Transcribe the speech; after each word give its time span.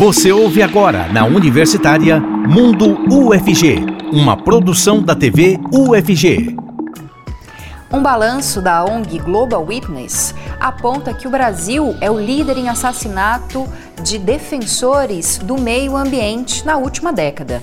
Você 0.00 0.32
ouve 0.32 0.62
agora 0.62 1.12
na 1.12 1.26
Universitária 1.26 2.18
Mundo 2.18 2.98
UFG, 3.12 3.84
uma 4.10 4.34
produção 4.34 5.02
da 5.02 5.14
TV 5.14 5.60
UFG. 5.70 6.56
Um 7.92 8.02
balanço 8.02 8.62
da 8.62 8.82
ONG 8.82 9.18
Global 9.18 9.62
Witness 9.62 10.34
aponta 10.58 11.12
que 11.12 11.28
o 11.28 11.30
Brasil 11.30 11.94
é 12.00 12.10
o 12.10 12.18
líder 12.18 12.56
em 12.56 12.70
assassinato 12.70 13.68
de 14.02 14.16
defensores 14.16 15.36
do 15.36 15.58
meio 15.58 15.94
ambiente 15.94 16.64
na 16.64 16.78
última 16.78 17.12
década. 17.12 17.62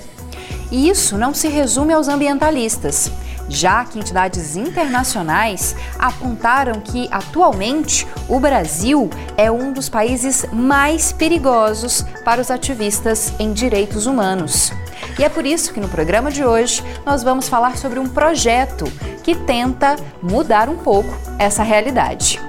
E 0.70 0.88
isso 0.88 1.18
não 1.18 1.34
se 1.34 1.48
resume 1.48 1.92
aos 1.92 2.06
ambientalistas 2.06 3.10
já 3.48 3.84
que 3.84 3.98
entidades 3.98 4.56
internacionais 4.56 5.74
apontaram 5.98 6.80
que 6.80 7.08
atualmente 7.10 8.06
o 8.28 8.38
Brasil 8.38 9.08
é 9.36 9.50
um 9.50 9.72
dos 9.72 9.88
países 9.88 10.46
mais 10.52 11.12
perigosos 11.12 12.04
para 12.24 12.40
os 12.40 12.50
ativistas 12.50 13.32
em 13.38 13.52
direitos 13.52 14.06
humanos. 14.06 14.72
E 15.18 15.24
é 15.24 15.28
por 15.28 15.46
isso 15.46 15.72
que 15.72 15.80
no 15.80 15.88
programa 15.88 16.30
de 16.30 16.44
hoje 16.44 16.82
nós 17.04 17.22
vamos 17.22 17.48
falar 17.48 17.76
sobre 17.76 17.98
um 17.98 18.08
projeto 18.08 18.84
que 19.22 19.34
tenta 19.34 19.96
mudar 20.22 20.68
um 20.68 20.76
pouco 20.76 21.10
essa 21.38 21.62
realidade. 21.62 22.40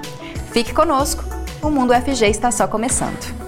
Fique 0.52 0.73
conosco, 0.73 1.23
o 1.62 1.70
Mundo 1.70 1.93
FG 1.93 2.26
está 2.26 2.52
só 2.52 2.68
começando. 2.68 3.38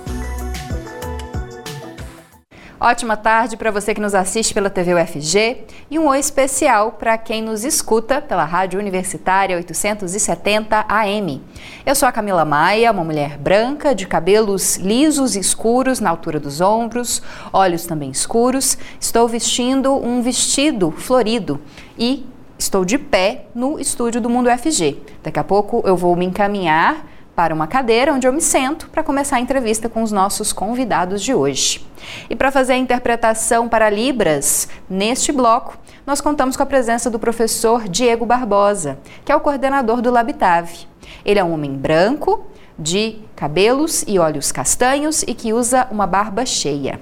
Ótima 2.83 3.15
tarde 3.15 3.57
para 3.57 3.69
você 3.69 3.93
que 3.93 4.01
nos 4.01 4.15
assiste 4.15 4.55
pela 4.55 4.67
TV 4.67 4.95
UFG 4.95 5.65
e 5.91 5.99
um 5.99 6.07
oi 6.07 6.17
especial 6.17 6.93
para 6.93 7.15
quem 7.15 7.39
nos 7.39 7.63
escuta 7.63 8.19
pela 8.19 8.43
Rádio 8.43 8.79
Universitária 8.79 9.55
870 9.55 10.85
AM. 10.89 11.43
Eu 11.85 11.93
sou 11.93 12.09
a 12.09 12.11
Camila 12.11 12.43
Maia, 12.43 12.91
uma 12.91 13.03
mulher 13.03 13.37
branca 13.37 13.93
de 13.93 14.07
cabelos 14.07 14.77
lisos 14.77 15.35
e 15.35 15.39
escuros 15.39 15.99
na 15.99 16.09
altura 16.09 16.39
dos 16.39 16.59
ombros, 16.59 17.21
olhos 17.53 17.85
também 17.85 18.09
escuros. 18.09 18.75
Estou 18.99 19.27
vestindo 19.27 19.93
um 19.93 20.23
vestido 20.23 20.89
florido 20.89 21.61
e 21.95 22.25
estou 22.57 22.83
de 22.83 22.97
pé 22.97 23.45
no 23.53 23.79
estúdio 23.79 24.19
do 24.19 24.27
Mundo 24.27 24.49
UFG. 24.49 24.97
Daqui 25.21 25.37
a 25.37 25.43
pouco 25.43 25.83
eu 25.85 25.95
vou 25.95 26.15
me 26.15 26.25
encaminhar 26.25 27.10
para 27.35 27.53
uma 27.53 27.67
cadeira 27.67 28.13
onde 28.13 28.27
eu 28.27 28.33
me 28.33 28.41
sento 28.41 28.89
para 28.89 29.03
começar 29.03 29.37
a 29.37 29.39
entrevista 29.39 29.87
com 29.87 30.03
os 30.03 30.11
nossos 30.11 30.51
convidados 30.51 31.21
de 31.21 31.33
hoje. 31.33 31.85
E 32.29 32.35
para 32.35 32.51
fazer 32.51 32.73
a 32.73 32.77
interpretação 32.77 33.69
para 33.69 33.89
Libras, 33.89 34.67
neste 34.89 35.31
bloco, 35.31 35.77
nós 36.05 36.19
contamos 36.19 36.57
com 36.57 36.63
a 36.63 36.65
presença 36.65 37.09
do 37.09 37.19
professor 37.19 37.87
Diego 37.87 38.25
Barbosa, 38.25 38.99
que 39.23 39.31
é 39.31 39.35
o 39.35 39.39
coordenador 39.39 40.01
do 40.01 40.11
Labitave. 40.11 40.87
Ele 41.23 41.39
é 41.39 41.43
um 41.43 41.53
homem 41.53 41.73
branco, 41.73 42.45
de 42.77 43.19
cabelos 43.35 44.03
e 44.07 44.17
olhos 44.17 44.51
castanhos 44.51 45.23
e 45.23 45.33
que 45.33 45.53
usa 45.53 45.87
uma 45.91 46.07
barba 46.07 46.45
cheia. 46.45 46.99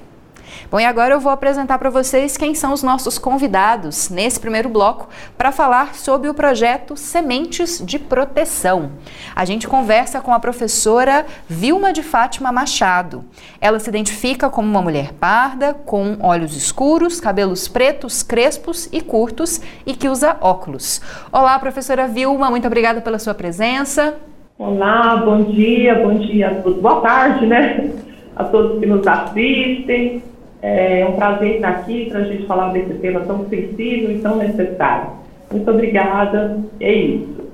Bom, 0.69 0.80
e 0.80 0.86
agora 0.86 1.14
eu 1.14 1.19
vou 1.19 1.31
apresentar 1.31 1.78
para 1.78 1.89
vocês 1.89 2.38
quem 2.38 2.55
são 2.55 2.73
os 2.73 2.83
nossos 2.83 3.17
convidados 3.17 4.09
nesse 4.09 4.39
primeiro 4.39 4.69
bloco 4.69 5.09
para 5.38 5.52
falar 5.52 5.95
sobre 5.95 6.30
o 6.30 6.33
projeto 6.33 6.95
Sementes 6.95 7.83
de 7.86 7.97
Proteção. 7.97 8.92
A 9.36 9.45
gente 9.45 9.67
conversa 9.67 10.22
com 10.22 10.33
a 10.33 10.39
professora 10.39 11.25
Vilma 11.47 11.94
de 11.94 12.03
Fátima 12.03 12.52
Machado. 12.52 13.23
Ela 13.59 13.80
se 13.80 13.89
identifica 13.89 14.50
como 14.50 14.67
uma 14.67 14.81
mulher 14.81 15.14
parda, 15.14 15.73
com 15.73 16.17
olhos 16.22 16.55
escuros, 16.55 17.20
cabelos 17.20 17.67
pretos, 17.67 18.23
crespos 18.23 18.89
e 18.92 19.02
curtos 19.02 19.61
e 19.86 19.94
que 19.94 20.09
usa 20.09 20.38
óculos. 20.42 21.02
Olá, 21.31 21.58
professora 21.59 22.08
Vilma, 22.08 22.50
muito 22.50 22.67
obrigada 22.67 23.02
pela 23.02 23.20
sua 23.20 23.33
presença. 23.33 24.16
Olá, 24.58 25.16
bom 25.16 25.44
dia, 25.44 25.95
bom 25.95 26.16
dia 26.16 26.50
a 26.50 26.55
todos. 26.55 26.81
Boa 26.81 27.00
tarde, 27.00 27.45
né? 27.45 27.92
A 28.36 28.44
todos 28.44 28.77
que 28.80 28.86
nos 28.86 29.08
assistem. 29.08 30.22
É 30.61 31.05
um 31.07 31.13
prazer 31.13 31.55
estar 31.55 31.69
aqui 31.69 32.09
para 32.09 32.19
a 32.19 32.23
gente 32.23 32.45
falar 32.45 32.73
desse 32.73 32.93
tema 32.95 33.21
tão 33.21 33.47
sensível 33.47 34.11
e 34.11 34.19
tão 34.19 34.35
necessário. 34.35 35.11
Muito 35.52 35.69
obrigada. 35.71 36.59
É 36.79 36.91
isso. 36.91 37.49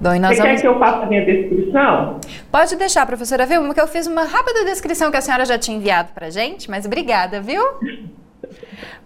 Bom, 0.00 0.10
Você 0.10 0.18
vamos... 0.18 0.38
quer 0.38 0.60
que 0.60 0.66
eu 0.66 0.78
faça 0.78 1.02
a 1.02 1.06
minha 1.06 1.24
descrição? 1.24 2.20
Pode 2.50 2.74
deixar, 2.76 3.06
professora 3.06 3.44
Vilma, 3.44 3.66
porque 3.66 3.80
eu 3.80 3.86
fiz 3.86 4.06
uma 4.06 4.24
rápida 4.24 4.64
descrição 4.64 5.10
que 5.10 5.16
a 5.18 5.20
senhora 5.20 5.44
já 5.44 5.58
tinha 5.58 5.76
enviado 5.76 6.10
para 6.14 6.28
a 6.28 6.30
gente, 6.30 6.70
mas 6.70 6.86
obrigada, 6.86 7.40
viu? 7.42 7.62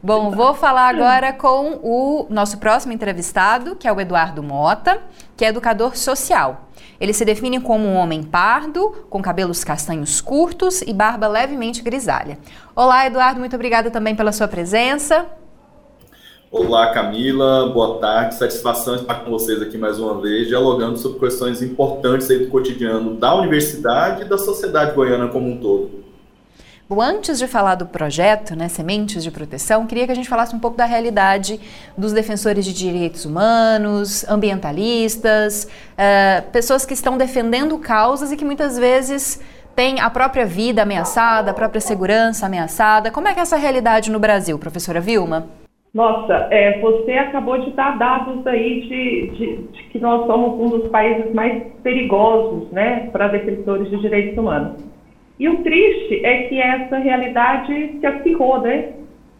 Bom, 0.03 0.31
vou 0.31 0.55
falar 0.55 0.89
agora 0.89 1.33
com 1.33 1.81
o 1.83 2.27
nosso 2.29 2.59
próximo 2.59 2.93
entrevistado, 2.93 3.75
que 3.77 3.89
é 3.89 3.93
o 3.93 4.01
Eduardo 4.01 4.43
Mota, 4.43 5.01
que 5.37 5.45
é 5.45 5.49
educador 5.49 5.97
social. 5.97 6.69
Ele 7.01 7.13
se 7.13 7.25
define 7.25 7.61
como 7.61 7.87
um 7.87 7.97
homem 7.97 8.23
pardo, 8.23 9.07
com 9.09 9.21
cabelos 9.21 9.65
castanhos 9.65 10.21
curtos 10.21 10.83
e 10.83 10.93
barba 10.93 11.27
levemente 11.27 11.83
grisalha. 11.83 12.39
Olá, 12.77 13.07
Eduardo, 13.07 13.41
muito 13.41 13.57
obrigada 13.57 13.91
também 13.91 14.15
pela 14.15 14.33
sua 14.33 14.47
presença. 14.47 15.27
Olá, 16.51 16.93
Camila, 16.93 17.69
boa 17.71 17.99
tarde. 17.99 18.37
Satisfação 18.37 18.95
estar 18.95 19.25
com 19.25 19.31
vocês 19.31 19.61
aqui 19.61 19.77
mais 19.77 19.99
uma 19.99 20.21
vez, 20.21 20.47
dialogando 20.47 20.97
sobre 20.97 21.19
questões 21.19 21.61
importantes 21.61 22.29
do 22.29 22.47
cotidiano 22.47 23.17
da 23.17 23.35
universidade 23.35 24.23
e 24.23 24.25
da 24.25 24.39
sociedade 24.39 24.95
goiana 24.95 25.27
como 25.27 25.49
um 25.51 25.59
todo. 25.59 26.05
Bom, 26.87 27.01
antes 27.01 27.39
de 27.39 27.47
falar 27.47 27.77
do 27.77 27.87
projeto, 27.87 28.55
né, 28.55 28.69
Sementes 28.69 29.25
de 29.25 29.31
Proteção, 29.31 29.87
queria 29.87 30.05
que 30.05 30.13
a 30.13 30.15
gente 30.15 30.29
falasse 30.29 30.55
um 30.55 30.59
pouco 30.59 30.77
da 30.77 30.85
realidade 30.85 31.59
dos 31.97 32.13
defensores 32.13 32.63
de 32.63 32.75
direitos 32.75 33.25
humanos, 33.25 34.29
ambientalistas, 34.29 35.65
uh, 35.65 36.51
pessoas 36.51 36.85
que 36.85 36.93
estão 36.93 37.17
defendendo 37.17 37.79
causas 37.79 38.31
e 38.33 38.37
que 38.37 38.45
muitas 38.45 38.79
vezes 38.79 39.43
têm 39.75 39.99
a 39.99 40.11
própria 40.11 40.45
vida 40.45 40.83
ameaçada, 40.83 41.53
a 41.53 41.55
própria 41.55 41.81
segurança 41.81 42.45
ameaçada. 42.45 43.11
Como 43.11 43.29
é 43.29 43.33
que 43.33 43.41
é 43.41 43.43
essa 43.43 43.57
realidade 43.57 44.11
no 44.11 44.19
Brasil, 44.19 44.59
professora 44.59 45.01
Vilma? 45.01 45.47
Nossa, 45.95 46.49
é, 46.51 46.81
você 46.81 47.13
acabou 47.13 47.59
de 47.61 47.71
dar 47.71 47.97
dados 47.97 48.47
aí 48.47 48.83
de, 48.83 49.31
de, 49.39 49.57
de, 49.69 49.83
que 49.85 49.99
nós 49.99 50.27
somos 50.27 50.61
um 50.61 50.79
dos 50.79 50.91
países 50.91 51.33
mais 51.33 51.63
perigosos 51.83 52.71
né, 52.73 53.09
para 53.11 53.29
defensores 53.29 53.89
de 53.89 53.99
direitos 54.01 54.37
humanos. 54.37 54.94
E 55.39 55.49
o 55.49 55.63
triste 55.63 56.25
é 56.25 56.45
que 56.45 56.61
essa 56.61 56.99
realidade 56.99 57.99
se 57.99 58.07
acirrou, 58.07 58.61
né? 58.61 58.93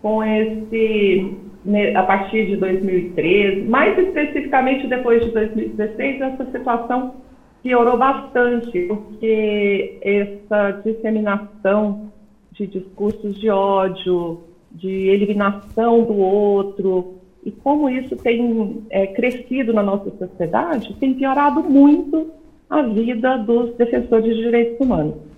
Com 0.03 0.23
esse, 0.23 1.37
né, 1.65 1.95
a 1.95 2.03
partir 2.03 2.47
de 2.47 2.57
2013, 2.57 3.63
mais 3.63 3.97
especificamente 3.99 4.87
depois 4.87 5.25
de 5.25 5.31
2016, 5.31 6.21
essa 6.21 6.51
situação 6.51 7.15
piorou 7.63 7.97
bastante, 7.97 8.79
porque 8.83 9.99
essa 10.03 10.83
disseminação 10.85 12.13
de 12.53 12.67
discursos 12.67 13.41
de 13.41 13.49
ódio, 13.49 14.41
de 14.71 15.09
eliminação 15.09 16.03
do 16.03 16.17
outro, 16.19 17.15
e 17.45 17.51
como 17.51 17.89
isso 17.89 18.17
tem 18.17 18.83
é, 18.91 19.07
crescido 19.07 19.73
na 19.73 19.83
nossa 19.83 20.11
sociedade, 20.11 20.95
tem 20.95 21.15
piorado 21.15 21.63
muito 21.63 22.31
a 22.69 22.83
vida 22.83 23.39
dos 23.39 23.75
defensores 23.77 24.37
de 24.37 24.43
direitos 24.43 24.81
humanos. 24.81 25.34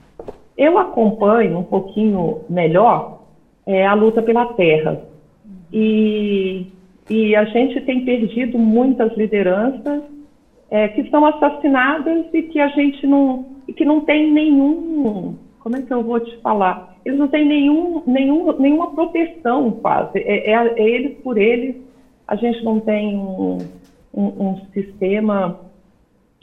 Eu 0.56 0.78
acompanho 0.78 1.59
um 1.59 1.65
pouquinho 1.65 2.41
melhor 2.49 3.22
é, 3.67 3.87
a 3.87 3.94
luta 3.94 4.22
pela 4.22 4.47
terra. 4.55 5.03
E, 5.72 6.67
e 7.11 7.37
a 7.37 7.44
gente 7.44 7.81
tem 7.83 8.05
perdido 8.05 8.59
muitas 8.59 9.16
lideranças 9.16 10.03
é, 10.71 10.89
que 10.89 11.09
são 11.11 11.25
assassinadas 11.27 12.27
e 12.33 12.43
que 12.43 12.61
a 12.61 12.69
gente 12.69 13.06
não, 13.06 13.45
que 13.77 13.84
não 13.84 14.00
tem 14.00 14.33
nenhum, 14.33 15.37
como 15.59 15.77
é 15.77 15.83
que 15.83 15.93
eu 15.93 16.03
vou 16.03 16.21
te 16.21 16.37
falar? 16.39 16.97
Eles 17.05 17.19
não 17.19 17.28
têm 17.28 17.45
nenhum, 17.45 18.03
nenhum, 18.06 18.53
nenhuma 18.59 18.95
proteção 18.95 19.71
quase. 19.72 20.19
É, 20.19 20.50
é, 20.50 20.75
é 20.77 20.83
eles 20.83 21.19
por 21.19 21.39
eles. 21.39 21.77
A 22.27 22.34
gente 22.34 22.65
não 22.65 22.81
tem 22.81 23.16
um, 23.16 23.59
um, 24.12 24.25
um 24.25 24.56
sistema 24.72 25.61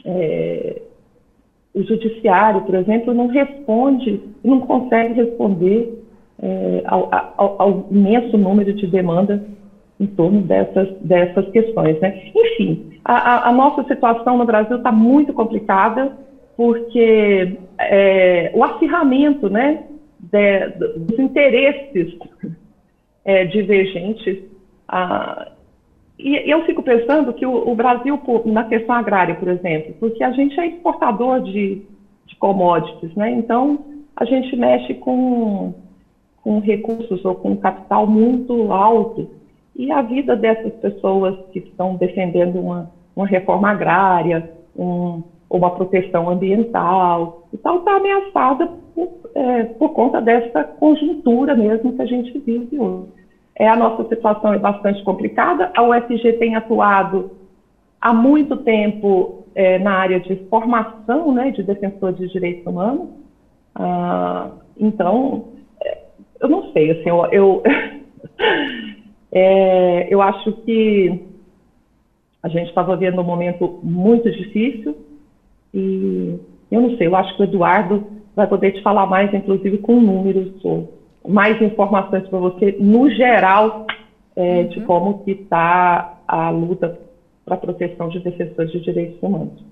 é, 0.04 0.82
o 1.74 1.82
judiciário, 1.82 2.62
por 2.62 2.74
exemplo, 2.76 3.12
não 3.12 3.26
responde, 3.26 4.20
não 4.44 4.60
consegue 4.60 5.14
responder 5.14 6.04
é, 6.40 6.82
ao, 6.86 7.10
ao, 7.36 7.62
ao, 7.62 7.86
imenso 7.90 8.38
número 8.38 8.72
de 8.72 8.86
demandas 8.86 9.40
em 9.98 10.06
torno 10.06 10.40
dessas, 10.42 10.88
dessas 11.00 11.48
questões. 11.50 12.00
Né? 12.00 12.30
Enfim, 12.34 12.92
a, 13.04 13.48
a, 13.48 13.52
nossa 13.52 13.82
situação 13.84 14.38
no 14.38 14.44
Brasil 14.44 14.76
está 14.76 14.92
muito 14.92 15.32
complicada, 15.32 16.16
porque 16.56 17.58
é, 17.78 18.52
o 18.54 18.62
acirramento 18.62 19.50
né, 19.50 19.84
de, 20.20 20.68
dos 20.96 21.18
interesses 21.18 22.16
é, 23.24 23.44
divergentes 23.46 24.38
e 26.18 26.50
eu 26.50 26.64
fico 26.64 26.82
pensando 26.82 27.32
que 27.32 27.44
o, 27.44 27.68
o, 27.68 27.74
Brasil, 27.74 28.20
na 28.46 28.64
questão 28.64 28.94
agrária, 28.94 29.34
por 29.34 29.48
exemplo, 29.48 29.94
porque 29.98 30.22
a 30.22 30.30
gente 30.30 30.58
é 30.60 30.66
exportador 30.66 31.40
de, 31.40 31.82
de 32.26 32.36
commodities, 32.36 33.14
né? 33.16 33.30
Então, 33.32 33.84
a 34.14 34.24
gente 34.24 34.54
mexe 34.56 34.94
com, 34.94 35.74
com 36.42 36.60
recursos 36.60 37.24
ou 37.24 37.34
com 37.34 37.56
capital 37.56 38.06
muito 38.06 38.72
alto. 38.72 39.28
E 39.74 39.90
a 39.90 40.02
vida 40.02 40.36
dessas 40.36 40.72
pessoas 40.74 41.36
que 41.52 41.58
estão 41.58 41.96
defendendo 41.96 42.60
uma, 42.60 42.90
uma 43.16 43.26
reforma 43.26 43.70
agrária, 43.70 44.52
um, 44.76 45.20
uma 45.50 45.70
proteção 45.70 46.30
ambiental 46.30 47.48
e 47.52 47.56
tal, 47.56 47.78
está 47.78 47.96
ameaçada 47.96 48.68
por, 48.94 49.08
é, 49.34 49.64
por 49.64 49.88
conta 49.90 50.20
dessa 50.20 50.62
conjuntura 50.62 51.56
mesmo 51.56 51.92
que 51.92 52.02
a 52.02 52.06
gente 52.06 52.38
vive 52.38 52.78
hoje. 52.78 53.23
É, 53.56 53.68
a 53.68 53.76
nossa 53.76 54.08
situação 54.08 54.52
é 54.52 54.58
bastante 54.58 55.02
complicada. 55.04 55.70
A 55.76 55.82
UFG 55.82 56.34
tem 56.34 56.56
atuado 56.56 57.30
há 58.00 58.12
muito 58.12 58.56
tempo 58.56 59.44
é, 59.54 59.78
na 59.78 59.92
área 59.92 60.20
de 60.20 60.36
formação 60.48 61.32
né, 61.32 61.50
de 61.52 61.62
defensores 61.62 62.18
de 62.18 62.28
direitos 62.28 62.66
humanos. 62.66 63.08
Ah, 63.74 64.50
então, 64.78 65.48
é, 65.82 65.98
eu 66.40 66.48
não 66.48 66.72
sei, 66.72 66.90
assim, 66.90 67.08
eu, 67.08 67.26
eu, 67.30 67.62
é, 69.32 70.06
eu 70.12 70.20
acho 70.20 70.52
que 70.64 71.20
a 72.42 72.48
gente 72.48 72.68
estava 72.68 72.96
vivendo 72.96 73.20
um 73.20 73.24
momento 73.24 73.78
muito 73.82 74.30
difícil 74.30 74.96
e 75.72 76.38
eu 76.70 76.80
não 76.80 76.96
sei, 76.96 77.06
eu 77.06 77.16
acho 77.16 77.34
que 77.36 77.42
o 77.42 77.44
Eduardo 77.44 78.04
vai 78.34 78.46
poder 78.46 78.72
te 78.72 78.82
falar 78.82 79.06
mais, 79.06 79.32
inclusive 79.32 79.78
com 79.78 80.00
números, 80.00 80.50
mais 81.26 81.60
informações 81.60 82.28
para 82.28 82.38
você, 82.38 82.76
no 82.78 83.10
geral, 83.10 83.86
é, 84.36 84.60
uhum. 84.60 84.68
de 84.68 84.80
como 84.82 85.24
que 85.24 85.32
está 85.32 86.18
a 86.26 86.50
luta 86.50 86.98
para 87.44 87.54
a 87.54 87.58
proteção 87.58 88.08
de 88.08 88.20
defensores 88.20 88.72
de 88.72 88.80
direitos 88.80 89.22
humanos. 89.22 89.62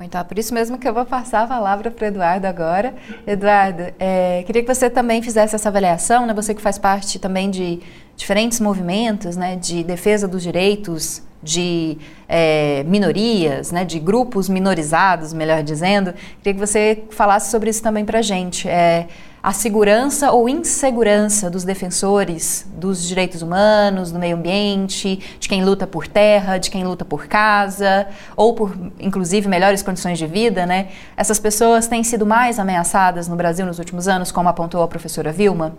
Então, 0.00 0.20
é 0.20 0.24
por 0.24 0.38
isso 0.38 0.54
mesmo 0.54 0.78
que 0.78 0.88
eu 0.88 0.94
vou 0.94 1.04
passar 1.04 1.42
a 1.42 1.46
palavra 1.46 1.90
para 1.90 2.04
o 2.04 2.08
Eduardo 2.08 2.46
agora. 2.46 2.94
Eduardo, 3.26 3.92
é, 3.98 4.42
queria 4.44 4.62
que 4.62 4.74
você 4.74 4.88
também 4.88 5.20
fizesse 5.20 5.54
essa 5.54 5.68
avaliação, 5.68 6.26
né? 6.26 6.32
Você 6.32 6.54
que 6.54 6.62
faz 6.62 6.78
parte 6.78 7.18
também 7.18 7.50
de 7.50 7.78
diferentes 8.16 8.58
movimentos, 8.58 9.36
né? 9.36 9.54
De 9.54 9.84
defesa 9.84 10.26
dos 10.26 10.42
direitos 10.42 11.22
de 11.42 11.98
é, 12.28 12.84
minorias, 12.84 13.72
né, 13.72 13.84
de 13.84 13.98
grupos 13.98 14.48
minorizados, 14.48 15.32
melhor 15.32 15.62
dizendo. 15.62 16.14
Queria 16.38 16.54
que 16.54 16.60
você 16.60 17.02
falasse 17.10 17.50
sobre 17.50 17.68
isso 17.68 17.82
também 17.82 18.04
para 18.04 18.20
a 18.20 18.22
gente. 18.22 18.68
É, 18.68 19.08
a 19.42 19.52
segurança 19.52 20.30
ou 20.30 20.48
insegurança 20.48 21.50
dos 21.50 21.64
defensores 21.64 22.70
dos 22.76 23.06
direitos 23.06 23.42
humanos, 23.42 24.12
do 24.12 24.18
meio 24.18 24.36
ambiente, 24.36 25.18
de 25.40 25.48
quem 25.48 25.64
luta 25.64 25.84
por 25.84 26.06
terra, 26.06 26.58
de 26.58 26.70
quem 26.70 26.84
luta 26.84 27.04
por 27.04 27.26
casa, 27.26 28.06
ou 28.36 28.54
por, 28.54 28.72
inclusive, 29.00 29.48
melhores 29.48 29.82
condições 29.82 30.16
de 30.16 30.26
vida, 30.26 30.64
né? 30.64 30.90
Essas 31.16 31.40
pessoas 31.40 31.88
têm 31.88 32.04
sido 32.04 32.24
mais 32.24 32.60
ameaçadas 32.60 33.26
no 33.26 33.34
Brasil 33.34 33.66
nos 33.66 33.80
últimos 33.80 34.06
anos, 34.06 34.30
como 34.30 34.48
apontou 34.48 34.80
a 34.80 34.86
professora 34.86 35.32
Vilma? 35.32 35.76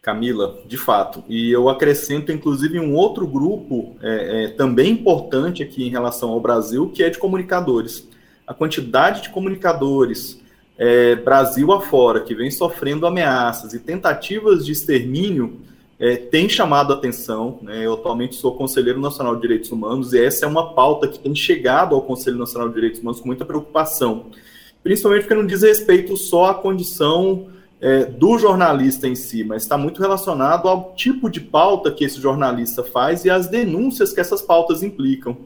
Camila, 0.00 0.58
de 0.66 0.78
fato. 0.78 1.22
E 1.28 1.52
eu 1.52 1.68
acrescento, 1.68 2.32
inclusive, 2.32 2.80
um 2.80 2.94
outro 2.94 3.26
grupo 3.26 3.96
é, 4.02 4.44
é, 4.44 4.48
também 4.48 4.92
importante 4.92 5.62
aqui 5.62 5.86
em 5.86 5.90
relação 5.90 6.30
ao 6.30 6.40
Brasil, 6.40 6.88
que 6.88 7.02
é 7.02 7.10
de 7.10 7.18
comunicadores. 7.18 8.08
A 8.46 8.54
quantidade 8.54 9.22
de 9.22 9.28
comunicadores 9.28 10.41
é, 10.84 11.14
Brasil 11.14 11.70
afora 11.70 12.18
que 12.18 12.34
vem 12.34 12.50
sofrendo 12.50 13.06
ameaças 13.06 13.72
e 13.72 13.78
tentativas 13.78 14.66
de 14.66 14.72
extermínio 14.72 15.60
é, 15.96 16.16
tem 16.16 16.48
chamado 16.48 16.92
a 16.92 16.96
atenção. 16.96 17.60
Né? 17.62 17.86
Eu 17.86 17.94
atualmente 17.94 18.34
sou 18.34 18.56
conselheiro 18.56 19.00
nacional 19.00 19.36
de 19.36 19.42
direitos 19.42 19.70
humanos 19.70 20.12
e 20.12 20.18
essa 20.18 20.44
é 20.44 20.48
uma 20.48 20.74
pauta 20.74 21.06
que 21.06 21.20
tem 21.20 21.36
chegado 21.36 21.94
ao 21.94 22.02
Conselho 22.02 22.36
Nacional 22.36 22.68
de 22.68 22.74
Direitos 22.74 23.00
Humanos 23.00 23.20
com 23.20 23.28
muita 23.28 23.44
preocupação, 23.44 24.26
principalmente 24.82 25.22
porque 25.22 25.36
não 25.36 25.46
diz 25.46 25.62
respeito 25.62 26.16
só 26.16 26.46
à 26.46 26.54
condição 26.54 27.46
é, 27.80 28.04
do 28.04 28.36
jornalista 28.36 29.06
em 29.06 29.14
si, 29.14 29.44
mas 29.44 29.62
está 29.62 29.78
muito 29.78 30.02
relacionado 30.02 30.66
ao 30.66 30.94
tipo 30.96 31.30
de 31.30 31.40
pauta 31.40 31.92
que 31.92 32.04
esse 32.04 32.20
jornalista 32.20 32.82
faz 32.82 33.24
e 33.24 33.30
às 33.30 33.46
denúncias 33.46 34.12
que 34.12 34.20
essas 34.20 34.42
pautas 34.42 34.82
implicam. 34.82 35.36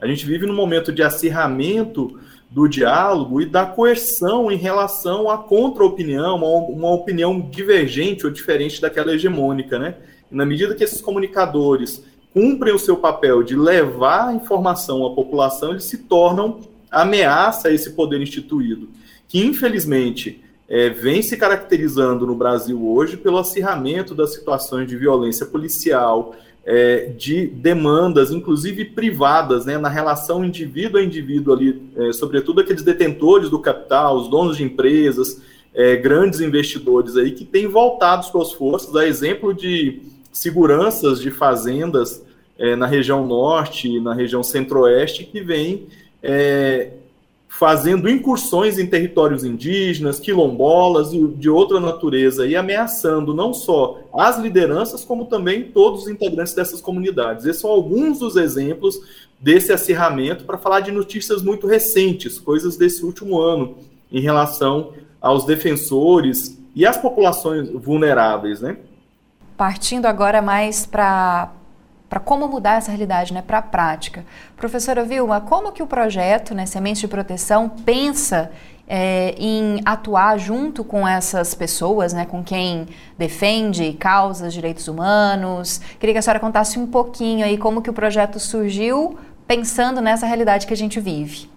A 0.00 0.06
gente 0.06 0.24
vive 0.24 0.46
num 0.46 0.54
momento 0.54 0.90
de 0.90 1.02
acirramento 1.02 2.18
do 2.56 2.66
diálogo 2.66 3.42
e 3.42 3.44
da 3.44 3.66
coerção 3.66 4.50
em 4.50 4.56
relação 4.56 5.28
à 5.28 5.36
contra-opinião, 5.36 6.36
uma 6.36 6.90
opinião 6.90 7.38
divergente 7.38 8.24
ou 8.24 8.32
diferente 8.32 8.80
daquela 8.80 9.12
hegemônica, 9.12 9.78
né? 9.78 9.96
E 10.32 10.34
na 10.34 10.46
medida 10.46 10.74
que 10.74 10.82
esses 10.82 11.02
comunicadores 11.02 12.02
cumprem 12.32 12.74
o 12.74 12.78
seu 12.78 12.96
papel 12.96 13.42
de 13.42 13.54
levar 13.54 14.28
a 14.28 14.32
informação 14.32 15.04
à 15.04 15.14
população, 15.14 15.72
eles 15.72 15.84
se 15.84 15.98
tornam 15.98 16.60
ameaça 16.90 17.68
a 17.68 17.72
esse 17.74 17.90
poder 17.90 18.22
instituído, 18.22 18.88
que 19.28 19.44
infelizmente 19.44 20.42
é, 20.66 20.88
vem 20.88 21.20
se 21.20 21.36
caracterizando 21.36 22.26
no 22.26 22.34
Brasil 22.34 22.88
hoje 22.88 23.18
pelo 23.18 23.36
acirramento 23.36 24.14
das 24.14 24.32
situações 24.32 24.88
de 24.88 24.96
violência 24.96 25.44
policial, 25.44 26.34
é, 26.66 27.12
de 27.16 27.46
demandas, 27.46 28.32
inclusive 28.32 28.86
privadas, 28.86 29.64
né, 29.64 29.78
na 29.78 29.88
relação 29.88 30.44
indivíduo 30.44 31.00
a 31.00 31.04
indivíduo 31.04 31.54
ali, 31.54 31.80
é, 31.96 32.12
sobretudo 32.12 32.60
aqueles 32.60 32.82
detentores 32.82 33.48
do 33.48 33.60
capital, 33.60 34.16
os 34.16 34.28
donos 34.28 34.56
de 34.56 34.64
empresas, 34.64 35.40
é, 35.72 35.94
grandes 35.94 36.40
investidores 36.40 37.16
aí 37.16 37.30
que 37.30 37.44
têm 37.44 37.68
voltado 37.68 38.24
suas 38.24 38.50
forças, 38.52 38.96
a 38.96 39.06
exemplo 39.06 39.54
de 39.54 40.02
seguranças 40.32 41.20
de 41.20 41.30
fazendas 41.30 42.24
é, 42.58 42.74
na 42.74 42.86
região 42.86 43.24
norte, 43.24 44.00
na 44.00 44.12
região 44.12 44.42
centro-oeste, 44.42 45.24
que 45.24 45.40
vêm 45.40 45.86
é, 46.20 46.90
fazendo 47.58 48.06
incursões 48.06 48.78
em 48.78 48.86
territórios 48.86 49.42
indígenas, 49.42 50.20
quilombolas 50.20 51.14
e 51.14 51.26
de 51.26 51.48
outra 51.48 51.80
natureza, 51.80 52.46
e 52.46 52.54
ameaçando 52.54 53.32
não 53.32 53.54
só 53.54 53.98
as 54.12 54.38
lideranças, 54.38 55.02
como 55.02 55.24
também 55.24 55.64
todos 55.64 56.02
os 56.02 56.08
integrantes 56.08 56.52
dessas 56.52 56.82
comunidades. 56.82 57.46
Esses 57.46 57.62
são 57.62 57.70
alguns 57.70 58.18
dos 58.18 58.36
exemplos 58.36 59.00
desse 59.40 59.72
acirramento 59.72 60.44
para 60.44 60.58
falar 60.58 60.80
de 60.80 60.92
notícias 60.92 61.42
muito 61.42 61.66
recentes, 61.66 62.38
coisas 62.38 62.76
desse 62.76 63.02
último 63.02 63.40
ano, 63.40 63.78
em 64.12 64.20
relação 64.20 64.92
aos 65.18 65.46
defensores 65.46 66.60
e 66.74 66.84
às 66.84 66.98
populações 66.98 67.70
vulneráveis, 67.70 68.60
né? 68.60 68.76
Partindo 69.56 70.04
agora 70.04 70.42
mais 70.42 70.84
para 70.84 71.52
para 72.08 72.20
como 72.20 72.46
mudar 72.46 72.76
essa 72.76 72.90
realidade, 72.90 73.34
né, 73.34 73.42
para 73.42 73.58
a 73.58 73.62
prática. 73.62 74.24
Professora 74.56 75.04
Vilma, 75.04 75.40
como 75.40 75.72
que 75.72 75.82
o 75.82 75.86
projeto, 75.86 76.54
né, 76.54 76.66
Sementes 76.66 77.00
de 77.00 77.08
Proteção, 77.08 77.68
pensa 77.68 78.50
é, 78.88 79.34
em 79.38 79.80
atuar 79.84 80.38
junto 80.38 80.84
com 80.84 81.06
essas 81.06 81.54
pessoas, 81.54 82.12
né, 82.12 82.24
com 82.24 82.44
quem 82.44 82.86
defende 83.18 83.92
causas, 83.94 84.54
direitos 84.54 84.86
humanos? 84.86 85.78
Queria 85.98 86.14
que 86.14 86.18
a 86.18 86.22
senhora 86.22 86.38
contasse 86.38 86.78
um 86.78 86.86
pouquinho 86.86 87.44
aí 87.44 87.58
como 87.58 87.82
que 87.82 87.90
o 87.90 87.94
projeto 87.94 88.38
surgiu, 88.38 89.18
pensando 89.46 90.00
nessa 90.00 90.26
realidade 90.26 90.66
que 90.66 90.72
a 90.72 90.76
gente 90.76 91.00
vive. 91.00 91.48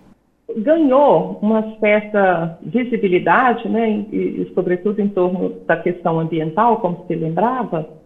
Ganhou 0.57 1.37
uma 1.43 1.77
certa 1.79 2.57
visibilidade, 2.63 3.69
né, 3.69 3.87
e, 4.11 4.41
e 4.41 4.51
sobretudo 4.55 4.99
em 4.99 5.07
torno 5.07 5.49
da 5.67 5.77
questão 5.77 6.19
ambiental, 6.19 6.77
como 6.77 7.05
se 7.05 7.13
lembrava, 7.13 7.98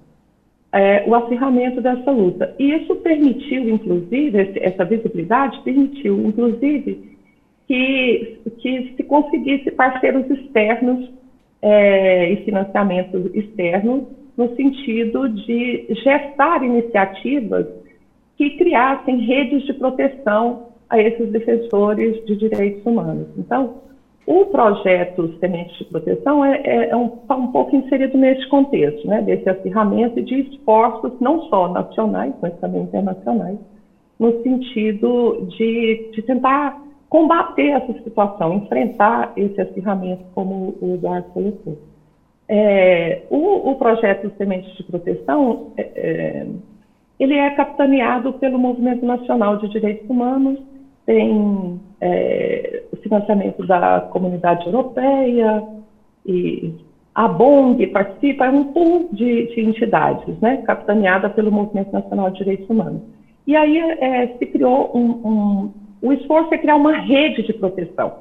é, 0.73 1.03
o 1.07 1.13
acirramento 1.13 1.79
dessa 1.79 2.09
luta. 2.09 2.53
E 2.57 2.73
isso 2.73 2.95
permitiu, 2.95 3.69
inclusive, 3.69 4.59
essa 4.59 4.83
visibilidade 4.83 5.61
permitiu, 5.61 6.19
inclusive, 6.25 7.15
que, 7.67 8.39
que 8.57 8.93
se 8.97 9.03
conseguisse 9.03 9.69
parceiros 9.71 10.29
externos 10.31 11.11
é, 11.61 12.31
e 12.31 12.37
financiamentos 12.43 13.33
externos 13.35 14.05
no 14.35 14.55
sentido 14.55 15.29
de 15.29 15.85
gestar 16.03 16.63
iniciativas 16.63 17.67
que 18.35 18.57
criassem 18.57 19.19
redes 19.19 19.63
de 19.63 19.73
proteção 19.73 20.69
a 20.89 20.99
esses 20.99 21.31
defensores 21.31 22.25
de 22.25 22.35
direitos 22.35 22.83
humanos. 22.83 23.27
Então, 23.37 23.75
o 24.25 24.45
projeto 24.45 25.37
Sementes 25.39 25.77
de 25.77 25.85
Proteção 25.85 26.45
é, 26.45 26.61
é, 26.63 26.89
é 26.89 26.95
um, 26.95 27.09
tá 27.09 27.35
um 27.35 27.51
pouco 27.51 27.75
inserido 27.75 28.17
nesse 28.17 28.47
contexto, 28.47 29.05
né, 29.07 29.21
desse 29.21 29.49
acirramento 29.49 30.21
de 30.21 30.41
esforços, 30.41 31.11
não 31.19 31.41
só 31.43 31.67
nacionais, 31.67 32.33
mas 32.41 32.57
também 32.59 32.83
internacionais, 32.83 33.57
no 34.17 34.41
sentido 34.41 35.45
de, 35.49 36.11
de 36.13 36.21
tentar 36.21 36.81
combater 37.09 37.67
essa 37.69 37.93
situação, 38.01 38.55
enfrentar 38.55 39.33
esse 39.35 39.59
acirramento, 39.59 40.23
como 40.33 40.73
o 40.81 40.93
Eduardo 40.95 41.27
colocou. 41.29 41.77
É, 42.47 43.23
o, 43.29 43.71
o, 43.71 43.75
projeto 43.75 44.31
Sementes 44.37 44.73
de 44.75 44.83
Proteção, 44.83 45.73
é, 45.77 45.81
é, 45.95 46.47
ele 47.19 47.35
é 47.35 47.49
capitaneado 47.51 48.33
pelo 48.33 48.57
Movimento 48.57 49.05
Nacional 49.05 49.57
de 49.57 49.69
Direitos 49.69 50.09
Humanos, 50.09 50.59
tem 51.05 51.79
é, 52.03 52.83
financiamento 53.01 53.65
da 53.65 54.01
comunidade 54.11 54.65
europeia 54.65 55.63
e 56.25 56.73
a 57.15 57.27
BONG 57.27 57.87
participa, 57.87 58.45
é 58.45 58.49
um 58.49 58.65
pool 58.73 59.09
de, 59.11 59.47
de 59.53 59.61
entidades, 59.61 60.37
né, 60.39 60.57
capitaneada 60.65 61.29
pelo 61.29 61.51
Movimento 61.51 61.93
Nacional 61.93 62.31
de 62.31 62.39
Direitos 62.39 62.69
Humanos. 62.69 63.01
E 63.45 63.55
aí 63.55 63.77
é, 63.77 64.27
se 64.37 64.45
criou 64.47 64.91
um, 64.95 65.27
um, 65.27 65.71
o 66.01 66.13
esforço 66.13 66.53
é 66.53 66.57
criar 66.57 66.75
uma 66.75 66.93
rede 66.93 67.43
de 67.43 67.53
proteção, 67.53 68.15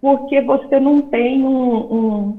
porque 0.00 0.40
você 0.40 0.78
não 0.80 1.00
tem 1.02 1.42
um, 1.42 1.76
um 1.76 2.38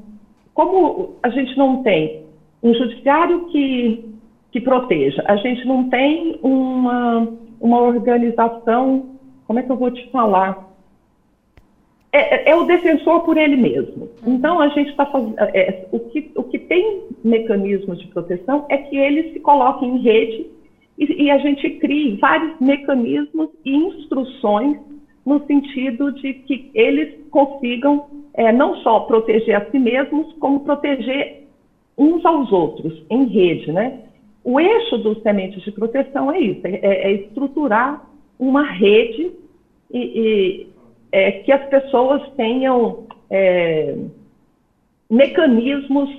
como 0.53 1.15
a 1.23 1.29
gente 1.29 1.57
não 1.57 1.81
tem 1.81 2.23
um 2.61 2.73
judiciário 2.73 3.45
que, 3.47 4.13
que 4.51 4.61
proteja, 4.61 5.23
a 5.25 5.37
gente 5.37 5.65
não 5.65 5.89
tem 5.89 6.37
uma, 6.43 7.27
uma 7.59 7.81
organização 7.81 9.13
como 9.45 9.59
é 9.59 9.63
que 9.63 9.71
eu 9.71 9.77
vou 9.77 9.91
te 9.91 10.09
falar? 10.09 10.72
É, 12.13 12.51
é, 12.51 12.55
o 12.55 12.63
defensor 12.65 13.21
por 13.21 13.37
ele 13.37 13.55
mesmo. 13.55 14.07
Então, 14.25 14.59
a 14.59 14.67
gente 14.69 14.91
está 14.91 15.03
fazendo. 15.07 15.33
É, 15.39 15.87
o, 15.91 15.99
que, 15.99 16.31
o 16.35 16.43
que 16.43 16.59
tem 16.59 17.01
mecanismos 17.23 17.99
de 17.99 18.07
proteção 18.07 18.67
é 18.69 18.77
que 18.77 18.95
ele 18.95 19.33
se 19.33 19.39
coloque 19.39 19.83
em 19.83 19.97
rede 19.97 20.45
e, 20.97 21.23
e 21.23 21.31
a 21.31 21.39
gente 21.39 21.67
crie 21.79 22.17
vários 22.17 22.59
mecanismos 22.59 23.49
e 23.65 23.75
instruções 23.75 24.77
no 25.25 25.43
sentido 25.47 26.11
de 26.11 26.35
que 26.35 26.69
eles 26.75 27.15
consigam 27.31 28.05
é, 28.35 28.51
não 28.51 28.75
só 28.77 28.99
proteger 29.01 29.55
a 29.55 29.71
si 29.71 29.79
mesmos, 29.79 30.33
como 30.33 30.59
proteger 30.59 31.47
uns 31.97 32.23
aos 32.23 32.51
outros, 32.51 33.03
em 33.09 33.25
rede. 33.25 33.71
Né? 33.71 34.01
O 34.43 34.59
eixo 34.59 34.99
dos 34.99 35.19
sementes 35.23 35.63
de 35.63 35.71
proteção 35.71 36.31
é 36.31 36.39
isso: 36.39 36.61
é, 36.63 36.79
é 36.83 37.11
estruturar 37.13 38.07
uma 38.37 38.63
rede 38.63 39.31
e, 39.91 39.99
e 39.99 40.72
é, 41.13 41.31
que 41.43 41.51
as 41.51 41.63
pessoas 41.69 42.27
tenham 42.35 43.05
é, 43.29 43.95
mecanismos 45.07 46.09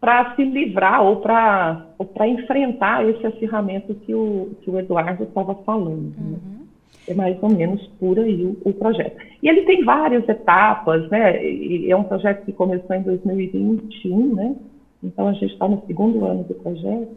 para 0.00 0.34
se 0.34 0.42
livrar 0.44 1.00
ou 1.00 1.18
para 1.18 1.86
enfrentar 2.26 3.08
esse 3.08 3.24
acirramento 3.24 3.94
que 3.94 4.12
o, 4.12 4.50
que 4.60 4.68
o 4.68 4.80
Eduardo 4.80 5.22
estava 5.22 5.54
falando. 5.54 6.12
Né? 6.18 6.24
Uhum. 6.24 6.32
Né? 6.32 6.58
É 7.06 7.14
mais 7.14 7.40
ou 7.40 7.50
menos 7.50 7.86
por 8.00 8.18
aí 8.18 8.44
o, 8.44 8.56
o, 8.68 8.72
projeto. 8.72 9.16
E 9.40 9.48
ele 9.48 9.62
tem 9.62 9.84
várias 9.84 10.28
etapas, 10.28 11.08
né? 11.08 11.44
E 11.44 11.90
é 11.90 11.96
um 11.96 12.04
projeto 12.04 12.44
que 12.44 12.52
começou 12.52 12.94
em 12.94 13.02
2021, 13.02 14.34
né? 14.34 14.56
Então 15.02 15.26
a 15.26 15.32
gente 15.32 15.52
está 15.52 15.66
no 15.66 15.82
segundo 15.86 16.24
ano 16.24 16.44
do 16.44 16.54
projeto. 16.54 17.08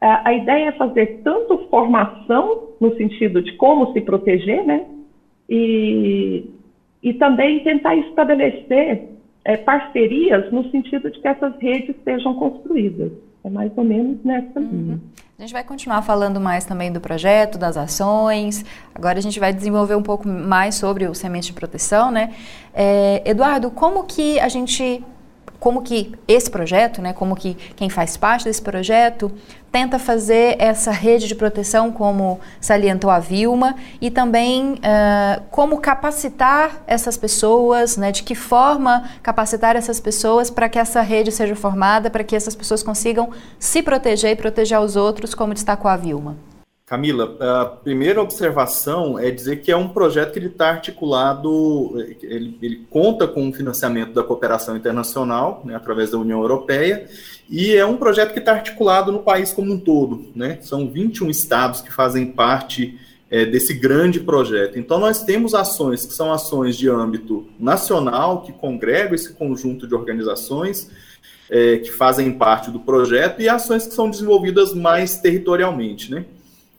A, 0.00 0.28
a 0.28 0.34
ideia 0.34 0.68
é 0.68 0.72
fazer 0.72 1.20
tanto 1.22 1.68
formação 1.68 2.68
no 2.80 2.94
sentido 2.96 3.42
de 3.42 3.52
como 3.56 3.92
se 3.92 4.00
proteger, 4.00 4.64
né? 4.64 4.86
E, 5.48 6.05
e 7.06 7.14
também 7.14 7.62
tentar 7.62 7.94
estabelecer 7.94 9.10
é, 9.44 9.56
parcerias 9.56 10.50
no 10.50 10.68
sentido 10.72 11.08
de 11.08 11.20
que 11.20 11.28
essas 11.28 11.56
redes 11.60 11.94
sejam 12.02 12.34
construídas. 12.34 13.12
É 13.44 13.48
mais 13.48 13.70
ou 13.76 13.84
menos 13.84 14.18
nessa 14.24 14.58
uhum. 14.58 14.68
linha. 14.72 15.00
A 15.38 15.42
gente 15.42 15.52
vai 15.52 15.62
continuar 15.62 16.02
falando 16.02 16.40
mais 16.40 16.64
também 16.64 16.90
do 16.90 17.00
projeto, 17.00 17.58
das 17.58 17.76
ações. 17.76 18.64
Agora 18.92 19.20
a 19.20 19.22
gente 19.22 19.38
vai 19.38 19.52
desenvolver 19.52 19.94
um 19.94 20.02
pouco 20.02 20.26
mais 20.26 20.74
sobre 20.74 21.06
o 21.06 21.14
semente 21.14 21.46
de 21.46 21.52
proteção, 21.52 22.10
né? 22.10 22.32
É, 22.74 23.22
Eduardo, 23.24 23.70
como 23.70 24.02
que 24.02 24.40
a 24.40 24.48
gente 24.48 25.04
como 25.66 25.82
que 25.82 26.12
esse 26.28 26.48
projeto, 26.48 27.02
né, 27.02 27.12
como 27.12 27.34
que 27.34 27.56
quem 27.74 27.90
faz 27.90 28.16
parte 28.16 28.44
desse 28.44 28.62
projeto 28.62 29.32
tenta 29.72 29.98
fazer 29.98 30.54
essa 30.60 30.92
rede 30.92 31.26
de 31.26 31.34
proteção, 31.34 31.90
como 31.90 32.38
salientou 32.60 33.10
a 33.10 33.18
Vilma, 33.18 33.74
e 34.00 34.08
também 34.08 34.74
uh, 34.74 35.42
como 35.50 35.80
capacitar 35.80 36.84
essas 36.86 37.16
pessoas, 37.16 37.96
né, 37.96 38.12
de 38.12 38.22
que 38.22 38.36
forma 38.36 39.10
capacitar 39.24 39.74
essas 39.74 39.98
pessoas 39.98 40.50
para 40.50 40.68
que 40.68 40.78
essa 40.78 41.00
rede 41.00 41.32
seja 41.32 41.56
formada, 41.56 42.10
para 42.10 42.22
que 42.22 42.36
essas 42.36 42.54
pessoas 42.54 42.80
consigam 42.80 43.30
se 43.58 43.82
proteger 43.82 44.30
e 44.30 44.36
proteger 44.36 44.78
os 44.78 44.94
outros, 44.94 45.34
como 45.34 45.52
destacou 45.52 45.90
a 45.90 45.96
Vilma. 45.96 46.36
Camila, 46.86 47.36
a 47.40 47.64
primeira 47.64 48.22
observação 48.22 49.18
é 49.18 49.28
dizer 49.28 49.56
que 49.56 49.72
é 49.72 49.76
um 49.76 49.88
projeto 49.88 50.32
que 50.32 50.38
ele 50.38 50.46
está 50.46 50.68
articulado, 50.68 52.00
ele, 52.22 52.56
ele, 52.62 52.86
conta 52.88 53.26
com 53.26 53.48
o 53.48 53.52
financiamento 53.52 54.12
da 54.12 54.22
cooperação 54.22 54.76
internacional, 54.76 55.62
né, 55.64 55.74
através 55.74 56.12
da 56.12 56.18
União 56.18 56.40
Europeia, 56.40 57.08
e 57.50 57.74
é 57.74 57.84
um 57.84 57.96
projeto 57.96 58.32
que 58.32 58.38
está 58.38 58.52
articulado 58.52 59.10
no 59.10 59.18
país 59.18 59.52
como 59.52 59.72
um 59.72 59.80
todo. 59.80 60.28
Né? 60.32 60.58
São 60.62 60.88
21 60.88 61.28
estados 61.28 61.80
que 61.80 61.92
fazem 61.92 62.26
parte 62.30 62.96
é, 63.28 63.44
desse 63.44 63.74
grande 63.74 64.20
projeto. 64.20 64.78
Então, 64.78 65.00
nós 65.00 65.24
temos 65.24 65.56
ações 65.56 66.06
que 66.06 66.14
são 66.14 66.32
ações 66.32 66.76
de 66.76 66.88
âmbito 66.88 67.48
nacional, 67.58 68.42
que 68.42 68.52
congregam 68.52 69.16
esse 69.16 69.32
conjunto 69.32 69.88
de 69.88 69.94
organizações, 69.96 70.88
é, 71.50 71.78
que 71.78 71.90
fazem 71.90 72.30
parte 72.30 72.70
do 72.70 72.78
projeto, 72.78 73.42
e 73.42 73.48
ações 73.48 73.88
que 73.88 73.92
são 73.92 74.08
desenvolvidas 74.08 74.72
mais 74.72 75.18
territorialmente, 75.18 76.12
né? 76.12 76.24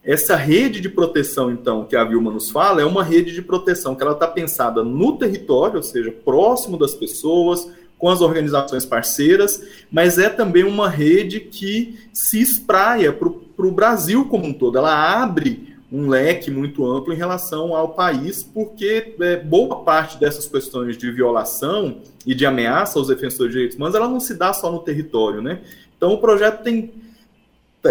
Essa 0.08 0.38
rede 0.38 0.80
de 0.80 0.88
proteção, 0.88 1.52
então, 1.52 1.84
que 1.84 1.94
a 1.94 2.06
Vilma 2.06 2.32
nos 2.32 2.50
fala, 2.50 2.82
é 2.82 2.86
uma 2.86 3.04
rede 3.04 3.34
de 3.34 3.42
proteção 3.42 3.94
que 3.94 4.02
ela 4.02 4.14
está 4.14 4.26
pensada 4.26 4.82
no 4.82 5.18
território, 5.18 5.76
ou 5.76 5.84
seja, 5.84 6.10
próximo 6.24 6.78
das 6.78 6.94
pessoas, 6.94 7.70
com 7.98 8.08
as 8.08 8.22
organizações 8.22 8.86
parceiras, 8.86 9.62
mas 9.92 10.18
é 10.18 10.30
também 10.30 10.64
uma 10.64 10.88
rede 10.88 11.42
que 11.42 12.00
se 12.14 12.40
espraia 12.40 13.12
para 13.12 13.28
o 13.28 13.72
Brasil 13.72 14.24
como 14.30 14.46
um 14.46 14.54
todo. 14.54 14.78
Ela 14.78 15.22
abre 15.22 15.76
um 15.92 16.08
leque 16.08 16.50
muito 16.50 16.90
amplo 16.90 17.14
em 17.14 17.18
relação 17.18 17.76
ao 17.76 17.90
país, 17.90 18.42
porque 18.42 19.14
é, 19.20 19.36
boa 19.36 19.84
parte 19.84 20.18
dessas 20.18 20.48
questões 20.48 20.98
de 20.98 21.12
violação 21.12 21.98
e 22.26 22.34
de 22.34 22.46
ameaça 22.46 22.98
aos 22.98 23.10
defensores 23.10 23.52
de 23.52 23.58
direitos 23.58 23.76
humanos, 23.76 23.96
ela 23.96 24.08
não 24.08 24.22
se 24.22 24.36
dá 24.36 24.54
só 24.54 24.72
no 24.72 24.80
território, 24.80 25.42
né? 25.42 25.60
Então 25.98 26.14
o 26.14 26.18
projeto 26.18 26.64
tem 26.64 26.94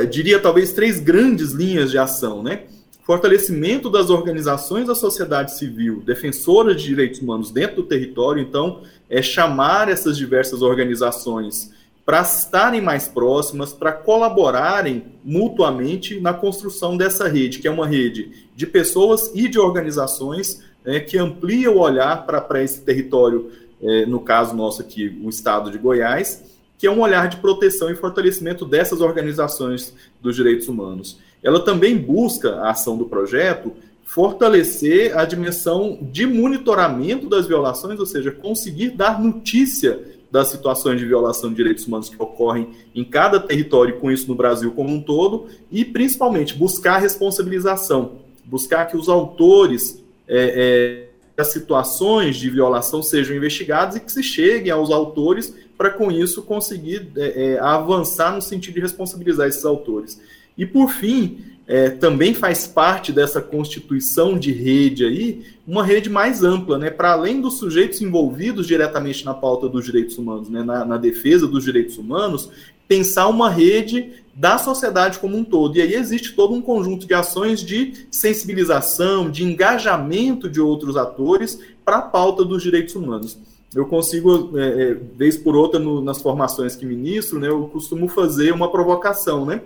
diria 0.04 0.38
talvez 0.38 0.72
três 0.72 1.00
grandes 1.00 1.52
linhas 1.52 1.90
de 1.90 1.98
ação, 1.98 2.42
né? 2.42 2.64
Fortalecimento 3.04 3.88
das 3.88 4.10
organizações 4.10 4.86
da 4.86 4.94
sociedade 4.94 5.56
civil 5.56 6.02
defensoras 6.04 6.80
de 6.80 6.88
direitos 6.88 7.20
humanos 7.20 7.52
dentro 7.52 7.76
do 7.76 7.82
território, 7.84 8.42
então, 8.42 8.82
é 9.08 9.22
chamar 9.22 9.88
essas 9.88 10.16
diversas 10.16 10.60
organizações 10.60 11.70
para 12.04 12.22
estarem 12.22 12.80
mais 12.80 13.08
próximas, 13.08 13.72
para 13.72 13.92
colaborarem 13.92 15.04
mutuamente 15.24 16.20
na 16.20 16.32
construção 16.32 16.96
dessa 16.96 17.26
rede, 17.26 17.58
que 17.58 17.66
é 17.66 17.70
uma 17.70 17.86
rede 17.86 18.46
de 18.54 18.64
pessoas 18.64 19.32
e 19.34 19.48
de 19.48 19.58
organizações 19.58 20.62
né, 20.84 21.00
que 21.00 21.18
amplia 21.18 21.70
o 21.70 21.78
olhar 21.78 22.24
para 22.24 22.62
esse 22.62 22.80
território, 22.82 23.50
é, 23.82 24.06
no 24.06 24.20
caso 24.20 24.54
nosso 24.54 24.80
aqui, 24.80 25.20
o 25.22 25.28
estado 25.28 25.70
de 25.70 25.78
Goiás, 25.78 26.44
que 26.78 26.86
é 26.86 26.90
um 26.90 27.00
olhar 27.00 27.28
de 27.28 27.38
proteção 27.38 27.90
e 27.90 27.94
fortalecimento 27.94 28.64
dessas 28.64 29.00
organizações 29.00 29.94
dos 30.20 30.36
direitos 30.36 30.68
humanos. 30.68 31.18
Ela 31.42 31.60
também 31.60 31.96
busca, 31.96 32.56
a 32.56 32.70
ação 32.70 32.96
do 32.96 33.06
projeto, 33.06 33.72
fortalecer 34.04 35.16
a 35.16 35.24
dimensão 35.24 35.98
de 36.00 36.26
monitoramento 36.26 37.28
das 37.28 37.46
violações, 37.46 37.98
ou 37.98 38.06
seja, 38.06 38.30
conseguir 38.30 38.90
dar 38.90 39.20
notícia 39.20 40.00
das 40.30 40.48
situações 40.48 40.98
de 40.98 41.06
violação 41.06 41.50
de 41.50 41.56
direitos 41.56 41.86
humanos 41.86 42.08
que 42.08 42.20
ocorrem 42.20 42.68
em 42.94 43.04
cada 43.04 43.40
território, 43.40 43.98
com 43.98 44.10
isso 44.10 44.28
no 44.28 44.34
Brasil 44.34 44.72
como 44.72 44.92
um 44.92 45.00
todo, 45.00 45.46
e 45.70 45.84
principalmente 45.84 46.54
buscar 46.54 46.98
responsabilização, 46.98 48.12
buscar 48.44 48.86
que 48.86 48.96
os 48.96 49.08
autores 49.08 50.02
é, 50.28 51.05
é, 51.05 51.05
das 51.36 51.52
situações 51.52 52.36
de 52.36 52.48
violação 52.48 53.02
sejam 53.02 53.36
investigados 53.36 53.96
e 53.96 54.00
que 54.00 54.10
se 54.10 54.22
cheguem 54.22 54.70
aos 54.70 54.90
autores 54.90 55.54
para 55.76 55.90
com 55.90 56.10
isso 56.10 56.42
conseguir 56.42 57.08
é, 57.16 57.54
é, 57.54 57.60
avançar 57.60 58.34
no 58.34 58.40
sentido 58.40 58.74
de 58.74 58.80
responsabilizar 58.80 59.46
esses 59.46 59.64
autores. 59.64 60.20
E 60.56 60.64
por 60.64 60.90
fim, 60.90 61.44
é, 61.66 61.90
também 61.90 62.32
faz 62.32 62.66
parte 62.66 63.12
dessa 63.12 63.40
constituição 63.40 64.38
de 64.38 64.52
rede 64.52 65.04
aí, 65.04 65.44
uma 65.66 65.84
rede 65.84 66.08
mais 66.08 66.44
ampla, 66.44 66.78
né, 66.78 66.90
para 66.90 67.12
além 67.12 67.40
dos 67.40 67.58
sujeitos 67.58 68.00
envolvidos 68.00 68.66
diretamente 68.66 69.24
na 69.24 69.34
pauta 69.34 69.68
dos 69.68 69.84
direitos 69.84 70.16
humanos, 70.16 70.48
né, 70.48 70.62
na, 70.62 70.84
na 70.84 70.96
defesa 70.96 71.46
dos 71.46 71.64
direitos 71.64 71.98
humanos, 71.98 72.50
pensar 72.86 73.26
uma 73.26 73.50
rede 73.50 74.12
da 74.32 74.58
sociedade 74.58 75.18
como 75.18 75.36
um 75.36 75.42
todo. 75.42 75.76
E 75.76 75.82
aí 75.82 75.94
existe 75.94 76.34
todo 76.34 76.54
um 76.54 76.62
conjunto 76.62 77.06
de 77.06 77.14
ações 77.14 77.60
de 77.60 78.06
sensibilização, 78.10 79.28
de 79.28 79.42
engajamento 79.42 80.48
de 80.48 80.60
outros 80.60 80.96
atores 80.96 81.58
para 81.84 81.96
a 81.96 82.02
pauta 82.02 82.44
dos 82.44 82.62
direitos 82.62 82.94
humanos 82.94 83.38
eu 83.76 83.84
consigo, 83.84 84.58
é, 84.58 84.90
é, 84.90 84.94
vez 84.94 85.36
por 85.36 85.54
outra, 85.54 85.78
no, 85.78 86.00
nas 86.00 86.22
formações 86.22 86.74
que 86.74 86.86
ministro, 86.86 87.38
né, 87.38 87.48
eu 87.48 87.68
costumo 87.68 88.08
fazer 88.08 88.52
uma 88.52 88.70
provocação, 88.70 89.44
né? 89.44 89.60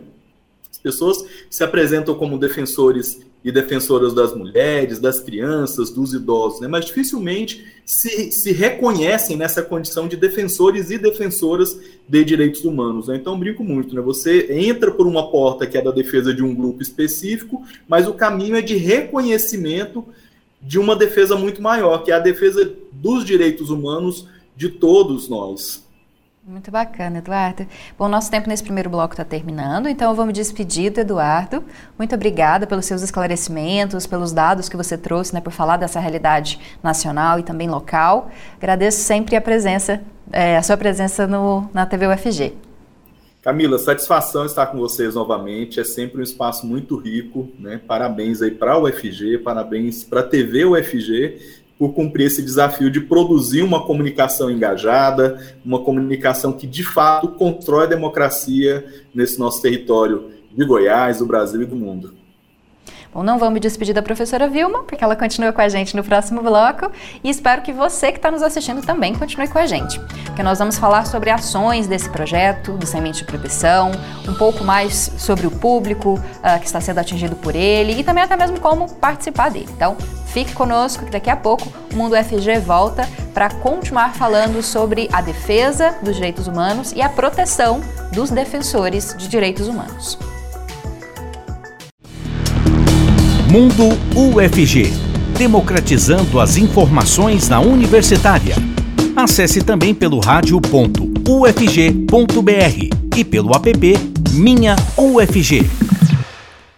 As 0.81 0.83
pessoas 0.83 1.27
se 1.51 1.63
apresentam 1.63 2.15
como 2.15 2.39
defensores 2.39 3.21
e 3.45 3.53
defensoras 3.53 4.15
das 4.15 4.35
mulheres, 4.35 4.99
das 4.99 5.21
crianças, 5.21 5.91
dos 5.91 6.15
idosos, 6.15 6.61
né? 6.61 6.69
mas 6.69 6.87
dificilmente 6.87 7.67
se, 7.85 8.33
se 8.33 8.51
reconhecem 8.51 9.37
nessa 9.37 9.63
condição 9.63 10.09
de 10.09 10.17
defensores 10.17 10.91
e 10.91 10.97
defensoras 10.97 11.79
de 12.09 12.25
direitos 12.25 12.65
humanos. 12.65 13.09
Né? 13.09 13.17
Então, 13.17 13.39
brinco 13.39 13.63
muito, 13.63 13.95
né? 13.95 14.01
você 14.01 14.47
entra 14.51 14.91
por 14.91 15.07
uma 15.07 15.31
porta 15.31 15.67
que 15.67 15.77
é 15.77 15.83
da 15.83 15.91
defesa 15.91 16.33
de 16.33 16.43
um 16.43 16.55
grupo 16.55 16.81
específico, 16.81 17.63
mas 17.87 18.09
o 18.09 18.15
caminho 18.15 18.57
é 18.57 18.63
de 18.63 18.77
reconhecimento 18.77 20.03
de 20.63 20.79
uma 20.79 20.97
defesa 20.97 21.37
muito 21.37 21.61
maior, 21.61 22.05
que 22.05 22.11
é 22.11 22.15
a 22.15 22.21
defesa 22.21 22.73
dos 22.93 23.25
direitos 23.25 23.69
humanos 23.69 24.27
de 24.57 24.71
todos 24.71 25.29
nós. 25.29 25.83
Muito 26.51 26.69
bacana, 26.69 27.19
Eduardo. 27.19 27.65
Bom, 27.97 28.09
nosso 28.09 28.29
tempo 28.29 28.49
nesse 28.49 28.65
primeiro 28.65 28.91
bloco 28.91 29.15
está 29.15 29.25
terminando, 29.25 29.89
então 29.89 30.11
eu 30.11 30.17
vou 30.17 30.27
me 30.27 30.33
despedir 30.33 30.91
do 30.91 30.99
Eduardo. 30.99 31.63
Muito 31.97 32.13
obrigada 32.13 32.67
pelos 32.67 32.87
seus 32.87 33.03
esclarecimentos, 33.03 34.05
pelos 34.05 34.33
dados 34.33 34.69
que 34.69 34.77
você 34.77 34.99
trouxe, 34.99 35.33
né, 35.33 35.41
por 35.41 35.53
falar 35.53 35.77
dessa 35.77 36.01
realidade 36.01 36.59
nacional 36.83 37.39
e 37.39 37.45
também 37.45 37.71
local. 37.71 38.33
Agradeço 38.57 38.99
sempre 38.99 39.37
a 39.37 39.41
presença, 39.41 40.03
é, 40.33 40.57
a 40.57 40.63
sua 40.65 40.77
presença 40.77 41.25
no, 41.25 41.71
na 41.73 41.87
TV 41.87 42.09
UFG. 42.09 42.53
Camila, 43.43 43.79
satisfação 43.79 44.45
estar 44.45 44.67
com 44.67 44.79
vocês 44.79 45.15
novamente. 45.15 45.79
É 45.79 45.85
sempre 45.85 46.21
um 46.21 46.23
espaço 46.23 46.67
muito 46.67 46.97
rico, 46.97 47.49
né? 47.59 47.81
Parabéns 47.87 48.43
aí 48.43 48.51
para 48.51 48.73
a 48.73 48.79
UFG, 48.79 49.39
parabéns 49.39 50.05
para 50.05 50.21
a 50.21 50.25
TV 50.25 50.65
UFG, 50.65 51.60
por 51.81 51.95
cumprir 51.95 52.27
esse 52.27 52.43
desafio 52.43 52.91
de 52.91 53.01
produzir 53.01 53.63
uma 53.63 53.87
comunicação 53.87 54.51
engajada, 54.51 55.41
uma 55.65 55.83
comunicação 55.83 56.53
que 56.53 56.67
de 56.67 56.85
fato 56.85 57.29
constrói 57.29 57.85
a 57.85 57.89
democracia 57.89 58.85
nesse 59.15 59.39
nosso 59.39 59.63
território 59.63 60.29
de 60.55 60.63
Goiás, 60.63 61.21
do 61.21 61.27
Brasil 61.27 61.63
e 61.63 61.65
do 61.65 61.75
mundo. 61.75 62.20
Bom, 63.13 63.25
não 63.25 63.39
vamos 63.41 63.55
me 63.55 63.61
despedir 63.61 63.93
da 63.93 64.03
professora 64.03 64.47
Vilma, 64.47 64.85
porque 64.85 65.03
ela 65.03 65.17
continua 65.17 65.53
com 65.53 65.61
a 65.61 65.69
gente 65.69 65.97
no 65.97 66.05
próximo 66.05 66.43
bloco 66.43 66.93
e 67.25 67.29
espero 67.29 67.61
que 67.61 67.73
você 67.73 68.13
que 68.13 68.19
está 68.19 68.31
nos 68.31 68.41
assistindo 68.41 68.83
também 68.83 69.17
continue 69.17 69.49
com 69.49 69.59
a 69.59 69.67
gente, 69.67 69.99
porque 70.27 70.45
nós 70.45 70.61
vamos 70.61 70.79
falar 70.79 71.05
sobre 71.07 71.29
ações 71.29 71.89
desse 71.89 72.09
projeto, 72.09 72.73
do 72.75 72.87
Semente 72.87 73.19
de 73.19 73.25
Proteção, 73.25 73.91
um 74.29 74.35
pouco 74.35 74.63
mais 74.63 75.13
sobre 75.19 75.45
o 75.45 75.51
público 75.51 76.15
uh, 76.15 76.61
que 76.61 76.67
está 76.67 76.81
sendo 76.81 76.99
atingido 76.99 77.35
por 77.35 77.57
ele 77.57 77.99
e 77.99 78.05
também 78.05 78.23
até 78.23 78.37
mesmo 78.37 78.61
como 78.61 78.89
participar 78.89 79.51
dele. 79.51 79.69
Então, 79.75 79.97
fique 80.27 80.53
conosco 80.53 81.05
que 81.05 81.11
daqui 81.11 81.31
a 81.31 81.37
pouco 81.37 81.67
o 81.93 81.97
Mundo 81.97 82.15
FG 82.15 82.61
volta 82.61 83.09
para 83.35 83.51
continuar 83.51 84.15
falando 84.15 84.63
sobre 84.63 85.09
a 85.13 85.21
defesa 85.21 85.97
dos 86.01 86.15
direitos 86.15 86.47
humanos 86.47 86.93
e 86.93 87.03
a 87.03 87.09
proteção 87.09 87.81
dos 88.13 88.31
defensores 88.31 89.17
de 89.19 89.27
direitos 89.27 89.67
humanos. 89.67 90.17
Mundo 93.51 93.89
UFG 94.15 94.93
democratizando 95.37 96.39
as 96.39 96.57
informações 96.57 97.49
na 97.49 97.59
universitária. 97.59 98.55
Acesse 99.17 99.65
também 99.65 99.93
pelo 99.93 100.21
rádio.ufg.br 100.21 103.17
e 103.17 103.25
pelo 103.25 103.51
app 103.51 103.95
Minha 104.35 104.77
UFG. 104.97 105.63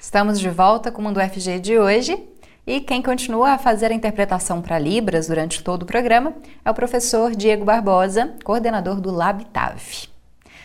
Estamos 0.00 0.40
de 0.40 0.48
volta 0.48 0.90
com 0.90 1.02
o 1.02 1.04
Mundo 1.04 1.20
UFG 1.20 1.60
de 1.60 1.78
hoje. 1.78 2.18
E 2.66 2.80
quem 2.80 3.02
continua 3.02 3.50
a 3.50 3.58
fazer 3.58 3.90
a 3.90 3.94
interpretação 3.94 4.62
para 4.62 4.78
Libras 4.78 5.26
durante 5.26 5.62
todo 5.62 5.82
o 5.82 5.86
programa 5.86 6.32
é 6.64 6.70
o 6.70 6.74
professor 6.74 7.36
Diego 7.36 7.66
Barbosa, 7.66 8.32
coordenador 8.42 8.98
do 8.98 9.10
LabTAV. 9.10 10.08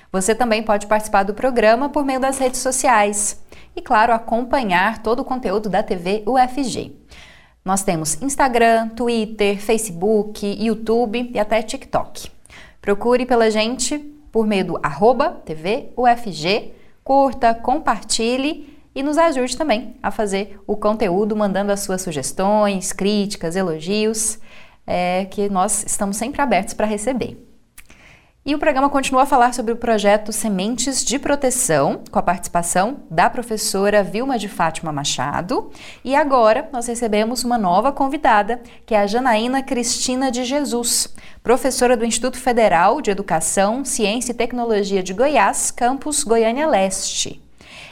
Você 0.10 0.34
também 0.34 0.64
pode 0.64 0.88
participar 0.88 1.24
do 1.24 1.34
programa 1.34 1.90
por 1.90 2.06
meio 2.06 2.22
das 2.22 2.38
redes 2.38 2.62
sociais 2.62 3.46
e, 3.78 3.82
claro, 3.82 4.12
acompanhar 4.12 5.04
todo 5.04 5.20
o 5.20 5.26
conteúdo 5.26 5.70
da 5.70 5.84
TV 5.84 6.24
UFG. 6.26 6.94
Nós 7.64 7.84
temos 7.84 8.20
Instagram, 8.22 8.90
Twitter, 8.90 9.62
Facebook, 9.62 10.46
YouTube 10.46 11.32
e 11.32 11.40
até 11.40 11.62
TikTok. 11.62 12.32
Procure 12.82 13.26
pela 13.26 13.52
gente 13.52 14.00
por 14.32 14.48
meio 14.48 14.66
do 14.66 14.80
arroba 14.82 15.30
TV 15.46 15.92
UFG, 15.96 16.74
curta, 17.04 17.54
compartilhe 17.54 18.76
e 18.96 19.04
nos 19.04 19.18
ajude 19.18 19.56
também 19.56 19.96
a 20.02 20.10
fazer 20.10 20.60
o 20.66 20.76
conteúdo, 20.76 21.36
mandando 21.36 21.72
as 21.72 21.82
suas 21.82 22.02
sugestões, 22.02 22.92
críticas, 22.92 23.56
elogios, 23.56 24.40
é, 24.88 25.26
que 25.26 25.50
nós 25.50 25.84
estamos 25.86 26.18
sempre 26.18 26.42
abertos 26.42 26.74
para 26.74 26.88
receber. 26.88 27.38
E 28.48 28.56
o 28.56 28.60
programa 28.60 28.90
continua 28.90 29.24
a 29.24 29.26
falar 29.26 29.54
sobre 29.54 29.74
o 29.74 29.76
projeto 29.76 30.32
Sementes 30.32 31.04
de 31.04 31.20
Proteção, 31.20 32.02
com 32.10 32.18
a 32.18 32.22
participação 32.22 33.02
da 33.12 33.30
professora 33.30 34.02
Vilma 34.02 34.40
de 34.40 34.48
Fátima 34.48 34.90
Machado. 34.90 35.70
E 36.02 36.16
agora 36.16 36.70
nós 36.72 36.88
recebemos 36.88 37.44
uma 37.44 37.58
nova 37.58 37.92
convidada, 37.92 38.62
que 38.86 38.96
é 38.96 39.02
a 39.02 39.06
Janaína 39.06 39.62
Cristina 39.62 40.32
de 40.32 40.46
Jesus, 40.46 41.14
professora 41.44 41.98
do 41.98 42.06
Instituto 42.06 42.40
Federal 42.40 43.02
de 43.02 43.12
Educação, 43.12 43.84
Ciência 43.84 44.32
e 44.32 44.36
Tecnologia 44.36 45.04
de 45.04 45.14
Goiás, 45.14 45.70
campus 45.70 46.24
Goiânia 46.24 46.68
Leste. 46.68 47.46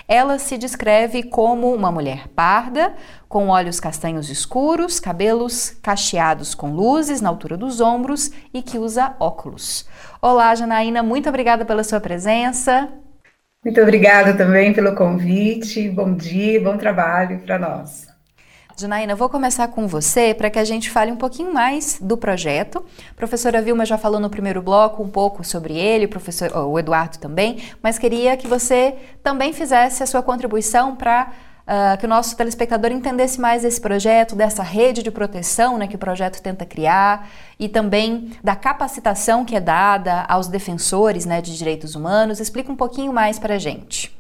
Ela 0.08 0.38
se 0.38 0.58
descreve 0.58 1.24
como 1.24 1.74
uma 1.74 1.92
mulher 1.92 2.28
parda, 2.30 2.94
com 3.28 3.48
olhos 3.48 3.80
castanhos 3.80 4.30
escuros, 4.30 5.00
cabelos 5.00 5.72
cacheados 5.82 6.54
com 6.54 6.72
luzes 6.72 7.22
na 7.22 7.30
altura 7.30 7.58
dos 7.58 7.82
ombros 7.82 8.32
e 8.54 8.62
que 8.62 8.78
usa 8.78 9.16
óculos. 9.20 9.90
Olá, 10.22 10.54
Janaína, 10.54 11.02
muito 11.02 11.28
obrigada 11.28 11.66
pela 11.66 11.84
sua 11.84 12.00
presença. 12.00 12.88
Muito 13.64 13.82
obrigada 13.82 14.38
também 14.38 14.74
pelo 14.74 14.96
convite. 14.96 15.90
Bom 15.90 16.14
dia, 16.14 16.62
bom 16.62 16.78
trabalho 16.78 17.40
para 17.40 17.58
nós. 17.58 18.05
Janaína, 18.78 19.16
vou 19.16 19.30
começar 19.30 19.70
com 19.70 19.88
você 19.88 20.34
para 20.34 20.50
que 20.50 20.60
a 20.60 20.66
gente 20.66 20.90
fale 20.90 21.10
um 21.10 21.16
pouquinho 21.16 21.54
mais 21.54 21.98
do 22.02 22.18
projeto. 22.18 22.84
A 23.10 23.14
professora 23.14 23.62
Vilma 23.62 23.86
já 23.86 23.98
falou 23.98 24.20
no 24.20 24.30
primeiro 24.30 24.62
bloco 24.62 25.02
um 25.02 25.08
pouco 25.08 25.46
sobre 25.46 25.78
ele, 25.78 26.06
o, 26.06 26.10
professor, 26.10 26.52
o 26.54 26.78
Eduardo 26.78 27.18
também, 27.18 27.64
mas 27.82 27.98
queria 27.98 28.36
que 28.36 28.50
você 28.50 28.96
também 29.24 29.54
fizesse 29.54 30.04
a 30.04 30.06
sua 30.06 30.22
contribuição 30.22 30.94
para 30.94 31.32
uh, 31.62 31.98
que 31.98 32.06
o 32.06 32.10
nosso 32.10 32.36
telespectador 32.36 32.92
entendesse 32.92 33.40
mais 33.40 33.64
esse 33.64 33.80
projeto, 33.80 34.36
dessa 34.36 34.62
rede 34.62 35.02
de 35.02 35.10
proteção 35.10 35.78
né, 35.78 35.88
que 35.88 35.96
o 35.96 36.00
projeto 36.00 36.42
tenta 36.42 36.66
criar 36.66 37.30
e 37.58 37.70
também 37.70 38.34
da 38.44 38.58
capacitação 38.58 39.46
que 39.46 39.56
é 39.56 39.62
dada 39.62 40.26
aos 40.28 40.50
defensores 40.50 41.26
né, 41.26 41.42
de 41.42 41.58
direitos 41.58 41.96
humanos. 41.96 42.42
Explica 42.42 42.70
um 42.70 42.76
pouquinho 42.76 43.14
mais 43.14 43.40
para 43.40 43.56
a 43.56 43.58
gente. 43.58 44.14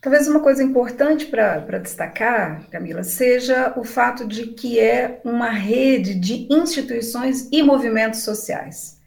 Talvez 0.00 0.26
uma 0.26 0.40
coisa 0.40 0.62
importante 0.62 1.26
para 1.26 1.78
destacar, 1.78 2.66
Camila, 2.70 3.02
seja 3.02 3.74
o 3.76 3.84
fato 3.84 4.26
de 4.26 4.46
que 4.46 4.80
é 4.80 5.20
uma 5.22 5.50
rede 5.50 6.14
de 6.14 6.48
instituições 6.50 7.48
e 7.52 7.62
movimentos 7.62 8.20
sociais. 8.20 8.98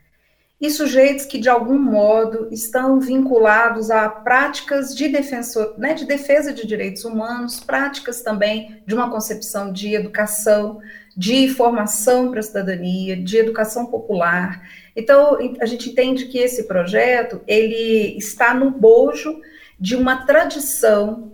E 0.62 0.70
sujeitos 0.70 1.26
que, 1.26 1.40
de 1.40 1.50
algum 1.50 1.80
modo, 1.80 2.48
estão 2.52 3.00
vinculados 3.00 3.90
a 3.90 4.08
práticas 4.08 4.96
de, 4.96 5.08
defensor, 5.08 5.74
né, 5.80 5.96
de 5.96 6.06
defesa 6.06 6.54
de 6.54 6.66
direitos 6.66 7.04
humanos, 7.04 7.60
práticas 7.60 8.22
também 8.22 8.82
de 8.86 8.94
uma 8.94 9.10
concepção 9.10 9.74
de 9.74 9.96
educação, 9.96 10.80
de 11.18 11.50
formação 11.50 12.30
para 12.30 12.40
a 12.40 12.44
cidadania, 12.44 13.18
de 13.18 13.38
educação 13.38 13.88
popular. 13.88 14.62
Então, 14.96 15.40
a 15.60 15.66
gente 15.66 15.90
entende 15.90 16.28
que 16.28 16.38
esse 16.38 16.64
projeto 16.64 17.42
ele 17.48 18.16
está 18.16 18.54
no 18.54 18.70
bojo 18.70 19.42
de 19.80 19.96
uma 19.96 20.26
tradição 20.26 21.34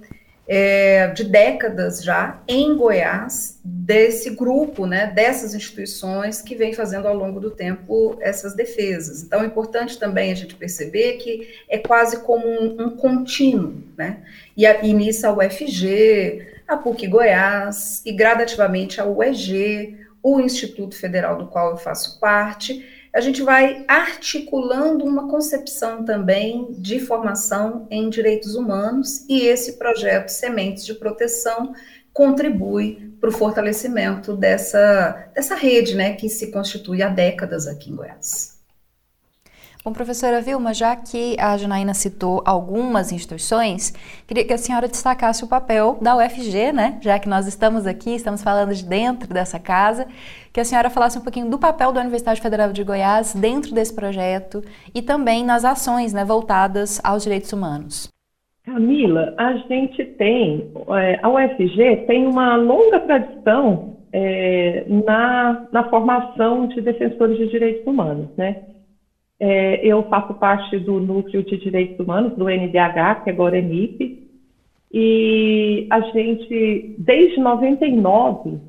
é, 0.51 1.09
de 1.09 1.25
décadas 1.25 2.03
já 2.03 2.41
em 2.47 2.75
Goiás 2.75 3.59
desse 3.63 4.31
grupo, 4.31 4.87
né, 4.87 5.05
dessas 5.05 5.53
instituições 5.53 6.41
que 6.41 6.55
vem 6.55 6.73
fazendo 6.73 7.07
ao 7.07 7.15
longo 7.15 7.39
do 7.39 7.51
tempo 7.51 8.17
essas 8.19 8.55
defesas. 8.55 9.21
Então 9.21 9.43
é 9.43 9.45
importante 9.45 9.99
também 9.99 10.31
a 10.31 10.35
gente 10.35 10.55
perceber 10.55 11.17
que 11.17 11.47
é 11.69 11.77
quase 11.77 12.23
como 12.23 12.47
um, 12.47 12.81
um 12.81 12.89
contínuo, 12.97 13.83
né? 13.95 14.23
E, 14.57 14.65
a, 14.65 14.83
e 14.83 14.91
a 14.91 15.31
UFG, 15.31 16.47
a 16.67 16.77
PUC 16.77 17.05
Goiás 17.05 18.01
e 18.03 18.11
gradativamente 18.11 18.99
a 18.99 19.05
UEG, 19.05 19.99
o 20.21 20.39
Instituto 20.39 20.95
Federal 20.95 21.37
do 21.37 21.45
qual 21.45 21.71
eu 21.71 21.77
faço 21.77 22.19
parte, 22.19 22.83
a 23.13 23.19
gente 23.21 23.41
vai 23.41 23.83
articulando 23.87 25.03
uma 25.03 25.27
concepção 25.27 26.05
também 26.05 26.67
de 26.77 26.99
formação 26.99 27.87
em 27.89 28.09
direitos 28.09 28.55
humanos 28.55 29.25
e 29.27 29.41
esse 29.41 29.73
projeto 29.77 30.29
Sementes 30.29 30.85
de 30.85 30.93
Proteção 30.93 31.73
contribui 32.13 33.13
para 33.19 33.29
o 33.29 33.33
fortalecimento 33.33 34.35
dessa, 34.35 35.29
dessa 35.33 35.55
rede 35.55 35.95
né, 35.95 36.13
que 36.15 36.29
se 36.29 36.51
constitui 36.51 37.01
há 37.01 37.09
décadas 37.09 37.67
aqui 37.67 37.91
em 37.91 37.95
Goiás. 37.95 38.58
Bom, 39.89 39.93
professora 39.93 40.39
Vilma, 40.39 40.71
já 40.71 40.95
que 40.95 41.35
a 41.39 41.57
Janaína 41.57 41.95
citou 41.95 42.43
algumas 42.45 43.11
instituições, 43.11 43.91
queria 44.27 44.45
que 44.45 44.53
a 44.53 44.57
senhora 44.59 44.87
destacasse 44.87 45.43
o 45.43 45.47
papel 45.47 45.97
da 45.99 46.15
UFG, 46.15 46.71
né? 46.71 46.99
Já 47.01 47.17
que 47.17 47.27
nós 47.27 47.47
estamos 47.47 47.87
aqui, 47.87 48.11
estamos 48.11 48.43
falando 48.43 48.71
de 48.71 48.85
dentro 48.85 49.33
dessa 49.33 49.59
casa, 49.59 50.05
que 50.53 50.59
a 50.59 50.63
senhora 50.63 50.91
falasse 50.91 51.17
um 51.17 51.21
pouquinho 51.21 51.49
do 51.49 51.57
papel 51.57 51.91
da 51.91 52.01
Universidade 52.01 52.39
Federal 52.39 52.71
de 52.71 52.83
Goiás 52.83 53.33
dentro 53.33 53.73
desse 53.73 53.95
projeto 53.95 54.63
e 54.93 55.01
também 55.01 55.43
nas 55.43 55.65
ações 55.65 56.13
né, 56.13 56.23
voltadas 56.23 57.01
aos 57.03 57.23
direitos 57.23 57.51
humanos. 57.51 58.09
Camila, 58.63 59.33
a 59.39 59.53
gente 59.55 60.05
tem, 60.05 60.71
é, 60.99 61.19
a 61.23 61.29
UFG 61.29 62.05
tem 62.05 62.27
uma 62.27 62.55
longa 62.57 62.99
tradição 62.99 63.97
é, 64.13 64.85
na, 64.87 65.65
na 65.71 65.89
formação 65.89 66.67
de 66.67 66.79
defensores 66.79 67.39
de 67.39 67.47
direitos 67.47 67.87
humanos, 67.87 68.27
né? 68.37 68.68
É, 69.39 69.85
eu 69.85 70.03
faço 70.03 70.33
parte 70.33 70.77
do 70.79 70.99
Núcleo 70.99 71.43
de 71.43 71.57
Direitos 71.57 71.97
Humanos, 71.99 72.35
do 72.35 72.49
NDH, 72.49 73.23
que 73.23 73.29
agora 73.29 73.57
é 73.57 73.61
NIP, 73.61 74.19
e 74.91 75.87
a 75.89 76.01
gente, 76.01 76.95
desde 76.97 77.39
99, 77.39 78.59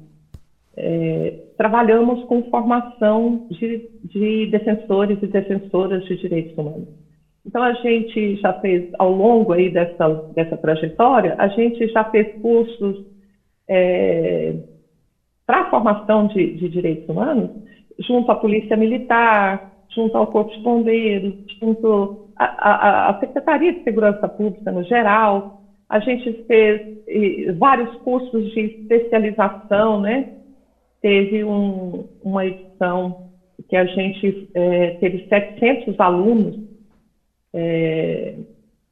é, 0.76 1.34
trabalhamos 1.56 2.22
com 2.24 2.42
formação 2.50 3.40
de, 3.50 3.88
de 4.04 4.46
defensores 4.46 5.18
e 5.22 5.26
defensoras 5.26 6.04
de 6.04 6.16
direitos 6.16 6.56
humanos. 6.56 6.88
Então, 7.44 7.62
a 7.62 7.72
gente 7.72 8.36
já 8.36 8.52
fez, 8.60 8.84
ao 8.98 9.10
longo 9.10 9.52
aí 9.52 9.70
dessa, 9.70 10.08
dessa 10.34 10.56
trajetória, 10.56 11.34
a 11.38 11.48
gente 11.48 11.88
já 11.88 12.04
fez 12.04 12.28
cursos 12.40 13.02
é, 13.66 14.54
para 15.46 15.62
a 15.62 15.70
formação 15.70 16.26
de, 16.26 16.52
de 16.52 16.68
direitos 16.68 17.08
humanos 17.08 17.50
junto 17.98 18.30
à 18.30 18.34
Polícia 18.34 18.76
Militar, 18.76 19.69
junto 19.94 20.16
ao 20.16 20.26
Corpo 20.28 20.52
de 20.52 20.62
Bombeiros, 20.62 21.34
junto 21.60 22.28
à, 22.36 23.16
Secretaria 23.20 23.72
de 23.72 23.84
Segurança 23.84 24.28
Pública 24.28 24.70
no 24.70 24.84
geral. 24.84 25.62
A 25.88 25.98
gente 25.98 26.44
fez 26.44 26.98
vários 27.58 27.94
cursos 27.96 28.52
de 28.52 28.60
especialização, 28.60 30.00
né? 30.00 30.36
teve 31.00 31.44
um, 31.44 32.06
uma 32.22 32.46
edição 32.46 33.30
que 33.68 33.76
a 33.76 33.84
gente 33.84 34.48
é, 34.54 34.90
teve 35.00 35.26
700 35.28 35.98
alunos 35.98 36.58
é, 37.52 38.34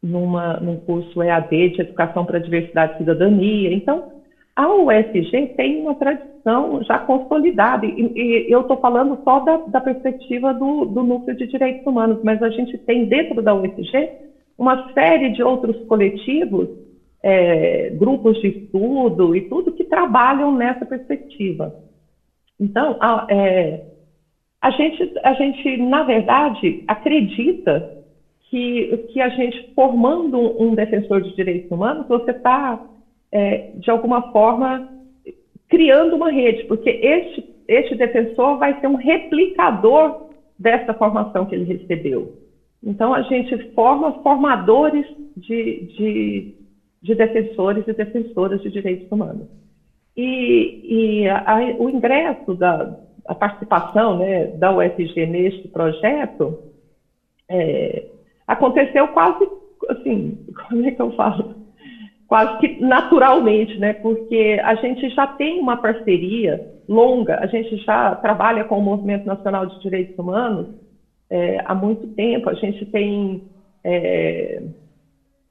numa, 0.03 0.59
num 0.61 0.77
curso 0.77 1.23
EAD 1.23 1.71
de 1.71 1.81
Educação 1.83 2.25
para 2.25 2.39
a 2.39 2.43
Diversidade 2.43 2.95
e 2.95 2.99
Cidadania. 2.99 3.73
Então, 3.73 4.18
a 4.59 4.69
UFG 4.75 5.55
tem 5.57 5.81
uma 5.83 5.95
tradição 5.95 6.83
já 6.83 6.99
consolidada, 6.99 7.87
e, 7.87 8.11
e 8.17 8.53
eu 8.53 8.63
estou 8.63 8.77
falando 8.79 9.17
só 9.23 9.39
da, 9.39 9.59
da 9.59 9.81
perspectiva 9.81 10.53
do, 10.53 10.85
do, 10.85 11.05
Núcleo 11.05 11.37
de 11.37 11.47
Direitos 11.47 11.87
Humanos, 11.87 12.19
mas 12.25 12.43
a 12.43 12.51
gente 12.51 12.77
tem 12.79 13.05
dentro 13.05 13.41
da 13.41 13.55
UFG 13.55 14.11
uma 14.59 14.93
série 14.95 15.29
de 15.29 15.45
outros 15.45 15.77
coletivos, 15.87 16.69
é, 17.23 17.91
grupos 17.91 18.41
de 18.41 18.49
estudo 18.49 19.37
e 19.37 19.43
tudo 19.43 19.71
que 19.71 19.85
trabalham 19.85 20.53
nessa 20.53 20.85
perspectiva. 20.85 21.73
Então, 22.59 22.97
a, 22.99 23.29
é, 23.31 23.85
a, 24.61 24.73
gente, 24.73 25.13
a 25.23 25.35
gente, 25.35 25.77
na 25.77 26.03
verdade, 26.03 26.83
acredita 26.89 27.97
que, 28.51 29.07
que 29.13 29.21
a 29.21 29.29
gente, 29.29 29.73
formando 29.73 30.61
um 30.61 30.75
defensor 30.75 31.21
de 31.21 31.37
direitos 31.37 31.71
humanos, 31.71 32.09
você 32.09 32.33
está, 32.33 32.85
é, 33.33 33.73
de 33.77 33.91
alguma 33.91 34.33
forma, 34.33 34.89
criando 35.69 36.17
uma 36.17 36.31
rede, 36.31 36.65
porque 36.65 36.91
este, 36.91 37.45
este 37.67 37.95
defensor 37.95 38.59
vai 38.59 38.81
ser 38.81 38.87
um 38.87 38.97
replicador 38.97 40.29
dessa 40.59 40.95
formação 40.95 41.47
que 41.47 41.55
ele 41.55 41.65
recebeu. 41.65 42.37
Então, 42.83 43.13
a 43.13 43.23
gente 43.23 43.57
forma 43.73 44.23
formadores 44.23 45.07
de, 45.37 45.87
de, 45.97 46.55
de 47.03 47.15
defensores 47.15 47.87
e 47.87 47.93
defensoras 47.93 48.63
de 48.63 48.71
direitos 48.71 49.11
humanos. 49.11 49.49
E, 50.17 51.23
e 51.23 51.29
a, 51.29 51.77
o 51.79 51.89
ingresso 51.89 52.55
da 52.55 52.99
a 53.29 53.35
participação 53.35 54.19
né, 54.19 54.47
da 54.47 54.75
UFG 54.75 55.27
neste 55.27 55.69
projeto 55.69 56.59
é, 57.49 58.07
aconteceu 58.47 59.07
quase, 59.09 59.47
assim, 59.91 60.47
como 60.69 60.87
é 60.87 60.91
que 60.91 61.03
eu 61.03 61.13
falo? 61.13 61.55
Quase 62.29 62.59
que 62.59 62.79
naturalmente, 62.79 63.79
né? 63.79 63.95
Porque 63.95 64.61
a 64.63 64.75
gente 64.75 65.09
já 65.09 65.27
tem 65.27 65.59
uma 65.59 65.79
parceria 65.79 66.61
longa, 66.87 67.39
a 67.41 67.47
gente 67.47 67.75
já 67.79 68.15
trabalha 68.17 68.65
com 68.65 68.79
o 68.79 68.83
Movimento 68.83 69.27
Nacional 69.27 69.65
de 69.65 69.81
Direitos 69.81 70.17
Humanos 70.19 70.69
é, 71.31 71.59
há 71.65 71.75
muito 71.75 72.07
tempo, 72.09 72.51
a 72.51 72.55
gente 72.55 72.85
tem 72.87 73.43
é, 73.83 74.63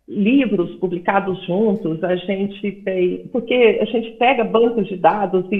livros 0.07 0.75
publicados 0.75 1.43
juntos, 1.45 2.03
a 2.03 2.15
gente 2.15 2.71
tem, 2.83 3.27
porque 3.31 3.79
a 3.81 3.85
gente 3.85 4.11
pega 4.11 4.43
bancos 4.43 4.87
de 4.87 4.95
dados 4.95 5.45
e, 5.51 5.55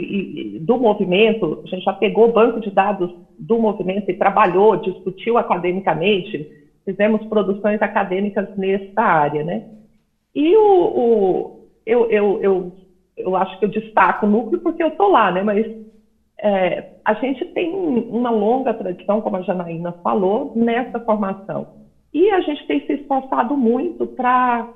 e, 0.56 0.60
do 0.60 0.77
movimento, 0.77 1.62
a 1.63 1.67
gente 1.67 1.84
já 1.84 1.93
pegou 1.93 2.32
banco 2.32 2.60
de 2.60 2.69
dados 2.69 3.12
do 3.38 3.58
movimento 3.58 4.10
e 4.10 4.13
trabalhou, 4.13 4.77
discutiu 4.77 5.38
academicamente, 5.38 6.47
fizemos 6.86 7.25
produções 7.25 7.82
acadêmicas 7.82 8.47
nessa 8.56 9.01
área, 9.01 9.43
né? 9.43 9.77
E 10.38 10.56
o, 10.56 10.62
o 10.62 11.52
eu, 11.84 12.06
eu, 12.12 12.39
eu, 12.43 12.71
eu 13.17 13.36
acho 13.36 13.58
que 13.58 13.65
eu 13.65 13.69
destaco 13.69 14.28
o 14.28 14.30
núcleo 14.30 14.62
porque 14.62 14.84
eu 14.84 14.89
estou 14.89 15.10
lá, 15.10 15.32
né? 15.32 15.41
Mas 15.41 15.65
é, 16.39 16.86
a 17.04 17.15
gente 17.15 17.43
tem 17.54 17.73
uma 17.73 18.30
longa 18.30 18.71
tradição, 18.71 19.19
como 19.19 19.38
a 19.38 19.41
Janaína 19.41 19.93
falou, 20.04 20.52
nessa 20.56 21.00
formação. 21.00 21.65
E 22.13 22.30
a 22.30 22.39
gente 22.41 22.67
tem 22.67 22.86
se 22.86 22.93
esforçado 22.93 23.58
muito 23.58 24.06
para 24.06 24.67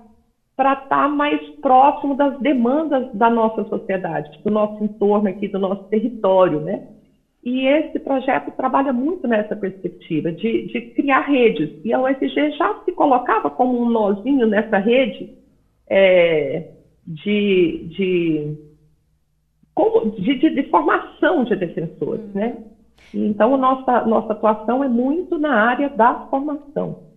para 0.56 0.74
estar 0.74 0.88
tá 0.88 1.08
mais 1.08 1.40
próximo 1.62 2.16
das 2.16 2.38
demandas 2.40 3.08
da 3.14 3.30
nossa 3.30 3.64
sociedade, 3.66 4.30
do 4.44 4.52
nosso 4.52 4.84
entorno 4.84 5.30
aqui, 5.30 5.48
do 5.48 5.60
nosso 5.60 5.84
território, 5.90 6.60
né? 6.60 6.82
E 7.44 7.66
esse 7.68 8.00
projeto 8.00 8.52
trabalha 8.52 8.92
muito 8.92 9.28
nessa 9.28 9.56
perspectiva 9.56 10.32
de, 10.32 10.68
de 10.68 10.82
criar 10.94 11.22
redes. 11.22 11.70
E 11.84 11.94
a 11.94 12.00
UFG 12.00 12.52
já 12.52 12.76
se 12.84 12.92
colocava 12.92 13.50
como 13.50 13.80
um 13.80 13.90
nozinho 13.90 14.46
nessa 14.46 14.78
rede 14.78 15.41
é, 15.94 16.72
de, 17.06 17.90
de, 17.90 18.58
de, 20.22 20.50
de, 20.56 20.64
formação 20.70 21.44
de 21.44 21.54
defensores, 21.58 22.24
uhum. 22.28 22.32
né? 22.34 22.58
Então, 23.14 23.54
a 23.56 23.58
nossa, 23.58 24.06
nossa 24.06 24.32
atuação 24.32 24.82
é 24.82 24.88
muito 24.88 25.38
na 25.38 25.54
área 25.54 25.90
da 25.90 26.28
formação. 26.30 27.11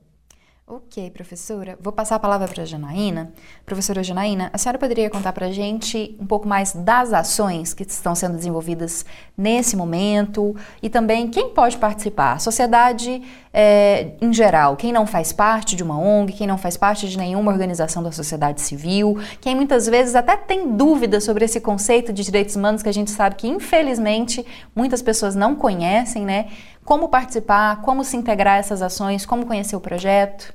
Ok, 0.66 1.10
professora. 1.10 1.76
Vou 1.78 1.92
passar 1.92 2.16
a 2.16 2.18
palavra 2.18 2.48
para 2.48 2.62
a 2.62 2.64
Janaína. 2.64 3.34
Professora 3.66 4.02
Janaína, 4.02 4.48
a 4.50 4.56
senhora 4.56 4.78
poderia 4.78 5.10
contar 5.10 5.34
para 5.34 5.48
a 5.48 5.52
gente 5.52 6.16
um 6.18 6.26
pouco 6.26 6.48
mais 6.48 6.72
das 6.72 7.12
ações 7.12 7.74
que 7.74 7.82
estão 7.82 8.14
sendo 8.14 8.36
desenvolvidas 8.36 9.04
nesse 9.36 9.76
momento 9.76 10.56
e 10.82 10.88
também 10.88 11.28
quem 11.28 11.50
pode 11.50 11.76
participar? 11.76 12.32
A 12.32 12.38
sociedade 12.38 13.22
é, 13.56 14.14
em 14.20 14.32
geral, 14.32 14.74
quem 14.74 14.92
não 14.92 15.06
faz 15.06 15.32
parte 15.32 15.76
de 15.76 15.82
uma 15.84 15.96
ONG, 15.96 16.32
quem 16.32 16.46
não 16.46 16.58
faz 16.58 16.76
parte 16.76 17.08
de 17.08 17.16
nenhuma 17.16 17.52
organização 17.52 18.02
da 18.02 18.10
sociedade 18.10 18.60
civil, 18.60 19.16
quem 19.40 19.54
muitas 19.54 19.86
vezes 19.86 20.16
até 20.16 20.36
tem 20.36 20.74
dúvidas 20.74 21.22
sobre 21.22 21.44
esse 21.44 21.60
conceito 21.60 22.12
de 22.12 22.24
direitos 22.24 22.56
humanos 22.56 22.82
que 22.82 22.88
a 22.88 22.92
gente 22.92 23.12
sabe 23.12 23.36
que, 23.36 23.46
infelizmente, 23.46 24.44
muitas 24.74 25.00
pessoas 25.02 25.36
não 25.36 25.54
conhecem, 25.54 26.24
né? 26.24 26.48
Como 26.84 27.08
participar, 27.08 27.80
como 27.80 28.04
se 28.04 28.16
integrar 28.16 28.56
a 28.56 28.58
essas 28.58 28.82
ações, 28.82 29.24
como 29.24 29.46
conhecer 29.46 29.76
o 29.76 29.80
projeto? 29.80 30.52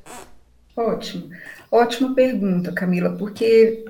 Ótimo. 0.79 1.29
Ótima 1.69 2.15
pergunta, 2.15 2.71
Camila, 2.71 3.09
porque 3.17 3.83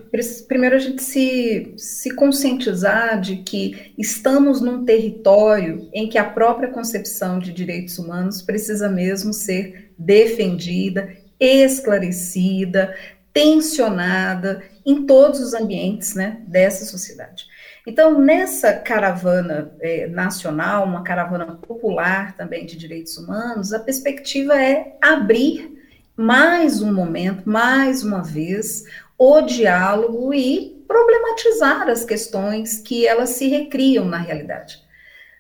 primeiro 0.48 0.76
a 0.76 0.80
gente 0.80 1.04
se, 1.04 1.76
se 1.78 2.16
conscientizar 2.16 3.22
de 3.22 3.38
que 3.38 3.94
estamos 3.96 4.60
num 4.60 4.84
território 4.84 5.88
em 5.94 6.10
que 6.10 6.18
a 6.18 6.24
própria 6.24 6.70
concepção 6.70 7.38
de 7.38 7.54
direitos 7.54 8.00
humanos 8.00 8.42
precisa 8.42 8.90
mesmo 8.90 9.32
ser 9.32 9.94
defendida, 10.00 11.16
esclarecida, 11.40 12.96
tensionada 13.32 14.64
em 14.84 15.06
todos 15.06 15.42
os 15.42 15.54
ambientes 15.54 16.16
né, 16.16 16.42
dessa 16.48 16.86
sociedade. 16.86 17.46
Então, 17.86 18.20
nessa 18.20 18.74
caravana 18.74 19.72
é, 19.80 20.08
nacional, 20.08 20.86
uma 20.86 21.04
caravana 21.04 21.46
popular 21.56 22.36
também 22.36 22.66
de 22.66 22.76
direitos 22.76 23.16
humanos, 23.16 23.74
a 23.74 23.80
perspectiva 23.80 24.60
é 24.60 24.98
abrir 25.00 25.78
mais 26.20 26.82
um 26.82 26.92
momento, 26.92 27.50
mais 27.50 28.04
uma 28.04 28.22
vez, 28.22 28.84
o 29.18 29.40
diálogo 29.40 30.34
e 30.34 30.84
problematizar 30.86 31.88
as 31.88 32.04
questões 32.04 32.80
que 32.80 33.08
elas 33.08 33.30
se 33.30 33.48
recriam 33.48 34.04
na 34.04 34.18
realidade. 34.18 34.84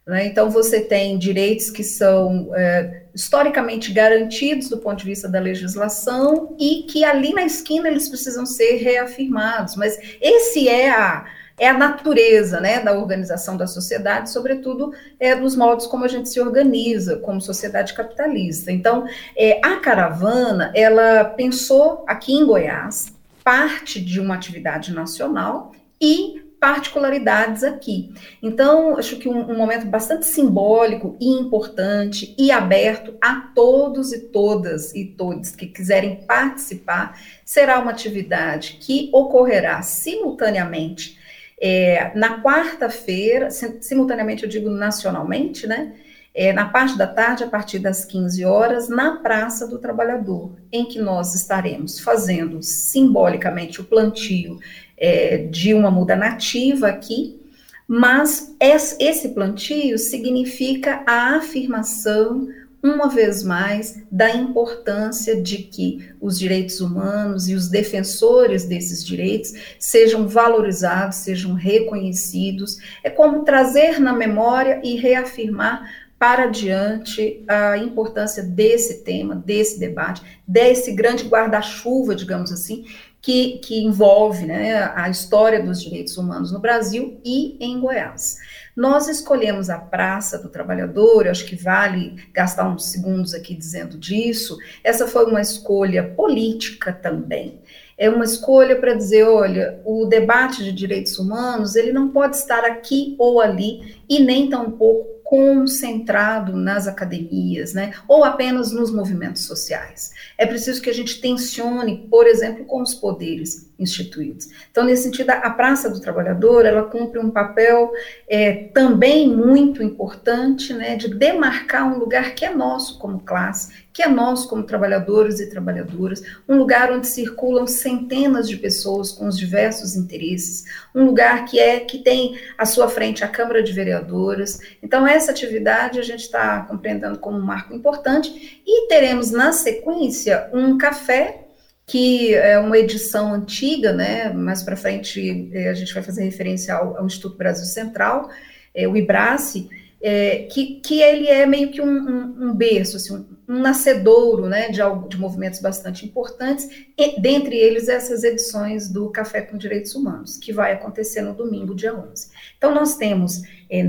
Né? 0.07 0.27
Então, 0.27 0.49
você 0.49 0.79
tem 0.79 1.17
direitos 1.17 1.69
que 1.69 1.83
são 1.83 2.49
é, 2.55 3.03
historicamente 3.13 3.91
garantidos 3.91 4.69
do 4.69 4.77
ponto 4.77 4.99
de 4.99 5.05
vista 5.05 5.27
da 5.27 5.41
legislação 5.41 6.55
e 6.57 6.83
que 6.83 7.03
ali 7.03 7.33
na 7.33 7.43
esquina 7.43 7.89
eles 7.89 8.07
precisam 8.07 8.45
ser 8.45 8.77
reafirmados, 8.77 9.75
mas 9.75 9.99
esse 10.21 10.69
é 10.69 10.91
a 10.91 11.25
é 11.59 11.67
a 11.67 11.77
natureza 11.77 12.59
né, 12.59 12.79
da 12.79 12.97
organização 12.97 13.57
da 13.57 13.67
sociedade, 13.67 14.31
sobretudo 14.31 14.93
é, 15.19 15.35
dos 15.35 15.55
modos 15.55 15.85
como 15.85 16.05
a 16.05 16.07
gente 16.07 16.29
se 16.29 16.39
organiza 16.39 17.17
como 17.17 17.41
sociedade 17.41 17.93
capitalista. 17.93 18.71
Então, 18.71 19.05
é, 19.35 19.59
a 19.63 19.75
caravana, 19.77 20.71
ela 20.73 21.25
pensou 21.25 22.03
aqui 22.07 22.33
em 22.33 22.45
Goiás, 22.45 23.13
parte 23.43 23.99
de 23.99 24.19
uma 24.19 24.35
atividade 24.35 24.93
nacional 24.93 25.73
e 26.01 26.49
particularidades 26.59 27.63
aqui. 27.63 28.13
Então, 28.43 28.97
acho 28.97 29.15
que 29.15 29.29
um, 29.29 29.51
um, 29.51 29.57
momento 29.57 29.85
bastante 29.85 30.25
simbólico 30.25 31.15
e 31.19 31.29
importante 31.29 32.35
e 32.37 32.51
aberto 32.51 33.15
a 33.21 33.35
todos 33.55 34.11
e 34.11 34.19
todas 34.27 34.93
e 34.93 35.05
todos 35.05 35.51
que 35.51 35.67
quiserem 35.67 36.17
participar, 36.27 37.17
será 37.45 37.79
uma 37.79 37.91
atividade 37.91 38.77
que 38.81 39.09
ocorrerá 39.13 39.81
simultaneamente 39.81 41.17
é, 41.61 42.11
na 42.15 42.41
quarta-feira, 42.41 43.49
simultaneamente 43.51 44.43
eu 44.43 44.49
digo 44.49 44.69
nacionalmente, 44.69 45.67
né? 45.67 45.93
É, 46.33 46.53
na 46.53 46.69
parte 46.69 46.97
da 46.97 47.07
tarde, 47.07 47.43
a 47.43 47.47
partir 47.47 47.79
das 47.79 48.05
15 48.05 48.45
horas, 48.45 48.87
na 48.87 49.17
Praça 49.17 49.67
do 49.67 49.79
Trabalhador, 49.79 50.51
em 50.71 50.85
que 50.85 50.99
nós 50.99 51.35
estaremos 51.35 51.99
fazendo 51.99 52.61
simbolicamente 52.61 53.81
o 53.81 53.83
plantio 53.83 54.59
é, 54.95 55.37
de 55.37 55.73
uma 55.73 55.89
muda 55.89 56.15
nativa 56.15 56.87
aqui, 56.87 57.39
mas 57.87 58.55
esse 58.59 59.29
plantio 59.29 59.97
significa 59.97 61.01
a 61.07 61.37
afirmação 61.37 62.47
uma 62.81 63.09
vez 63.09 63.43
mais, 63.43 64.01
da 64.11 64.29
importância 64.31 65.41
de 65.41 65.57
que 65.57 66.09
os 66.19 66.39
direitos 66.39 66.79
humanos 66.79 67.49
e 67.49 67.55
os 67.55 67.67
defensores 67.67 68.65
desses 68.65 69.05
direitos 69.05 69.53
sejam 69.77 70.27
valorizados, 70.27 71.17
sejam 71.17 71.53
reconhecidos. 71.53 72.77
É 73.03 73.09
como 73.09 73.43
trazer 73.43 73.99
na 73.99 74.13
memória 74.13 74.79
e 74.83 74.95
reafirmar 74.95 75.89
para 76.17 76.43
adiante 76.43 77.43
a 77.47 77.77
importância 77.77 78.43
desse 78.43 79.03
tema, 79.03 79.35
desse 79.35 79.79
debate, 79.79 80.21
desse 80.45 80.91
grande 80.91 81.23
guarda-chuva, 81.23 82.13
digamos 82.13 82.51
assim, 82.51 82.85
que, 83.21 83.59
que 83.59 83.81
envolve 83.81 84.45
né, 84.45 84.91
a 84.95 85.09
história 85.09 85.63
dos 85.63 85.81
direitos 85.81 86.17
humanos 86.17 86.51
no 86.51 86.59
Brasil 86.59 87.19
e 87.23 87.57
em 87.59 87.79
Goiás. 87.79 88.37
Nós 88.79 89.09
escolhemos 89.09 89.69
a 89.69 89.77
Praça 89.77 90.37
do 90.37 90.47
Trabalhador, 90.47 91.27
acho 91.27 91.45
que 91.45 91.53
vale 91.53 92.15
gastar 92.31 92.65
uns 92.65 92.85
segundos 92.85 93.33
aqui 93.33 93.53
dizendo 93.53 93.97
disso. 93.97 94.57
Essa 94.81 95.05
foi 95.05 95.25
uma 95.25 95.41
escolha 95.41 96.01
política 96.01 96.93
também. 96.93 97.59
É 97.97 98.09
uma 98.09 98.23
escolha 98.23 98.77
para 98.77 98.93
dizer, 98.93 99.23
olha, 99.23 99.81
o 99.83 100.05
debate 100.05 100.63
de 100.63 100.71
direitos 100.71 101.19
humanos, 101.19 101.75
ele 101.75 101.91
não 101.91 102.07
pode 102.07 102.37
estar 102.37 102.63
aqui 102.63 103.17
ou 103.19 103.41
ali 103.41 103.97
e 104.07 104.23
nem 104.23 104.49
tampouco 104.49 105.18
concentrado 105.29 106.57
nas 106.57 106.87
academias, 106.87 107.71
né, 107.75 107.93
ou 108.07 108.23
apenas 108.23 108.71
nos 108.71 108.91
movimentos 108.91 109.45
sociais. 109.45 110.11
É 110.35 110.43
preciso 110.43 110.81
que 110.81 110.89
a 110.89 110.93
gente 110.93 111.21
tensione, 111.21 112.07
por 112.09 112.25
exemplo, 112.25 112.65
com 112.65 112.81
os 112.81 112.95
poderes 112.95 113.69
instituídos. 113.77 114.47
Então, 114.71 114.83
nesse 114.83 115.03
sentido, 115.03 115.29
a 115.29 115.49
Praça 115.51 115.87
do 115.87 116.01
Trabalhador, 116.01 116.65
ela 116.65 116.81
cumpre 116.81 117.19
um 117.19 117.29
papel 117.29 117.91
é, 118.27 118.69
também 118.73 119.29
muito 119.29 119.83
importante, 119.83 120.73
né, 120.73 120.95
de 120.95 121.07
demarcar 121.13 121.87
um 121.93 121.99
lugar 121.99 122.33
que 122.33 122.43
é 122.43 122.49
nosso 122.49 122.97
como 122.97 123.19
classe, 123.19 123.87
que 123.99 124.03
é 124.03 124.07
nosso 124.07 124.47
como 124.47 124.63
trabalhadores 124.63 125.41
e 125.41 125.49
trabalhadoras, 125.49 126.23
um 126.47 126.55
lugar 126.55 126.89
onde 126.89 127.05
circulam 127.05 127.67
centenas 127.67 128.47
de 128.47 128.55
pessoas 128.55 129.11
com 129.11 129.27
os 129.27 129.37
diversos 129.37 129.93
interesses, 129.93 130.63
um 130.95 131.03
lugar 131.03 131.43
que 131.43 131.59
é 131.59 131.81
que 131.81 131.97
tem 131.97 132.39
à 132.57 132.65
sua 132.65 132.87
frente 132.87 133.25
a 133.25 133.27
Câmara 133.27 133.61
de 133.61 133.73
Vereadoras. 133.73 134.61
Então 134.81 135.05
essa 135.05 135.31
atividade 135.31 135.99
a 135.99 136.01
gente 136.01 136.21
está 136.21 136.61
compreendendo 136.61 137.19
como 137.19 137.37
um 137.37 137.41
marco 137.41 137.75
importante 137.75 138.61
e 138.65 138.87
teremos 138.87 139.31
na 139.31 139.51
sequência 139.51 140.49
um 140.53 140.77
café 140.77 141.47
que 141.85 142.33
é 142.33 142.57
uma 142.57 142.77
edição 142.77 143.33
antiga, 143.33 143.91
né? 143.91 144.31
Mais 144.31 144.63
para 144.63 144.77
frente 144.77 145.51
eh, 145.53 145.67
a 145.67 145.73
gente 145.73 145.93
vai 145.93 146.03
fazer 146.03 146.23
referência 146.23 146.73
ao, 146.73 146.95
ao 146.95 147.05
Instituto 147.05 147.35
Brasil 147.35 147.65
Central, 147.65 148.29
é, 148.73 148.87
o 148.87 148.95
IBRACE, 148.95 149.67
é, 150.01 150.47
que, 150.51 150.79
que 150.79 151.01
ele 151.01 151.27
é 151.27 151.45
meio 151.45 151.71
que 151.71 151.81
um, 151.81 151.87
um, 151.87 152.49
um 152.49 152.53
berço, 152.53 152.97
assim, 152.97 153.13
um, 153.13 153.53
um, 153.53 153.59
nascedouro 153.59 154.47
né, 154.47 154.69
de, 154.69 154.79
de 155.09 155.17
movimentos 155.17 155.59
bastante 155.59 156.05
importantes, 156.05 156.69
e, 156.97 157.19
dentre 157.19 157.57
eles 157.57 157.89
essas 157.89 158.23
edições 158.23 158.89
do 158.89 159.09
Café 159.09 159.41
com 159.41 159.57
Direitos 159.57 159.93
Humanos, 159.95 160.37
que 160.37 160.53
vai 160.53 160.71
acontecer 160.71 161.21
no 161.21 161.33
domingo, 161.33 161.75
dia 161.75 161.93
11. 161.93 162.29
Então, 162.57 162.73
nós 162.73 162.95
temos, 162.95 163.41
é, 163.69 163.83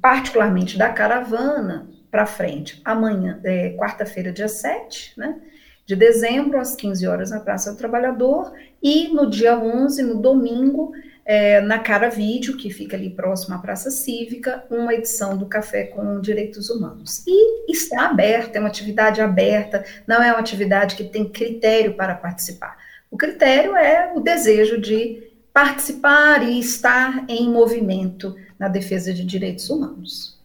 particularmente 0.00 0.78
da 0.78 0.88
caravana 0.90 1.90
para 2.10 2.26
frente, 2.26 2.80
amanhã, 2.84 3.40
é, 3.44 3.70
quarta-feira, 3.76 4.32
dia 4.32 4.48
7, 4.48 5.14
né? 5.16 5.40
de 5.84 5.94
dezembro, 5.94 6.58
às 6.58 6.74
15 6.74 7.06
horas, 7.06 7.30
na 7.30 7.38
Praça 7.38 7.72
do 7.72 7.78
Trabalhador, 7.78 8.52
e 8.82 9.08
no 9.08 9.30
dia 9.30 9.56
11, 9.56 10.02
no 10.02 10.20
domingo, 10.20 10.92
é, 11.26 11.60
na 11.60 11.80
Cara 11.80 12.08
Vídeo, 12.08 12.56
que 12.56 12.70
fica 12.70 12.96
ali 12.96 13.10
próximo 13.10 13.56
à 13.56 13.58
Praça 13.58 13.90
Cívica, 13.90 14.64
uma 14.70 14.94
edição 14.94 15.36
do 15.36 15.46
Café 15.46 15.84
com 15.84 16.20
Direitos 16.20 16.70
Humanos. 16.70 17.24
E 17.26 17.70
está 17.70 18.06
aberta, 18.06 18.58
é 18.58 18.60
uma 18.60 18.68
atividade 18.68 19.20
aberta, 19.20 19.84
não 20.06 20.22
é 20.22 20.30
uma 20.30 20.38
atividade 20.38 20.94
que 20.94 21.02
tem 21.02 21.28
critério 21.28 21.94
para 21.94 22.14
participar. 22.14 22.78
O 23.10 23.16
critério 23.16 23.74
é 23.76 24.12
o 24.14 24.20
desejo 24.20 24.80
de 24.80 25.26
participar 25.52 26.42
e 26.42 26.60
estar 26.60 27.24
em 27.28 27.50
movimento 27.50 28.36
na 28.56 28.68
defesa 28.68 29.12
de 29.12 29.24
direitos 29.24 29.68
humanos. 29.68 30.36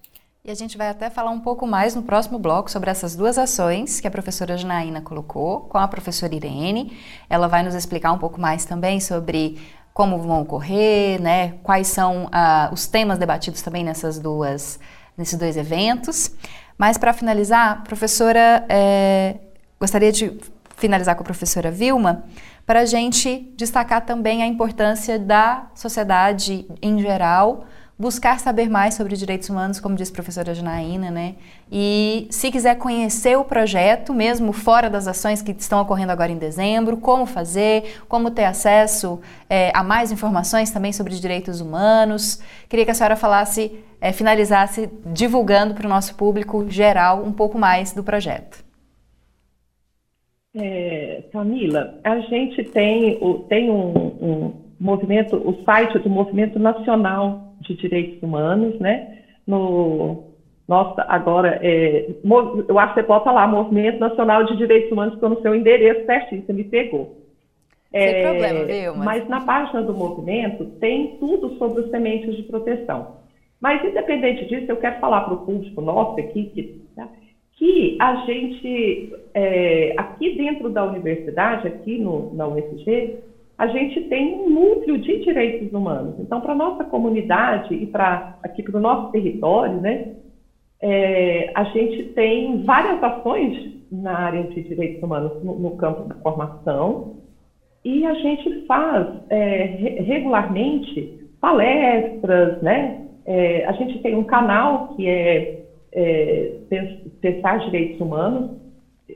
E 0.43 0.49
a 0.49 0.55
gente 0.55 0.75
vai 0.75 0.89
até 0.89 1.07
falar 1.07 1.29
um 1.29 1.39
pouco 1.39 1.67
mais 1.67 1.93
no 1.93 2.01
próximo 2.01 2.39
bloco 2.39 2.71
sobre 2.71 2.89
essas 2.89 3.15
duas 3.15 3.37
ações 3.37 3.99
que 3.99 4.07
a 4.07 4.11
professora 4.11 4.57
Janaína 4.57 4.99
colocou 4.99 5.61
com 5.61 5.77
a 5.77 5.87
professora 5.87 6.33
Irene. 6.33 6.97
Ela 7.29 7.47
vai 7.47 7.61
nos 7.61 7.75
explicar 7.75 8.11
um 8.11 8.17
pouco 8.17 8.41
mais 8.41 8.65
também 8.65 8.99
sobre 8.99 9.59
como 9.93 10.17
vão 10.17 10.41
ocorrer, 10.41 11.21
né? 11.21 11.55
Quais 11.63 11.87
são 11.87 12.25
uh, 12.25 12.73
os 12.73 12.87
temas 12.87 13.17
debatidos 13.17 13.61
também 13.61 13.83
nessas 13.83 14.19
duas, 14.19 14.79
nesses 15.17 15.37
dois 15.37 15.57
eventos. 15.57 16.31
Mas 16.77 16.97
para 16.97 17.13
finalizar, 17.13 17.83
professora, 17.83 18.65
é, 18.67 19.35
gostaria 19.79 20.11
de 20.11 20.37
finalizar 20.77 21.15
com 21.15 21.21
a 21.21 21.25
professora 21.25 21.69
Vilma 21.69 22.23
para 22.65 22.81
a 22.81 22.85
gente 22.85 23.53
destacar 23.55 24.05
também 24.05 24.41
a 24.41 24.47
importância 24.47 25.19
da 25.19 25.67
sociedade 25.75 26.65
em 26.81 26.99
geral 26.99 27.65
buscar 28.01 28.39
saber 28.39 28.67
mais 28.67 28.95
sobre 28.95 29.15
direitos 29.15 29.47
humanos, 29.47 29.79
como 29.79 29.95
disse 29.95 30.11
a 30.11 30.15
professora 30.15 30.55
Janaína, 30.55 31.11
né? 31.11 31.35
E 31.71 32.27
se 32.31 32.51
quiser 32.51 32.75
conhecer 32.75 33.37
o 33.37 33.45
projeto, 33.45 34.11
mesmo 34.11 34.51
fora 34.51 34.89
das 34.89 35.07
ações 35.07 35.41
que 35.41 35.51
estão 35.51 35.79
ocorrendo 35.79 36.11
agora 36.11 36.31
em 36.31 36.37
dezembro, 36.37 36.97
como 36.97 37.27
fazer, 37.27 38.01
como 38.09 38.31
ter 38.31 38.45
acesso 38.45 39.21
é, 39.47 39.71
a 39.75 39.83
mais 39.83 40.11
informações 40.11 40.71
também 40.71 40.91
sobre 40.91 41.13
direitos 41.13 41.61
humanos. 41.61 42.41
Queria 42.67 42.85
que 42.85 42.91
a 42.91 42.95
senhora 42.95 43.15
falasse, 43.15 43.71
é, 44.01 44.11
finalizasse 44.11 44.89
divulgando 45.05 45.75
para 45.75 45.85
o 45.85 45.89
nosso 45.89 46.15
público 46.15 46.67
geral 46.67 47.23
um 47.23 47.31
pouco 47.31 47.57
mais 47.59 47.93
do 47.93 48.03
projeto. 48.03 48.65
É, 50.55 51.23
Camila, 51.31 51.99
a 52.03 52.19
gente 52.21 52.63
tem, 52.63 53.19
tem 53.47 53.69
um, 53.69 53.93
um 54.19 54.53
movimento, 54.79 55.37
o 55.37 55.63
site 55.63 55.99
do 55.99 56.09
Movimento 56.09 56.57
Nacional 56.57 57.50
de 57.61 57.75
Direitos 57.75 58.21
Humanos, 58.21 58.79
né? 58.79 59.19
No 59.47 60.31
nossa, 60.71 61.03
agora, 61.09 61.59
é, 61.61 62.11
eu 62.69 62.79
acho 62.79 62.93
que 62.93 63.01
você 63.01 63.05
bota 63.05 63.29
lá, 63.29 63.45
Movimento 63.45 63.99
Nacional 63.99 64.45
de 64.45 64.55
Direitos 64.55 64.89
Humanos, 64.89 65.15
porque 65.15 65.25
eu 65.25 65.29
não 65.31 65.41
sei 65.41 65.51
o 65.51 65.55
endereço 65.55 66.05
certinho, 66.05 66.45
você 66.45 66.53
me 66.53 66.63
pegou. 66.63 67.17
Sem 67.91 68.01
é, 68.01 68.23
problema, 68.23 68.63
viu? 68.63 68.95
Mas... 68.95 69.05
mas 69.05 69.27
na 69.27 69.41
página 69.41 69.81
do 69.81 69.93
movimento 69.93 70.63
tem 70.79 71.17
tudo 71.19 71.57
sobre 71.57 71.81
os 71.81 71.89
sementes 71.89 72.37
de 72.37 72.43
proteção. 72.43 73.17
Mas, 73.59 73.83
independente 73.83 74.45
disso, 74.45 74.71
eu 74.71 74.77
quero 74.77 74.99
falar 75.01 75.21
para 75.21 75.33
o 75.33 75.45
público 75.45 75.81
nosso 75.81 76.17
aqui 76.21 76.45
que, 76.45 76.81
tá, 76.95 77.09
que 77.57 77.97
a 77.99 78.25
gente, 78.25 79.13
é, 79.33 79.93
aqui 79.97 80.37
dentro 80.37 80.69
da 80.69 80.85
universidade, 80.85 81.67
aqui 81.67 81.97
no, 81.97 82.33
na 82.33 82.47
UFG, 82.47 83.17
a 83.61 83.67
gente 83.67 84.01
tem 84.05 84.33
um 84.33 84.49
núcleo 84.49 84.97
de 84.97 85.19
direitos 85.19 85.71
humanos. 85.71 86.15
Então, 86.17 86.41
para 86.41 86.53
a 86.53 86.55
nossa 86.55 86.83
comunidade 86.83 87.75
e 87.75 87.85
para 87.85 88.35
aqui 88.41 88.63
para 88.63 88.75
o 88.75 88.81
nosso 88.81 89.11
território, 89.11 89.79
né, 89.79 90.15
é, 90.81 91.51
a 91.53 91.65
gente 91.65 92.05
tem 92.15 92.63
várias 92.63 93.03
ações 93.03 93.71
na 93.91 94.17
área 94.17 94.43
de 94.45 94.63
direitos 94.63 95.03
humanos 95.03 95.43
no, 95.43 95.59
no 95.59 95.77
campo 95.77 96.09
da 96.09 96.15
formação 96.15 97.17
e 97.85 98.03
a 98.03 98.15
gente 98.15 98.65
faz 98.65 99.07
é, 99.29 99.65
regularmente 100.07 101.29
palestras, 101.39 102.63
né? 102.63 103.05
É, 103.27 103.63
a 103.65 103.73
gente 103.73 103.99
tem 103.99 104.15
um 104.15 104.23
canal 104.23 104.95
que 104.95 105.07
é, 105.07 105.65
é 105.91 106.51
Pensar 107.21 107.59
Direitos 107.59 108.01
Humanos, 108.01 108.57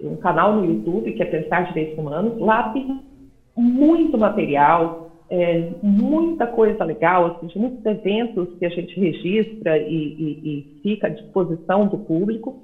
um 0.04 0.18
canal 0.18 0.54
no 0.54 0.66
YouTube 0.66 1.14
que 1.14 1.24
é 1.24 1.26
Pensar 1.26 1.66
Direitos 1.70 1.98
Humanos. 1.98 2.40
Lá 2.40 2.70
tem 2.70 3.15
muito 3.56 4.18
material, 4.18 5.12
é, 5.30 5.72
muita 5.82 6.46
coisa 6.48 6.84
legal, 6.84 7.26
assim, 7.26 7.60
muitos 7.60 7.86
eventos 7.86 8.58
que 8.58 8.66
a 8.66 8.70
gente 8.70 9.00
registra 9.00 9.78
e, 9.78 9.94
e, 9.94 10.50
e 10.50 10.82
fica 10.84 11.08
à 11.08 11.10
disposição 11.10 11.88
do 11.88 11.98
público. 11.98 12.64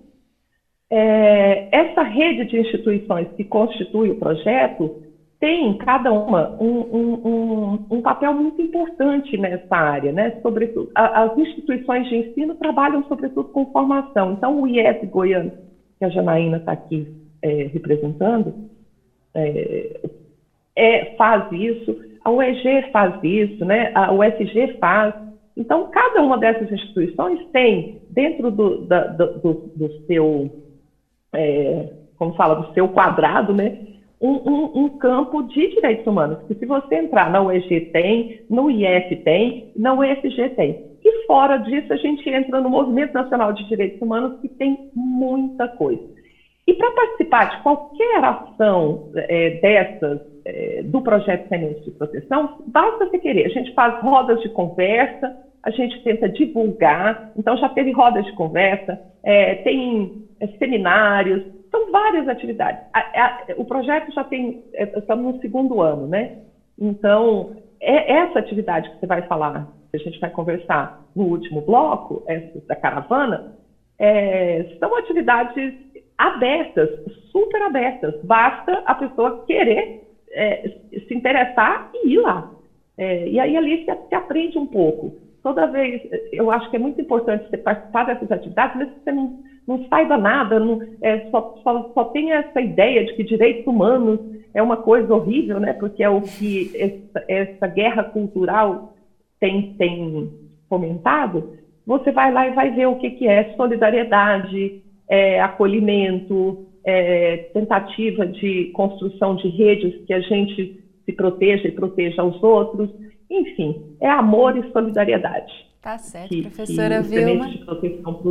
É, 0.89 1.69
essa 1.71 2.03
rede 2.03 2.45
de 2.45 2.59
instituições 2.59 3.29
que 3.35 3.43
constitui 3.43 4.11
o 4.11 4.19
projeto 4.19 5.01
tem 5.39 5.75
cada 5.77 6.11
uma 6.11 6.55
um, 6.61 6.81
um, 6.81 7.27
um, 7.27 7.85
um 7.97 8.01
papel 8.01 8.31
muito 8.33 8.61
importante 8.61 9.35
nessa 9.37 9.75
área, 9.75 10.11
né? 10.11 10.39
Sobretudo, 10.43 10.91
a, 10.93 11.23
as 11.23 11.37
instituições 11.37 12.07
de 12.07 12.15
ensino 12.17 12.53
trabalham 12.55 13.03
sobretudo 13.05 13.49
com 13.49 13.71
formação. 13.71 14.33
Então, 14.33 14.61
o 14.61 14.67
IES 14.67 15.09
Goiano, 15.09 15.51
que 15.97 16.05
a 16.05 16.09
Janaína 16.09 16.57
está 16.57 16.73
aqui 16.73 17.07
é, 17.41 17.63
representando, 17.73 18.69
é, 19.33 20.01
é, 20.75 21.15
faz 21.15 21.51
isso, 21.51 21.95
a 22.23 22.29
UEG 22.29 22.91
faz 22.91 23.15
isso, 23.23 23.65
né? 23.65 23.91
a 23.95 24.11
UFG 24.13 24.77
faz. 24.79 25.13
Então, 25.57 25.89
cada 25.89 26.21
uma 26.21 26.37
dessas 26.37 26.71
instituições 26.71 27.39
tem, 27.51 28.01
dentro 28.09 28.51
do, 28.51 28.85
da, 28.85 29.07
do, 29.07 29.53
do 29.75 30.05
seu, 30.05 30.49
é, 31.33 31.89
como 32.17 32.33
fala, 32.35 32.55
do 32.55 32.73
seu 32.73 32.87
quadrado, 32.87 33.53
né? 33.53 33.87
Um, 34.21 34.33
um, 34.33 34.83
um, 34.83 34.89
campo 34.99 35.41
de 35.43 35.67
direitos 35.69 36.05
humanos, 36.05 36.37
que 36.47 36.53
se 36.53 36.65
você 36.65 36.95
entrar 36.95 37.31
na 37.31 37.41
UEG 37.41 37.89
tem, 37.91 38.41
no 38.47 38.69
IF 38.69 39.15
tem, 39.23 39.71
na 39.75 39.93
UFG 39.95 40.49
tem. 40.55 40.91
E 41.03 41.25
fora 41.25 41.57
disso, 41.57 41.91
a 41.91 41.97
gente 41.97 42.29
entra 42.29 42.61
no 42.61 42.69
Movimento 42.69 43.13
Nacional 43.13 43.51
de 43.51 43.67
Direitos 43.67 43.99
Humanos, 43.99 44.39
que 44.39 44.47
tem 44.47 44.91
muita 44.93 45.67
coisa. 45.69 46.03
E 46.67 46.73
para 46.75 46.91
participar 46.91 47.45
de 47.45 47.63
qualquer 47.63 48.23
ação 48.23 49.09
é, 49.15 49.49
dessas 49.59 50.30
é, 50.45 50.83
do 50.83 51.01
projeto 51.01 51.47
Sementes 51.47 51.83
de 51.83 51.91
Proteção, 51.91 52.63
basta 52.67 53.05
você 53.05 53.19
querer. 53.19 53.45
A 53.45 53.49
gente 53.49 53.73
faz 53.73 54.01
rodas 54.01 54.39
de 54.41 54.49
conversa, 54.49 55.35
a 55.63 55.69
gente 55.69 56.03
tenta 56.03 56.27
divulgar. 56.29 57.31
Então, 57.37 57.55
já 57.57 57.69
teve 57.69 57.91
rodas 57.91 58.25
de 58.25 58.33
conversa, 58.33 58.99
é, 59.23 59.55
tem 59.55 60.25
é, 60.39 60.47
seminários, 60.57 61.43
são 61.69 61.91
várias 61.91 62.27
atividades. 62.27 62.81
A, 62.93 62.99
a, 62.99 63.43
o 63.57 63.65
projeto 63.65 64.11
já 64.13 64.23
tem, 64.23 64.63
é, 64.73 64.83
estamos 64.97 65.35
no 65.35 65.41
segundo 65.41 65.81
ano, 65.81 66.07
né? 66.07 66.37
Então, 66.79 67.55
é 67.79 68.11
essa 68.11 68.39
atividade 68.39 68.89
que 68.89 68.99
você 68.99 69.07
vai 69.07 69.21
falar, 69.23 69.67
que 69.91 69.97
a 69.97 69.99
gente 69.99 70.19
vai 70.19 70.29
conversar 70.29 71.01
no 71.15 71.23
último 71.23 71.61
bloco, 71.61 72.23
essa 72.27 72.59
da 72.67 72.75
caravana, 72.75 73.55
é, 73.99 74.75
são 74.79 74.95
atividades 74.95 75.73
abertas, 76.17 76.89
super 77.31 77.61
abertas. 77.61 78.15
Basta 78.23 78.83
a 78.85 78.95
pessoa 78.95 79.43
querer 79.45 80.10
é, 80.33 80.69
se 81.07 81.13
interessar 81.13 81.89
e 81.93 82.13
ir 82.13 82.19
lá. 82.19 82.51
É, 82.97 83.27
e 83.27 83.39
aí 83.39 83.57
ali 83.57 83.85
você, 83.85 84.15
aprende 84.15 84.57
um 84.57 84.65
pouco. 84.65 85.13
Toda 85.41 85.67
vez, 85.67 86.01
eu 86.31 86.51
acho 86.51 86.69
que 86.69 86.75
é 86.75 86.79
muito 86.79 87.01
importante 87.01 87.49
você 87.49 87.57
participar 87.57 88.05
dessas 88.05 88.31
atividades, 88.31 88.77
mesmo 88.77 88.93
que 88.93 89.03
você 89.03 89.11
não, 89.11 89.39
não 89.67 89.87
saiba 89.87 90.17
nada, 90.17 90.59
não, 90.59 90.79
é, 91.01 91.29
só, 91.31 91.59
só, 91.63 91.91
só 91.93 92.03
tem 92.05 92.31
essa 92.31 92.61
ideia 92.61 93.05
de 93.05 93.13
que 93.15 93.23
direitos 93.23 93.65
humanos 93.65 94.19
é 94.53 94.61
uma 94.61 94.77
coisa 94.77 95.13
horrível, 95.13 95.59
né? 95.59 95.73
Porque 95.73 96.03
é 96.03 96.09
o 96.09 96.21
que 96.21 96.71
essa, 96.75 97.25
essa 97.27 97.67
guerra 97.67 98.03
cultural 98.03 98.93
tem, 99.39 99.73
tem 99.73 100.29
fomentado. 100.69 101.57
Você 101.87 102.11
vai 102.11 102.31
lá 102.31 102.47
e 102.47 102.53
vai 102.53 102.69
ver 102.71 102.85
o 102.85 102.97
que, 102.97 103.09
que 103.11 103.27
é 103.27 103.55
solidariedade, 103.55 104.83
é, 105.09 105.41
acolhimento, 105.41 106.67
é, 106.83 107.49
tentativa 107.53 108.25
de 108.25 108.71
construção 108.73 109.35
de 109.35 109.47
redes 109.49 110.05
que 110.05 110.13
a 110.13 110.19
gente 110.21 110.83
se 111.05 111.13
proteja 111.13 111.67
e 111.67 111.71
proteja 111.71 112.23
os 112.23 112.41
outros. 112.41 112.89
Enfim, 113.29 113.95
é 113.99 114.09
amor 114.09 114.57
e 114.57 114.71
solidariedade. 114.71 115.51
Tá 115.81 115.97
certo, 115.97 116.29
que, 116.29 116.41
professora 116.43 117.01
que 117.01 117.09
Vilma. 117.09 117.49
De 117.49 117.57
proteção. 117.59 118.21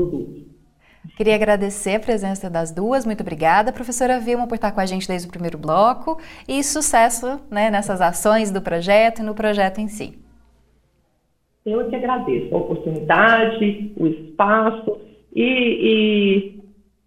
Queria 1.16 1.34
agradecer 1.34 1.96
a 1.96 2.00
presença 2.00 2.48
das 2.50 2.70
duas, 2.70 3.06
muito 3.06 3.22
obrigada, 3.22 3.72
professora 3.72 4.20
Vilma, 4.20 4.46
por 4.46 4.54
estar 4.54 4.70
com 4.70 4.80
a 4.80 4.86
gente 4.86 5.08
desde 5.08 5.26
o 5.26 5.30
primeiro 5.30 5.58
bloco 5.58 6.18
e 6.46 6.62
sucesso 6.62 7.40
né, 7.50 7.70
nessas 7.70 8.00
ações 8.00 8.50
do 8.50 8.60
projeto 8.60 9.20
e 9.20 9.22
no 9.22 9.34
projeto 9.34 9.78
em 9.80 9.88
si. 9.88 10.18
Eu 11.64 11.88
que 11.88 11.96
agradeço 11.96 12.54
a 12.54 12.58
oportunidade, 12.58 13.92
o 13.96 14.06
espaço 14.06 15.00
e, 15.34 15.42
e 15.42 16.59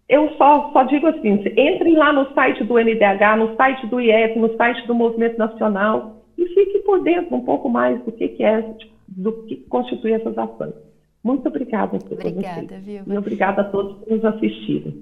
eu 0.08 0.30
só, 0.36 0.70
só 0.72 0.82
digo 0.84 1.06
assim: 1.06 1.42
entrem 1.56 1.96
lá 1.96 2.12
no 2.12 2.32
site 2.34 2.62
do 2.64 2.78
NDH, 2.78 3.36
no 3.38 3.56
site 3.56 3.86
do 3.86 4.00
IEF, 4.00 4.38
no 4.38 4.54
site 4.56 4.86
do 4.86 4.94
Movimento 4.94 5.38
Nacional 5.38 6.16
e 6.36 6.46
fiquem 6.46 6.82
por 6.82 7.02
dentro 7.02 7.34
um 7.34 7.44
pouco 7.44 7.68
mais 7.68 8.02
do 8.04 8.12
que, 8.12 8.28
que 8.28 8.44
é, 8.44 8.64
do 9.08 9.32
que 9.44 9.56
constitui 9.68 10.12
essas 10.12 10.36
ações. 10.36 10.74
Muito 11.22 11.48
obrigada 11.48 11.98
por 11.98 12.12
Obrigada, 12.12 12.78
viu? 12.80 13.02
E 13.06 13.16
obrigada 13.16 13.62
a 13.62 13.64
todos 13.64 14.04
que 14.04 14.12
nos 14.12 14.24
assistiram. 14.24 14.92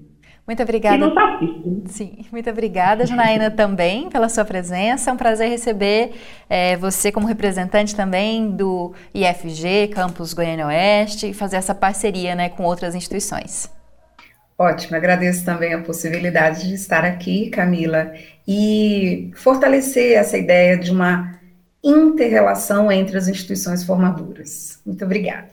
Muito 0.47 0.63
obrigada. 0.63 0.97
E 0.97 0.99
nos 0.99 1.17
assistem. 1.17 1.83
Sim, 1.87 2.19
muito 2.31 2.51
obrigada, 2.51 3.07
Janaína, 3.07 3.51
também 3.51 4.09
pela 4.09 4.29
sua 4.29 4.45
presença. 4.45 5.11
É 5.11 5.13
um 5.13 5.17
prazer 5.17 5.49
receber 5.49 6.13
é, 6.49 6.77
você 6.77 7.11
como 7.11 7.27
representante 7.27 7.95
também 7.95 8.51
do 8.51 8.93
IFG, 9.15 9.89
Campus 9.93 10.35
Goiânia 10.35 10.67
Oeste, 10.67 11.31
e 11.31 11.35
fazer 11.35 11.57
essa 11.57 11.75
parceria 11.75 12.35
né, 12.35 12.49
com 12.49 12.65
outras 12.65 12.95
instituições. 12.95 13.71
Ótimo, 14.63 14.97
agradeço 14.97 15.45
também 15.45 15.75
a 15.75 15.83
possibilidade 15.83 16.69
de 16.69 16.75
estar 16.75 17.05
aqui, 17.05 17.51
Camila, 17.51 18.13
e 18.47 19.33
fortalecer 19.35 20.17
essa 20.17 20.39
ideia 20.39 20.79
de 20.79 20.93
uma 20.93 21.37
interrelação 21.83 22.91
entre 22.93 23.19
as 23.19 23.27
instituições 23.27 23.83
formadoras. 23.83 24.79
Muito 24.87 25.05
obrigada. 25.05 25.49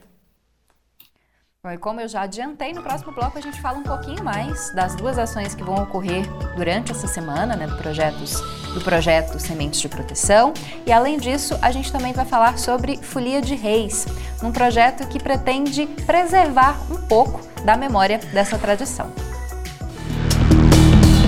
Bom, 1.62 1.72
e 1.72 1.76
como 1.76 2.00
eu 2.00 2.08
já 2.08 2.22
adiantei, 2.22 2.72
no 2.72 2.82
próximo 2.82 3.12
bloco 3.12 3.36
a 3.36 3.40
gente 3.42 3.60
fala 3.60 3.76
um 3.76 3.82
pouquinho 3.82 4.24
mais 4.24 4.74
das 4.74 4.94
duas 4.94 5.18
ações 5.18 5.54
que 5.54 5.62
vão 5.62 5.74
ocorrer 5.74 6.24
durante 6.56 6.90
essa 6.90 7.06
semana, 7.06 7.54
né, 7.54 7.66
do, 7.66 7.76
projetos, 7.76 8.40
do 8.72 8.80
projeto 8.80 9.38
Sementes 9.38 9.78
de 9.78 9.86
Proteção. 9.86 10.54
E 10.86 10.90
além 10.90 11.18
disso, 11.18 11.58
a 11.60 11.70
gente 11.70 11.92
também 11.92 12.14
vai 12.14 12.24
falar 12.24 12.58
sobre 12.58 12.96
Folia 12.96 13.42
de 13.42 13.54
Reis, 13.54 14.06
um 14.42 14.50
projeto 14.50 15.06
que 15.06 15.22
pretende 15.22 15.84
preservar 16.06 16.80
um 16.90 16.96
pouco 16.96 17.42
da 17.62 17.76
memória 17.76 18.16
dessa 18.32 18.56
tradição. 18.56 19.12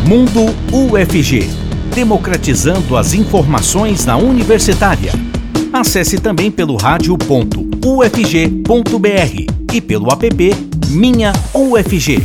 Mundo 0.09 0.47
UFG 0.73 1.51
democratizando 1.95 2.97
as 2.97 3.13
informações 3.13 4.07
na 4.07 4.17
universitária. 4.17 5.13
Acesse 5.73 6.21
também 6.21 6.51
pelo 6.51 6.77
rádio.ufg.br 6.77 9.75
e 9.75 9.81
pelo 9.81 10.13
app 10.13 10.51
Minha 10.91 11.33
UFG. 11.55 12.19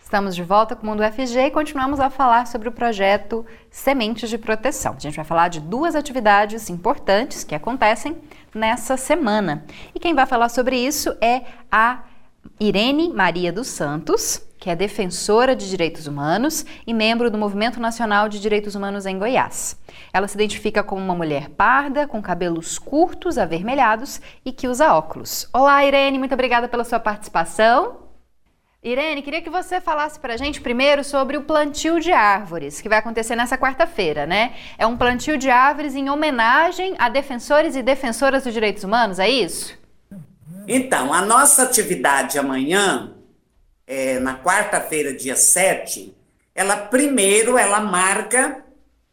Estamos 0.00 0.36
de 0.36 0.44
volta 0.44 0.76
com 0.76 0.86
o 0.86 0.90
Mundo 0.90 1.02
UFG 1.02 1.36
e 1.36 1.50
continuamos 1.50 1.98
a 1.98 2.08
falar 2.08 2.46
sobre 2.46 2.68
o 2.68 2.72
projeto 2.72 3.44
Sementes 3.72 4.30
de 4.30 4.38
Proteção. 4.38 4.94
A 4.96 5.00
gente 5.00 5.16
vai 5.16 5.24
falar 5.24 5.48
de 5.48 5.58
duas 5.58 5.96
atividades 5.96 6.70
importantes 6.70 7.42
que 7.42 7.56
acontecem 7.56 8.16
nessa 8.54 8.96
semana. 8.96 9.64
E 9.92 9.98
quem 9.98 10.14
vai 10.14 10.24
falar 10.24 10.48
sobre 10.48 10.76
isso 10.76 11.12
é 11.20 11.42
a 11.72 12.04
Irene 12.60 13.12
Maria 13.12 13.52
dos 13.52 13.68
Santos, 13.68 14.42
que 14.58 14.68
é 14.68 14.74
defensora 14.74 15.54
de 15.54 15.70
direitos 15.70 16.08
humanos 16.08 16.66
e 16.84 16.92
membro 16.92 17.30
do 17.30 17.38
Movimento 17.38 17.78
Nacional 17.78 18.28
de 18.28 18.40
Direitos 18.40 18.74
Humanos 18.74 19.06
em 19.06 19.18
Goiás. 19.18 19.78
Ela 20.12 20.26
se 20.26 20.34
identifica 20.34 20.82
como 20.82 21.00
uma 21.00 21.14
mulher 21.14 21.50
parda, 21.50 22.06
com 22.06 22.20
cabelos 22.20 22.78
curtos, 22.78 23.38
avermelhados 23.38 24.20
e 24.44 24.50
que 24.50 24.66
usa 24.66 24.92
óculos. 24.92 25.48
Olá, 25.52 25.84
Irene, 25.84 26.18
muito 26.18 26.34
obrigada 26.34 26.68
pela 26.68 26.82
sua 26.82 26.98
participação. 26.98 28.08
Irene, 28.82 29.22
queria 29.22 29.42
que 29.42 29.50
você 29.50 29.80
falasse 29.80 30.18
para 30.18 30.34
a 30.34 30.36
gente 30.36 30.60
primeiro 30.60 31.04
sobre 31.04 31.36
o 31.36 31.42
plantio 31.42 32.00
de 32.00 32.12
árvores, 32.12 32.80
que 32.80 32.88
vai 32.88 32.98
acontecer 32.98 33.36
nessa 33.36 33.58
quarta-feira, 33.58 34.26
né? 34.26 34.54
É 34.76 34.86
um 34.86 34.96
plantio 34.96 35.36
de 35.36 35.50
árvores 35.50 35.94
em 35.94 36.08
homenagem 36.10 36.94
a 36.98 37.08
defensores 37.08 37.76
e 37.76 37.82
defensoras 37.82 38.44
dos 38.44 38.52
direitos 38.52 38.84
humanos, 38.84 39.18
é 39.18 39.28
isso? 39.28 39.78
Então, 40.70 41.14
a 41.14 41.22
nossa 41.22 41.62
atividade 41.62 42.38
amanhã, 42.38 43.14
é, 43.86 44.18
na 44.18 44.38
quarta-feira, 44.38 45.14
dia 45.14 45.34
7, 45.34 46.14
ela 46.54 46.76
primeiro 46.76 47.56
ela 47.56 47.80
marca 47.80 48.62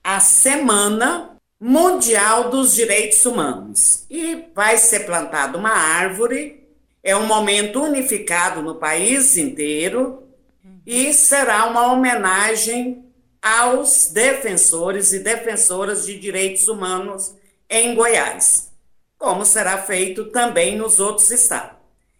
a 0.04 0.20
Semana 0.20 1.38
Mundial 1.58 2.50
dos 2.50 2.76
Direitos 2.76 3.26
Humanos. 3.26 4.06
E 4.10 4.50
vai 4.54 4.78
ser 4.78 5.06
plantada 5.06 5.58
uma 5.58 5.72
árvore, 5.72 6.68
é 7.02 7.16
um 7.16 7.26
momento 7.26 7.82
unificado 7.82 8.62
no 8.62 8.76
país 8.76 9.38
inteiro 9.38 10.28
e 10.86 11.14
será 11.14 11.68
uma 11.68 11.94
homenagem 11.94 13.06
aos 13.42 14.08
defensores 14.12 15.14
e 15.14 15.20
defensoras 15.20 16.06
de 16.06 16.20
direitos 16.20 16.68
humanos 16.68 17.34
em 17.70 17.96
Goiás 17.96 18.65
como 19.18 19.46
será 19.46 19.78
feito 19.78 20.26
também 20.26 20.78
nos 20.78 21.00
outros 21.00 21.32
estados. 21.32 21.78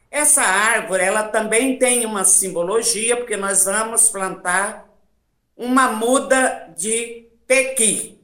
Essa 0.10 0.42
árvore, 0.42 1.04
ela 1.04 1.24
também 1.24 1.78
tem 1.78 2.06
uma 2.06 2.24
simbologia, 2.24 3.18
porque 3.18 3.36
nós 3.36 3.66
vamos 3.66 4.10
plantar 4.10 4.88
uma 5.58 5.90
muda 5.90 6.74
de 6.76 7.28
pequi, 7.46 8.18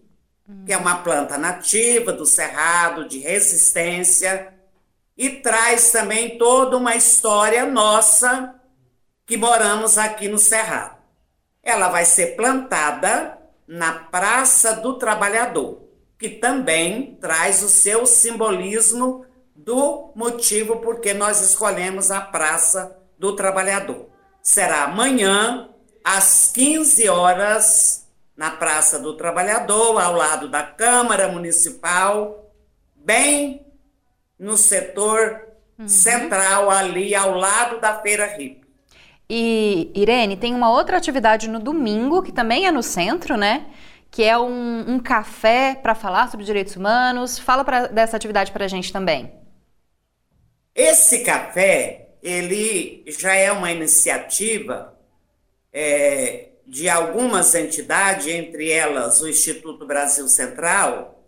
que 0.66 0.72
é 0.72 0.78
uma 0.78 1.04
planta 1.04 1.38
nativa 1.38 2.14
do 2.14 2.26
cerrado, 2.26 3.08
de 3.08 3.20
resistência, 3.20 4.54
e 5.18 5.30
traz 5.30 5.92
também 5.92 6.38
toda 6.38 6.78
uma 6.78 6.96
história 6.96 7.66
nossa 7.66 8.56
que 9.26 9.36
moramos 9.36 9.98
aqui 9.98 10.28
no 10.28 10.40
cerrado. 10.40 10.98
Ela 11.62 11.90
vai 11.90 12.06
ser 12.06 12.36
plantada 12.38 13.38
na 13.68 13.94
Praça 13.94 14.78
do 14.78 14.98
Trabalhador 14.98 15.91
que 16.22 16.30
também 16.30 17.18
traz 17.20 17.64
o 17.64 17.68
seu 17.68 18.06
simbolismo 18.06 19.26
do 19.56 20.12
motivo 20.16 20.76
porque 20.76 21.16
nós 21.16 21.42
escolhemos 21.42 22.12
a 22.12 22.22
Praça 22.22 22.96
do 23.18 23.36
Trabalhador. 23.36 24.06
Será 24.40 24.84
amanhã, 24.84 25.70
às 26.04 26.52
15 26.54 27.10
horas, 27.10 28.08
na 28.38 28.52
Praça 28.52 29.00
do 29.00 29.18
Trabalhador, 29.18 30.00
ao 30.00 30.14
lado 30.14 30.48
da 30.48 30.62
Câmara 30.62 31.28
Municipal, 31.28 32.54
bem 32.96 33.66
no 34.38 34.58
setor 34.58 35.48
uhum. 35.80 35.88
central, 35.88 36.70
ali 36.70 37.16
ao 37.16 37.34
lado 37.34 37.82
da 37.82 38.00
Feira 38.00 38.40
Hip. 38.40 38.62
E, 39.28 39.90
Irene, 39.96 40.38
tem 40.38 40.54
uma 40.54 40.70
outra 40.70 40.98
atividade 40.98 41.50
no 41.50 41.60
domingo, 41.60 42.22
que 42.22 42.32
também 42.32 42.68
é 42.68 42.72
no 42.72 42.84
centro, 42.84 43.36
né? 43.36 43.66
Que 44.12 44.24
é 44.24 44.38
um, 44.38 44.96
um 44.96 45.00
café 45.00 45.74
para 45.82 45.96
falar 45.96 46.30
sobre 46.30 46.46
direitos 46.46 46.76
humanos. 46.76 47.40
Fala 47.40 47.64
pra, 47.64 47.88
dessa 47.88 48.18
atividade 48.18 48.52
para 48.52 48.66
a 48.66 48.68
gente 48.68 48.92
também. 48.92 49.32
Esse 50.76 51.20
café, 51.20 52.10
ele 52.22 53.06
já 53.08 53.34
é 53.34 53.50
uma 53.54 53.72
iniciativa 53.72 54.94
é, 55.72 56.50
de 56.68 56.90
algumas 56.90 57.56
entidades, 57.56 58.28
entre 58.28 58.70
elas 58.70 59.22
o 59.22 59.30
Instituto 59.30 59.88
Brasil 59.88 60.28
Central. 60.28 61.24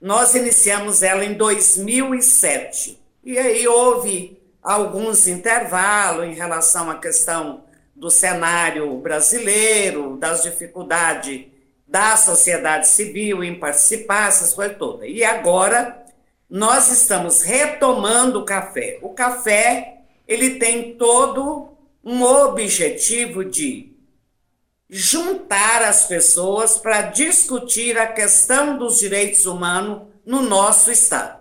Nós 0.00 0.34
iniciamos 0.34 1.02
ela 1.02 1.24
em 1.24 1.34
2007. 1.34 2.98
E 3.22 3.38
aí 3.38 3.68
houve 3.68 4.40
alguns 4.62 5.28
intervalos 5.28 6.24
em 6.24 6.34
relação 6.34 6.90
à 6.90 6.98
questão 6.98 7.64
do 7.94 8.10
cenário 8.10 8.96
brasileiro, 8.98 10.16
das 10.16 10.42
dificuldades 10.42 11.55
da 11.86 12.16
sociedade 12.16 12.88
civil 12.88 13.44
em 13.44 13.58
participar, 13.58 14.28
essas 14.28 14.52
coisas 14.52 14.76
todas. 14.76 15.08
E 15.08 15.22
agora 15.22 16.04
nós 16.48 16.90
estamos 16.90 17.42
retomando 17.42 18.40
o 18.40 18.44
café. 18.44 18.98
O 19.02 19.10
café, 19.10 19.98
ele 20.26 20.56
tem 20.56 20.94
todo 20.94 21.68
um 22.04 22.22
objetivo 22.22 23.44
de 23.44 23.92
juntar 24.88 25.82
as 25.82 26.06
pessoas 26.06 26.78
para 26.78 27.02
discutir 27.02 27.98
a 27.98 28.06
questão 28.06 28.78
dos 28.78 28.98
direitos 28.98 29.44
humanos 29.46 30.02
no 30.24 30.42
nosso 30.42 30.90
estado. 30.90 31.40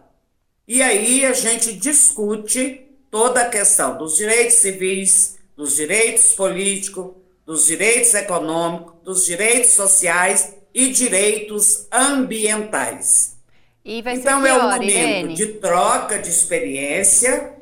E 0.67 0.81
aí 0.81 1.25
a 1.25 1.33
gente 1.33 1.73
discute 1.73 2.81
toda 3.11 3.41
a 3.41 3.49
questão 3.49 3.97
dos 3.97 4.15
direitos 4.15 4.55
civis, 4.55 5.37
dos 5.55 5.75
direitos 5.75 6.33
políticos, 6.33 7.13
dos 7.45 7.67
direitos 7.67 8.13
econômicos, 8.13 8.95
dos 9.03 9.25
direitos 9.25 9.71
sociais 9.71 10.55
e 10.73 10.89
direitos 10.89 11.87
ambientais. 11.91 13.37
então 14.13 14.41
pior, 14.41 14.47
é 14.47 14.63
um 14.63 14.71
momento 14.71 14.89
Irene. 14.89 15.33
de 15.35 15.45
troca 15.53 16.17
de 16.17 16.29
experiência 16.29 17.55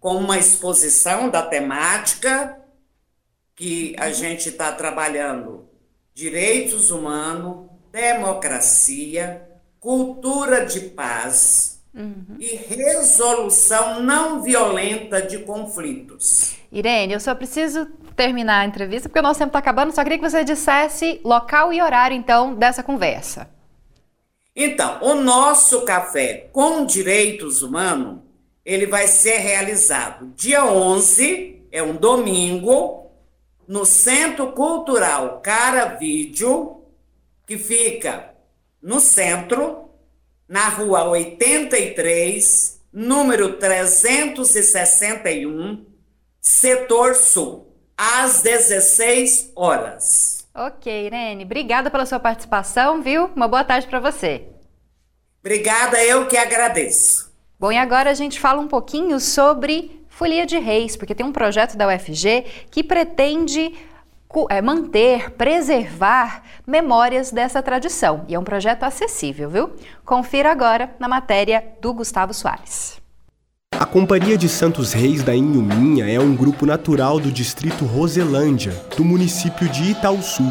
com 0.00 0.16
uma 0.16 0.38
exposição 0.38 1.28
da 1.28 1.42
temática 1.42 2.58
que 3.54 3.94
a 3.98 4.10
gente 4.10 4.48
está 4.48 4.72
trabalhando 4.72 5.68
direitos 6.12 6.90
humanos, 6.90 7.68
democracia, 7.92 9.48
cultura 9.78 10.64
de 10.64 10.80
paz 10.80 11.80
uhum. 11.94 12.36
e 12.40 12.56
resolução 12.56 14.02
não 14.02 14.42
violenta 14.42 15.22
de 15.22 15.38
conflitos. 15.38 16.54
Irene, 16.74 17.14
eu 17.14 17.20
só 17.20 17.34
preciso 17.36 17.86
terminar 18.16 18.60
a 18.60 18.66
entrevista 18.66 19.08
porque 19.08 19.20
o 19.20 19.22
nosso 19.22 19.38
tempo 19.38 19.50
está 19.50 19.60
acabando. 19.60 19.94
Só 19.94 20.02
queria 20.02 20.18
que 20.18 20.28
você 20.28 20.42
dissesse 20.42 21.20
local 21.24 21.72
e 21.72 21.80
horário, 21.80 22.16
então, 22.16 22.52
dessa 22.54 22.82
conversa. 22.82 23.48
Então, 24.56 24.98
o 25.00 25.14
nosso 25.14 25.84
café 25.84 26.48
com 26.52 26.84
direitos 26.84 27.62
humanos, 27.62 28.18
ele 28.64 28.86
vai 28.86 29.06
ser 29.06 29.38
realizado 29.38 30.32
dia 30.36 30.64
11, 30.64 31.62
é 31.70 31.80
um 31.82 31.94
domingo, 31.94 33.04
no 33.66 33.84
Centro 33.84 34.52
Cultural 34.52 35.40
Cara 35.40 35.96
Vídeo, 35.96 36.82
que 37.46 37.56
fica 37.56 38.34
no 38.82 39.00
centro, 39.00 39.88
na 40.48 40.68
rua 40.68 41.08
83, 41.08 42.80
número 42.92 43.54
361, 43.54 45.93
setor 46.44 47.14
sul, 47.14 47.74
às 47.96 48.42
16 48.42 49.52
horas. 49.56 50.46
Ok, 50.54 51.06
Irene, 51.06 51.42
obrigada 51.42 51.90
pela 51.90 52.04
sua 52.04 52.20
participação, 52.20 53.00
viu? 53.00 53.30
Uma 53.34 53.48
boa 53.48 53.64
tarde 53.64 53.86
para 53.86 53.98
você. 53.98 54.46
Obrigada, 55.40 56.04
eu 56.04 56.28
que 56.28 56.36
agradeço. 56.36 57.32
Bom, 57.58 57.72
e 57.72 57.78
agora 57.78 58.10
a 58.10 58.14
gente 58.14 58.38
fala 58.38 58.60
um 58.60 58.68
pouquinho 58.68 59.18
sobre 59.18 60.04
Folia 60.06 60.44
de 60.44 60.58
Reis, 60.58 60.96
porque 60.96 61.14
tem 61.14 61.24
um 61.24 61.32
projeto 61.32 61.78
da 61.78 61.88
UFG 61.88 62.44
que 62.70 62.84
pretende 62.84 63.72
é, 64.50 64.60
manter, 64.60 65.30
preservar 65.30 66.42
memórias 66.66 67.32
dessa 67.32 67.62
tradição. 67.62 68.24
E 68.28 68.34
é 68.34 68.38
um 68.38 68.44
projeto 68.44 68.82
acessível, 68.82 69.48
viu? 69.48 69.72
Confira 70.04 70.52
agora 70.52 70.94
na 70.98 71.08
matéria 71.08 71.64
do 71.80 71.94
Gustavo 71.94 72.34
Soares. 72.34 73.02
A 73.78 73.86
Companhia 73.86 74.36
de 74.38 74.48
Santos 74.48 74.92
Reis 74.92 75.22
da 75.22 75.34
Inhuminha 75.34 76.10
é 76.10 76.18
um 76.18 76.34
grupo 76.34 76.64
natural 76.66 77.18
do 77.18 77.30
distrito 77.30 77.84
Roselândia, 77.84 78.72
do 78.96 79.04
município 79.04 79.68
de 79.68 79.90
Itaúsu. 79.90 80.44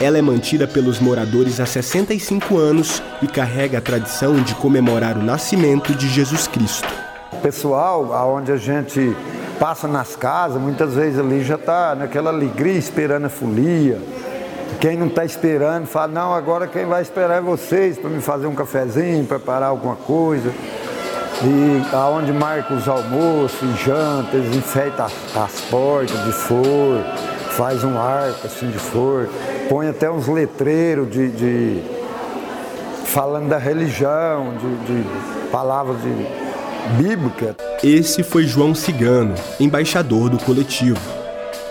Ela 0.00 0.18
é 0.18 0.22
mantida 0.22 0.66
pelos 0.66 1.00
moradores 1.00 1.60
há 1.60 1.66
65 1.66 2.56
anos 2.56 3.02
e 3.22 3.26
carrega 3.26 3.78
a 3.78 3.80
tradição 3.80 4.40
de 4.42 4.54
comemorar 4.54 5.16
o 5.16 5.22
nascimento 5.22 5.94
de 5.94 6.08
Jesus 6.08 6.46
Cristo 6.46 7.08
pessoal, 7.38 8.12
aonde 8.12 8.52
a 8.52 8.56
gente 8.56 9.16
passa 9.58 9.88
nas 9.88 10.14
casas, 10.16 10.60
muitas 10.60 10.94
vezes 10.94 11.18
ali 11.18 11.42
já 11.42 11.54
está 11.54 11.94
naquela 11.94 12.30
alegria 12.30 12.76
esperando 12.76 13.26
a 13.26 13.28
folia. 13.28 13.98
Quem 14.80 14.96
não 14.96 15.06
está 15.06 15.24
esperando 15.24 15.86
fala, 15.86 16.08
não, 16.08 16.34
agora 16.34 16.66
quem 16.66 16.84
vai 16.84 17.02
esperar 17.02 17.38
é 17.38 17.40
vocês 17.40 17.98
para 17.98 18.10
me 18.10 18.20
fazer 18.20 18.46
um 18.46 18.54
cafezinho, 18.54 19.24
preparar 19.24 19.70
alguma 19.70 19.96
coisa. 19.96 20.52
E 21.40 21.94
aonde 21.94 22.32
marca 22.32 22.74
os 22.74 22.88
almoços, 22.88 23.78
jantas, 23.84 24.44
enfeita 24.56 25.04
as, 25.04 25.12
as 25.36 25.60
portas 25.62 26.24
de 26.24 26.32
flor, 26.32 27.04
faz 27.50 27.84
um 27.84 27.96
arco 27.96 28.46
assim 28.46 28.68
de 28.70 28.78
flor, 28.78 29.28
põe 29.68 29.88
até 29.88 30.10
uns 30.10 30.26
letreiros 30.26 31.08
de, 31.10 31.30
de 31.30 31.82
falando 33.04 33.48
da 33.48 33.58
religião, 33.58 34.54
de, 34.58 35.02
de 35.02 35.48
palavras 35.50 35.96
de 36.02 37.02
bíblica. 37.02 37.56
Esse 37.84 38.24
foi 38.24 38.44
João 38.44 38.74
Cigano, 38.74 39.34
embaixador 39.60 40.28
do 40.28 40.38
coletivo. 40.38 41.00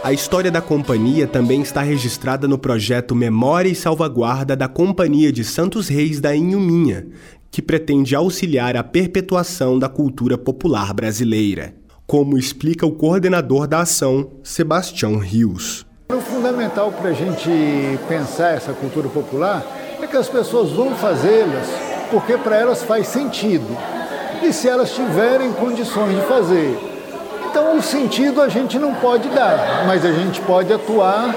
A 0.04 0.14
história 0.14 0.50
da 0.50 0.62
companhia 0.62 1.28
também 1.28 1.62
está 1.62 1.82
registrada 1.82 2.48
no 2.48 2.58
projeto 2.58 3.14
Memória 3.14 3.68
e 3.68 3.76
Salvaguarda 3.76 4.56
da 4.56 4.68
Companhia 4.68 5.34
de 5.34 5.44
Santos 5.44 5.90
Reis 5.90 6.22
da 6.22 6.34
Inhuminha, 6.34 7.08
que 7.52 7.62
pretende 7.62 8.16
auxiliar 8.16 8.76
a 8.76 8.84
perpetuação 8.84 9.80
da 9.80 9.90
cultura 9.90 10.38
popular 10.38 10.94
brasileira, 10.94 11.74
como 12.06 12.38
explica 12.38 12.86
o 12.86 12.92
coordenador 12.92 13.68
da 13.68 13.82
ação, 13.82 14.32
Sebastião 14.44 15.18
Rios. 15.18 15.86
O 16.10 16.22
fundamental 16.22 16.92
para 16.92 17.10
a 17.10 17.14
gente 17.14 17.50
pensar 18.08 18.56
essa 18.56 18.74
cultura 18.74 19.10
popular 19.10 19.66
é 20.02 20.08
que 20.08 20.16
as 20.16 20.30
pessoas 20.30 20.72
vão 20.72 20.96
fazê-las 20.96 21.68
porque 22.10 22.38
para 22.38 22.56
elas 22.56 22.84
faz 22.84 23.08
sentido 23.08 23.78
e 24.42 24.54
se 24.54 24.70
elas 24.70 24.94
tiverem 24.94 25.52
condições 25.54 26.16
de 26.16 26.22
fazer. 26.28 26.78
Então, 27.50 27.78
o 27.78 27.82
sentido 27.82 28.42
a 28.42 28.50
gente 28.50 28.78
não 28.78 28.94
pode 28.96 29.28
dar, 29.30 29.86
mas 29.88 30.06
a 30.06 30.12
gente 30.12 30.40
pode 30.42 30.72
atuar 30.72 31.34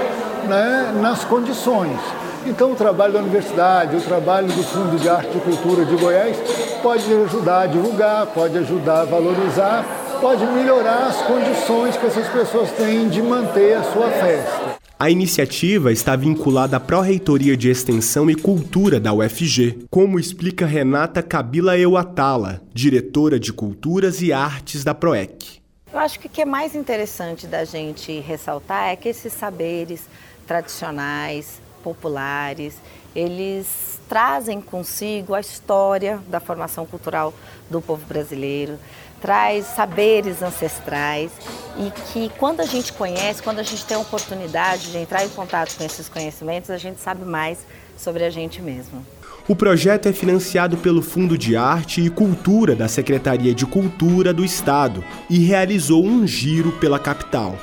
né, 0.48 0.92
nas 1.00 1.24
condições. 1.24 1.98
Então, 2.46 2.72
o 2.72 2.74
trabalho 2.74 3.12
da 3.12 3.18
universidade, 3.18 3.96
o 3.96 4.00
trabalho 4.00 4.46
do 4.46 4.62
Fundo 4.62 4.98
de 4.98 5.08
Arte 5.08 5.36
e 5.36 5.40
Cultura 5.40 5.84
de 5.84 5.94
Goiás 5.96 6.36
pode 6.82 7.12
ajudar 7.12 7.62
a 7.62 7.66
divulgar, 7.66 8.26
pode 8.28 8.56
ajudar 8.56 9.02
a 9.02 9.04
valorizar, 9.04 9.84
pode 10.20 10.44
melhorar 10.46 11.08
as 11.08 11.20
condições 11.22 11.96
que 11.96 12.06
essas 12.06 12.26
pessoas 12.28 12.70
têm 12.72 13.08
de 13.10 13.20
manter 13.20 13.74
a 13.74 13.82
sua 13.82 14.08
festa. 14.10 14.80
A 14.98 15.10
iniciativa 15.10 15.92
está 15.92 16.16
vinculada 16.16 16.76
à 16.76 16.80
Pró-Reitoria 16.80 17.56
de 17.56 17.70
Extensão 17.70 18.30
e 18.30 18.34
Cultura 18.34 18.98
da 18.98 19.12
UFG, 19.12 19.86
como 19.90 20.18
explica 20.18 20.66
Renata 20.66 21.22
Kabila 21.22 21.78
Euatala, 21.78 22.60
diretora 22.72 23.38
de 23.38 23.52
Culturas 23.52 24.20
e 24.22 24.32
Artes 24.32 24.82
da 24.82 24.94
PROEC. 24.94 25.60
Eu 25.92 25.98
acho 25.98 26.20
que 26.20 26.26
o 26.26 26.30
que 26.30 26.42
é 26.42 26.44
mais 26.44 26.74
interessante 26.74 27.46
da 27.46 27.64
gente 27.64 28.20
ressaltar 28.20 28.90
é 28.90 28.96
que 28.96 29.08
esses 29.08 29.32
saberes 29.32 30.06
tradicionais, 30.46 31.60
populares, 31.82 32.76
eles 33.14 33.98
trazem 34.08 34.60
consigo 34.60 35.34
a 35.34 35.40
história 35.40 36.20
da 36.28 36.40
formação 36.40 36.84
cultural 36.86 37.32
do 37.68 37.80
povo 37.80 38.04
brasileiro, 38.06 38.78
traz 39.20 39.66
saberes 39.66 40.42
ancestrais 40.42 41.30
e 41.78 41.90
que 41.90 42.30
quando 42.38 42.60
a 42.60 42.64
gente 42.64 42.92
conhece, 42.92 43.42
quando 43.42 43.58
a 43.58 43.62
gente 43.62 43.84
tem 43.84 43.96
a 43.96 44.00
oportunidade 44.00 44.90
de 44.90 44.98
entrar 44.98 45.24
em 45.24 45.28
contato 45.28 45.76
com 45.76 45.84
esses 45.84 46.08
conhecimentos, 46.08 46.70
a 46.70 46.78
gente 46.78 47.00
sabe 47.00 47.24
mais 47.24 47.58
sobre 47.96 48.24
a 48.24 48.30
gente 48.30 48.62
mesmo. 48.62 49.04
O 49.46 49.56
projeto 49.56 50.06
é 50.06 50.12
financiado 50.12 50.76
pelo 50.76 51.02
Fundo 51.02 51.36
de 51.36 51.56
Arte 51.56 52.00
e 52.00 52.10
Cultura 52.10 52.74
da 52.74 52.88
Secretaria 52.88 53.54
de 53.54 53.66
Cultura 53.66 54.32
do 54.32 54.44
Estado 54.44 55.04
e 55.28 55.40
realizou 55.40 56.04
um 56.04 56.26
giro 56.26 56.72
pela 56.72 56.98
capital. 56.98 57.58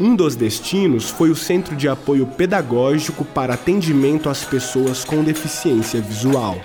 Um 0.00 0.16
dos 0.16 0.34
destinos 0.34 1.10
foi 1.10 1.30
o 1.30 1.36
Centro 1.36 1.76
de 1.76 1.86
Apoio 1.86 2.26
Pedagógico 2.26 3.26
para 3.26 3.54
Atendimento 3.54 4.30
às 4.30 4.42
Pessoas 4.42 5.04
com 5.04 5.22
Deficiência 5.22 6.00
Visual. 6.00 6.56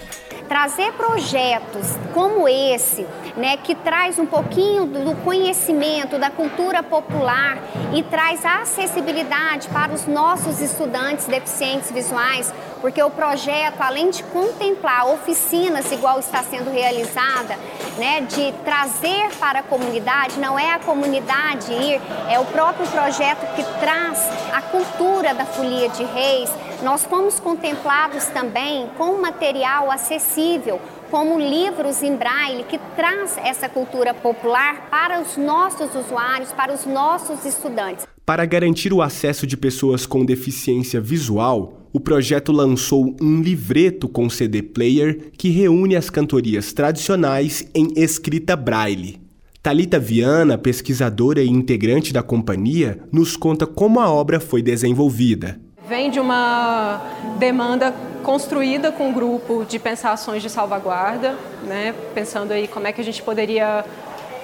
Trazer 0.47 0.93
projetos 0.93 1.97
como 2.13 2.47
esse, 2.47 3.05
né, 3.35 3.57
que 3.57 3.75
traz 3.75 4.17
um 4.17 4.25
pouquinho 4.25 4.85
do 4.85 5.13
conhecimento 5.25 6.17
da 6.17 6.29
cultura 6.31 6.81
popular 6.81 7.61
e 7.93 8.01
traz 8.01 8.45
acessibilidade 8.45 9.67
para 9.67 9.93
os 9.93 10.07
nossos 10.07 10.61
estudantes 10.61 11.25
deficientes 11.25 11.91
visuais, 11.91 12.53
porque 12.81 13.01
o 13.01 13.09
projeto, 13.09 13.81
além 13.81 14.09
de 14.09 14.23
contemplar 14.23 15.07
oficinas 15.07 15.91
igual 15.91 16.19
está 16.19 16.43
sendo 16.43 16.71
realizada, 16.71 17.57
né, 17.97 18.21
de 18.21 18.51
trazer 18.63 19.29
para 19.39 19.59
a 19.59 19.63
comunidade, 19.63 20.39
não 20.39 20.57
é 20.57 20.71
a 20.73 20.79
comunidade 20.79 21.71
ir, 21.71 22.01
é 22.29 22.39
o 22.39 22.45
próprio 22.45 22.87
projeto 22.87 23.45
que 23.55 23.63
traz 23.79 24.29
a 24.53 24.61
cultura 24.61 25.33
da 25.33 25.45
folia 25.45 25.89
de 25.89 26.03
reis. 26.03 26.49
Nós 26.83 27.03
fomos 27.03 27.39
contemplados 27.39 28.25
também 28.27 28.89
com 28.97 29.19
material 29.19 29.89
acessível 29.91 30.79
como 31.09 31.39
livros 31.39 32.03
em 32.03 32.15
braille 32.15 32.63
que 32.63 32.77
traz 32.95 33.37
essa 33.37 33.69
cultura 33.69 34.13
popular 34.13 34.89
para 34.89 35.21
os 35.21 35.37
nossos 35.37 35.95
usuários, 35.95 36.51
para 36.51 36.73
os 36.73 36.85
nossos 36.85 37.45
estudantes. 37.45 38.05
Para 38.25 38.45
garantir 38.45 38.91
o 38.91 39.01
acesso 39.01 39.47
de 39.47 39.55
pessoas 39.55 40.05
com 40.05 40.25
deficiência 40.25 40.99
visual, 40.99 41.86
o 41.91 41.99
projeto 41.99 42.51
lançou 42.51 43.15
um 43.21 43.41
livreto 43.41 44.07
com 44.07 44.29
CD 44.29 44.61
player 44.61 45.31
que 45.37 45.49
reúne 45.49 45.95
as 45.95 46.09
cantorias 46.09 46.73
tradicionais 46.73 47.67
em 47.73 47.93
escrita 47.95 48.55
braille. 48.55 49.19
Talita 49.61 49.99
Viana, 49.99 50.57
pesquisadora 50.57 51.41
e 51.41 51.49
integrante 51.49 52.13
da 52.13 52.23
companhia, 52.23 52.99
nos 53.11 53.35
conta 53.35 53.65
como 53.65 53.99
a 53.99 54.09
obra 54.09 54.39
foi 54.39 54.61
desenvolvida. 54.61 55.59
Vem 55.87 56.09
de 56.09 56.19
uma 56.19 57.01
demanda 57.37 57.93
construída 58.23 58.91
com 58.91 59.09
um 59.09 59.13
grupo 59.13 59.65
de 59.67 59.79
pensar 59.79 60.11
ações 60.11 60.41
de 60.41 60.49
salvaguarda, 60.49 61.37
né? 61.63 61.93
pensando 62.13 62.51
aí 62.51 62.67
como 62.67 62.87
é 62.87 62.91
que 62.91 62.99
a 62.99 63.03
gente 63.03 63.21
poderia 63.21 63.85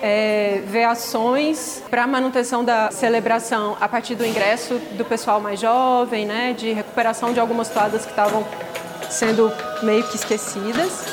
é, 0.05 0.61
ver 0.65 0.83
ações 0.83 1.81
para 1.89 2.03
a 2.03 2.07
manutenção 2.07 2.61
da 2.61 2.91
celebração 2.91 3.77
a 3.79 3.87
partir 3.87 4.15
do 4.15 4.25
ingresso 4.25 4.77
do 4.97 5.05
pessoal 5.05 5.39
mais 5.39 5.61
jovem, 5.61 6.25
né, 6.25 6.51
de 6.51 6.73
recuperação 6.73 7.31
de 7.31 7.39
algumas 7.39 7.69
toadas 7.69 8.03
que 8.03 8.09
estavam 8.09 8.45
sendo 9.09 9.49
meio 9.81 10.05
que 10.09 10.17
esquecidas. 10.17 11.05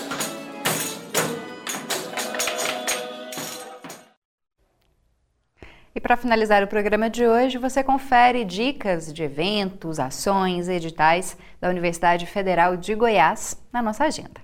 E 5.94 6.00
para 6.00 6.16
finalizar 6.16 6.64
o 6.64 6.66
programa 6.66 7.08
de 7.08 7.24
hoje, 7.24 7.58
você 7.58 7.84
confere 7.84 8.44
dicas 8.44 9.12
de 9.12 9.22
eventos, 9.22 10.00
ações, 10.00 10.68
editais 10.68 11.36
da 11.60 11.68
Universidade 11.68 12.26
Federal 12.26 12.76
de 12.76 12.96
Goiás 12.96 13.56
na 13.72 13.80
nossa 13.80 14.04
agenda. 14.04 14.40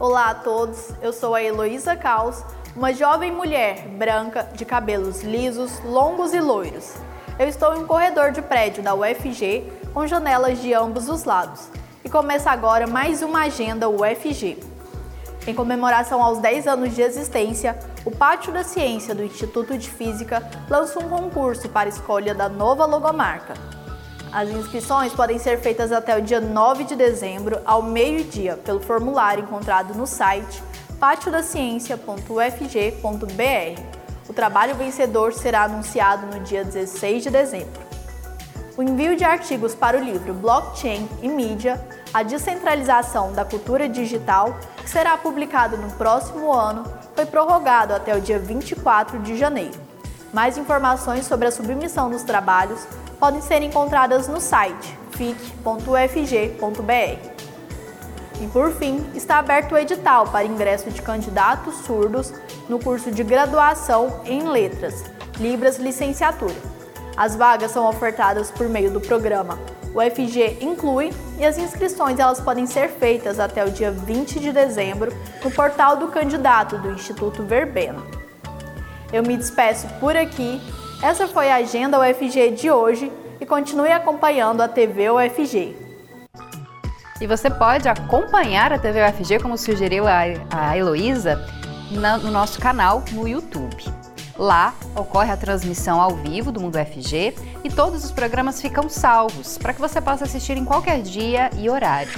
Olá 0.00 0.30
a 0.30 0.34
todos, 0.34 0.88
eu 1.02 1.12
sou 1.12 1.34
a 1.34 1.42
Heloísa 1.42 1.94
Caos 1.94 2.42
uma 2.74 2.92
jovem 2.92 3.30
mulher 3.30 3.86
branca 3.86 4.48
de 4.54 4.64
cabelos 4.64 5.22
lisos, 5.22 5.78
longos 5.84 6.32
e 6.32 6.40
loiros. 6.40 6.94
Eu 7.38 7.46
estou 7.46 7.74
em 7.74 7.80
um 7.80 7.86
corredor 7.86 8.32
de 8.32 8.40
prédio 8.40 8.82
da 8.82 8.94
UFG 8.94 9.70
com 9.92 10.06
janelas 10.06 10.60
de 10.60 10.72
ambos 10.72 11.08
os 11.08 11.24
lados. 11.24 11.68
E 12.02 12.08
começa 12.08 12.50
agora 12.50 12.86
mais 12.86 13.20
uma 13.22 13.42
agenda 13.42 13.90
UFG. 13.90 14.58
Em 15.46 15.54
comemoração 15.54 16.22
aos 16.22 16.38
10 16.38 16.66
anos 16.66 16.94
de 16.94 17.02
existência, 17.02 17.78
o 18.06 18.10
Pátio 18.10 18.52
da 18.52 18.64
Ciência 18.64 19.14
do 19.14 19.24
Instituto 19.24 19.76
de 19.76 19.90
Física 19.90 20.48
lança 20.68 20.98
um 20.98 21.08
concurso 21.08 21.68
para 21.68 21.88
escolha 21.88 22.34
da 22.34 22.48
nova 22.48 22.86
logomarca. 22.86 23.54
As 24.32 24.48
inscrições 24.48 25.12
podem 25.12 25.38
ser 25.38 25.58
feitas 25.58 25.92
até 25.92 26.16
o 26.16 26.22
dia 26.22 26.40
9 26.40 26.84
de 26.84 26.96
dezembro, 26.96 27.60
ao 27.66 27.82
meio-dia, 27.82 28.56
pelo 28.56 28.80
formulário 28.80 29.44
encontrado 29.44 29.94
no 29.94 30.06
site 30.06 30.62
pátiodaciência.ufg.br. 31.02 33.82
O 34.28 34.32
trabalho 34.32 34.76
vencedor 34.76 35.32
será 35.32 35.64
anunciado 35.64 36.28
no 36.28 36.38
dia 36.44 36.62
16 36.62 37.24
de 37.24 37.30
dezembro. 37.30 37.82
O 38.76 38.84
envio 38.84 39.16
de 39.16 39.24
artigos 39.24 39.74
para 39.74 39.98
o 39.98 40.00
livro 40.00 40.32
Blockchain 40.32 41.08
e 41.20 41.26
Mídia, 41.26 41.84
a 42.14 42.22
descentralização 42.22 43.32
da 43.32 43.44
cultura 43.44 43.88
digital, 43.88 44.56
que 44.76 44.88
será 44.88 45.16
publicado 45.16 45.76
no 45.76 45.90
próximo 45.94 46.52
ano, 46.52 46.84
foi 47.16 47.26
prorrogado 47.26 47.92
até 47.92 48.16
o 48.16 48.20
dia 48.20 48.38
24 48.38 49.18
de 49.18 49.36
janeiro. 49.36 49.80
Mais 50.32 50.56
informações 50.56 51.26
sobre 51.26 51.48
a 51.48 51.50
submissão 51.50 52.10
dos 52.10 52.22
trabalhos 52.22 52.86
podem 53.18 53.42
ser 53.42 53.60
encontradas 53.60 54.28
no 54.28 54.40
site 54.40 54.96
fic.ufg.br. 55.10 57.31
E 58.42 58.48
por 58.48 58.72
fim, 58.72 59.06
está 59.14 59.38
aberto 59.38 59.72
o 59.72 59.78
edital 59.78 60.26
para 60.26 60.44
ingresso 60.44 60.90
de 60.90 61.00
candidatos 61.00 61.76
surdos 61.86 62.34
no 62.68 62.76
curso 62.80 63.12
de 63.12 63.22
graduação 63.22 64.20
em 64.24 64.42
Letras, 64.48 65.04
Libras 65.38 65.78
Licenciatura. 65.78 66.56
As 67.16 67.36
vagas 67.36 67.70
são 67.70 67.88
ofertadas 67.88 68.50
por 68.50 68.68
meio 68.68 68.90
do 68.90 69.00
programa 69.00 69.60
UFG 69.94 70.58
Inclui 70.60 71.12
e 71.38 71.44
as 71.44 71.56
inscrições 71.56 72.18
elas 72.18 72.40
podem 72.40 72.66
ser 72.66 72.88
feitas 72.88 73.38
até 73.38 73.64
o 73.64 73.70
dia 73.70 73.92
20 73.92 74.40
de 74.40 74.50
dezembro 74.50 75.12
no 75.44 75.50
portal 75.52 75.96
do 75.96 76.08
candidato 76.08 76.76
do 76.78 76.90
Instituto 76.90 77.44
Verbena. 77.44 78.02
Eu 79.12 79.22
me 79.22 79.36
despeço 79.36 79.86
por 80.00 80.16
aqui. 80.16 80.60
Essa 81.00 81.28
foi 81.28 81.48
a 81.48 81.56
agenda 81.56 82.00
UFG 82.00 82.50
de 82.50 82.72
hoje 82.72 83.12
e 83.40 83.46
continue 83.46 83.92
acompanhando 83.92 84.62
a 84.62 84.68
TV 84.68 85.10
UFG. 85.10 85.81
E 87.22 87.26
você 87.26 87.48
pode 87.48 87.88
acompanhar 87.88 88.72
a 88.72 88.78
TV 88.80 89.00
UFG, 89.00 89.38
como 89.38 89.56
sugeriu 89.56 90.08
a, 90.08 90.22
a 90.50 90.76
Heloísa, 90.76 91.38
no 92.20 92.32
nosso 92.32 92.58
canal 92.58 93.04
no 93.12 93.28
YouTube. 93.28 93.84
Lá 94.36 94.74
ocorre 94.96 95.30
a 95.30 95.36
transmissão 95.36 96.00
ao 96.00 96.16
vivo 96.16 96.50
do 96.50 96.60
Mundo 96.60 96.76
UFG 96.80 97.32
e 97.62 97.70
todos 97.70 98.04
os 98.04 98.10
programas 98.10 98.60
ficam 98.60 98.88
salvos 98.88 99.56
para 99.56 99.72
que 99.72 99.80
você 99.80 100.00
possa 100.00 100.24
assistir 100.24 100.56
em 100.56 100.64
qualquer 100.64 101.00
dia 101.00 101.48
e 101.56 101.70
horário. 101.70 102.10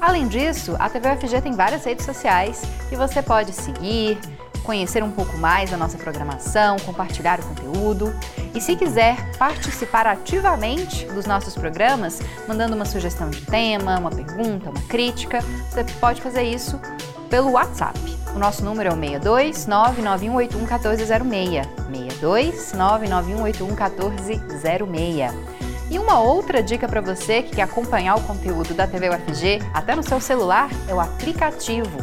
Além 0.00 0.26
disso, 0.26 0.74
a 0.80 0.90
TV 0.90 1.12
UFG 1.12 1.42
tem 1.42 1.52
várias 1.52 1.84
redes 1.84 2.04
sociais 2.04 2.60
que 2.88 2.96
você 2.96 3.22
pode 3.22 3.52
seguir, 3.52 4.18
conhecer 4.60 5.02
um 5.02 5.10
pouco 5.10 5.36
mais 5.36 5.70
da 5.70 5.76
nossa 5.76 5.98
programação, 5.98 6.76
compartilhar 6.80 7.40
o 7.40 7.42
conteúdo. 7.44 8.14
E 8.54 8.60
se 8.60 8.76
quiser 8.76 9.16
participar 9.38 10.06
ativamente 10.06 11.06
dos 11.06 11.26
nossos 11.26 11.54
programas, 11.54 12.20
mandando 12.46 12.74
uma 12.74 12.84
sugestão 12.84 13.30
de 13.30 13.40
tema, 13.42 13.98
uma 13.98 14.10
pergunta, 14.10 14.70
uma 14.70 14.82
crítica, 14.82 15.40
você 15.70 15.84
pode 16.00 16.20
fazer 16.20 16.42
isso 16.42 16.80
pelo 17.28 17.52
WhatsApp. 17.52 17.98
O 18.34 18.38
nosso 18.38 18.64
número 18.64 18.90
é 18.90 18.92
o 18.92 18.96
62 18.96 19.66
99181 19.66 20.58
1406. 20.60 21.66
62 21.92 22.72
99181 22.72 23.66
1406. 23.66 25.60
E 25.90 25.98
uma 25.98 26.20
outra 26.20 26.62
dica 26.62 26.86
para 26.86 27.00
você 27.00 27.42
que 27.42 27.56
quer 27.56 27.62
acompanhar 27.62 28.14
o 28.14 28.20
conteúdo 28.22 28.74
da 28.74 28.86
TV 28.86 29.10
UFG 29.10 29.60
até 29.74 29.96
no 29.96 30.04
seu 30.04 30.20
celular 30.20 30.70
é 30.86 30.94
o 30.94 31.00
aplicativo. 31.00 31.98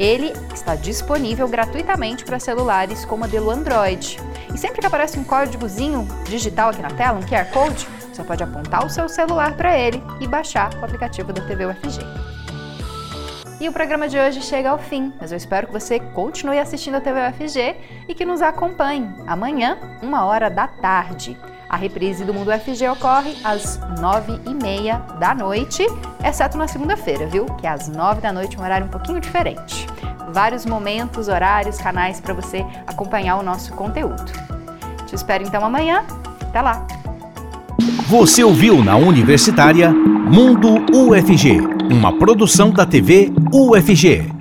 Ele 0.00 0.32
está 0.54 0.76
disponível 0.76 1.46
gratuitamente 1.46 2.24
para 2.24 2.38
celulares 2.40 3.04
com 3.04 3.18
modelo 3.18 3.50
Android. 3.50 4.18
E 4.54 4.56
sempre 4.56 4.80
que 4.80 4.86
aparece 4.86 5.18
um 5.18 5.24
códigozinho 5.24 6.08
digital 6.24 6.70
aqui 6.70 6.80
na 6.80 6.88
tela, 6.88 7.18
um 7.18 7.22
QR 7.22 7.44
Code, 7.52 7.86
você 8.10 8.24
pode 8.24 8.42
apontar 8.42 8.86
o 8.86 8.88
seu 8.88 9.10
celular 9.10 9.54
para 9.58 9.78
ele 9.78 10.02
e 10.18 10.26
baixar 10.26 10.72
o 10.80 10.84
aplicativo 10.86 11.34
da 11.34 11.42
TV 11.42 11.66
UFG. 11.66 12.00
E 13.60 13.68
o 13.68 13.72
programa 13.74 14.08
de 14.08 14.18
hoje 14.18 14.40
chega 14.40 14.70
ao 14.70 14.78
fim, 14.78 15.12
mas 15.20 15.32
eu 15.32 15.36
espero 15.36 15.66
que 15.66 15.72
você 15.74 16.00
continue 16.00 16.58
assistindo 16.58 16.94
a 16.94 17.00
TV 17.02 17.20
UFG 17.28 17.76
e 18.08 18.14
que 18.14 18.24
nos 18.24 18.40
acompanhe 18.40 19.06
amanhã, 19.26 19.76
uma 20.00 20.24
hora 20.24 20.48
da 20.48 20.66
tarde. 20.66 21.36
A 21.70 21.76
reprise 21.76 22.24
do 22.24 22.34
Mundo 22.34 22.50
UFG 22.50 22.88
ocorre 22.88 23.36
às 23.44 23.78
nove 24.00 24.40
e 24.44 24.52
meia 24.52 24.96
da 25.20 25.32
noite, 25.32 25.86
exceto 26.24 26.58
na 26.58 26.66
segunda-feira, 26.66 27.28
viu? 27.28 27.44
Que 27.44 27.64
é 27.64 27.70
às 27.70 27.86
nove 27.86 28.20
da 28.20 28.32
noite, 28.32 28.58
um 28.58 28.62
horário 28.64 28.86
um 28.86 28.90
pouquinho 28.90 29.20
diferente. 29.20 29.86
Vários 30.32 30.66
momentos, 30.66 31.28
horários, 31.28 31.78
canais 31.78 32.20
para 32.20 32.34
você 32.34 32.66
acompanhar 32.88 33.36
o 33.36 33.42
nosso 33.44 33.72
conteúdo. 33.74 34.32
Te 35.06 35.14
espero 35.14 35.44
então 35.44 35.64
amanhã. 35.64 36.04
Até 36.42 36.60
lá! 36.60 36.84
Você 38.08 38.42
ouviu 38.42 38.82
na 38.82 38.96
Universitária 38.96 39.92
Mundo 39.92 40.84
UFG, 40.92 41.60
uma 41.88 42.18
produção 42.18 42.70
da 42.70 42.84
TV 42.84 43.32
UFG. 43.52 44.39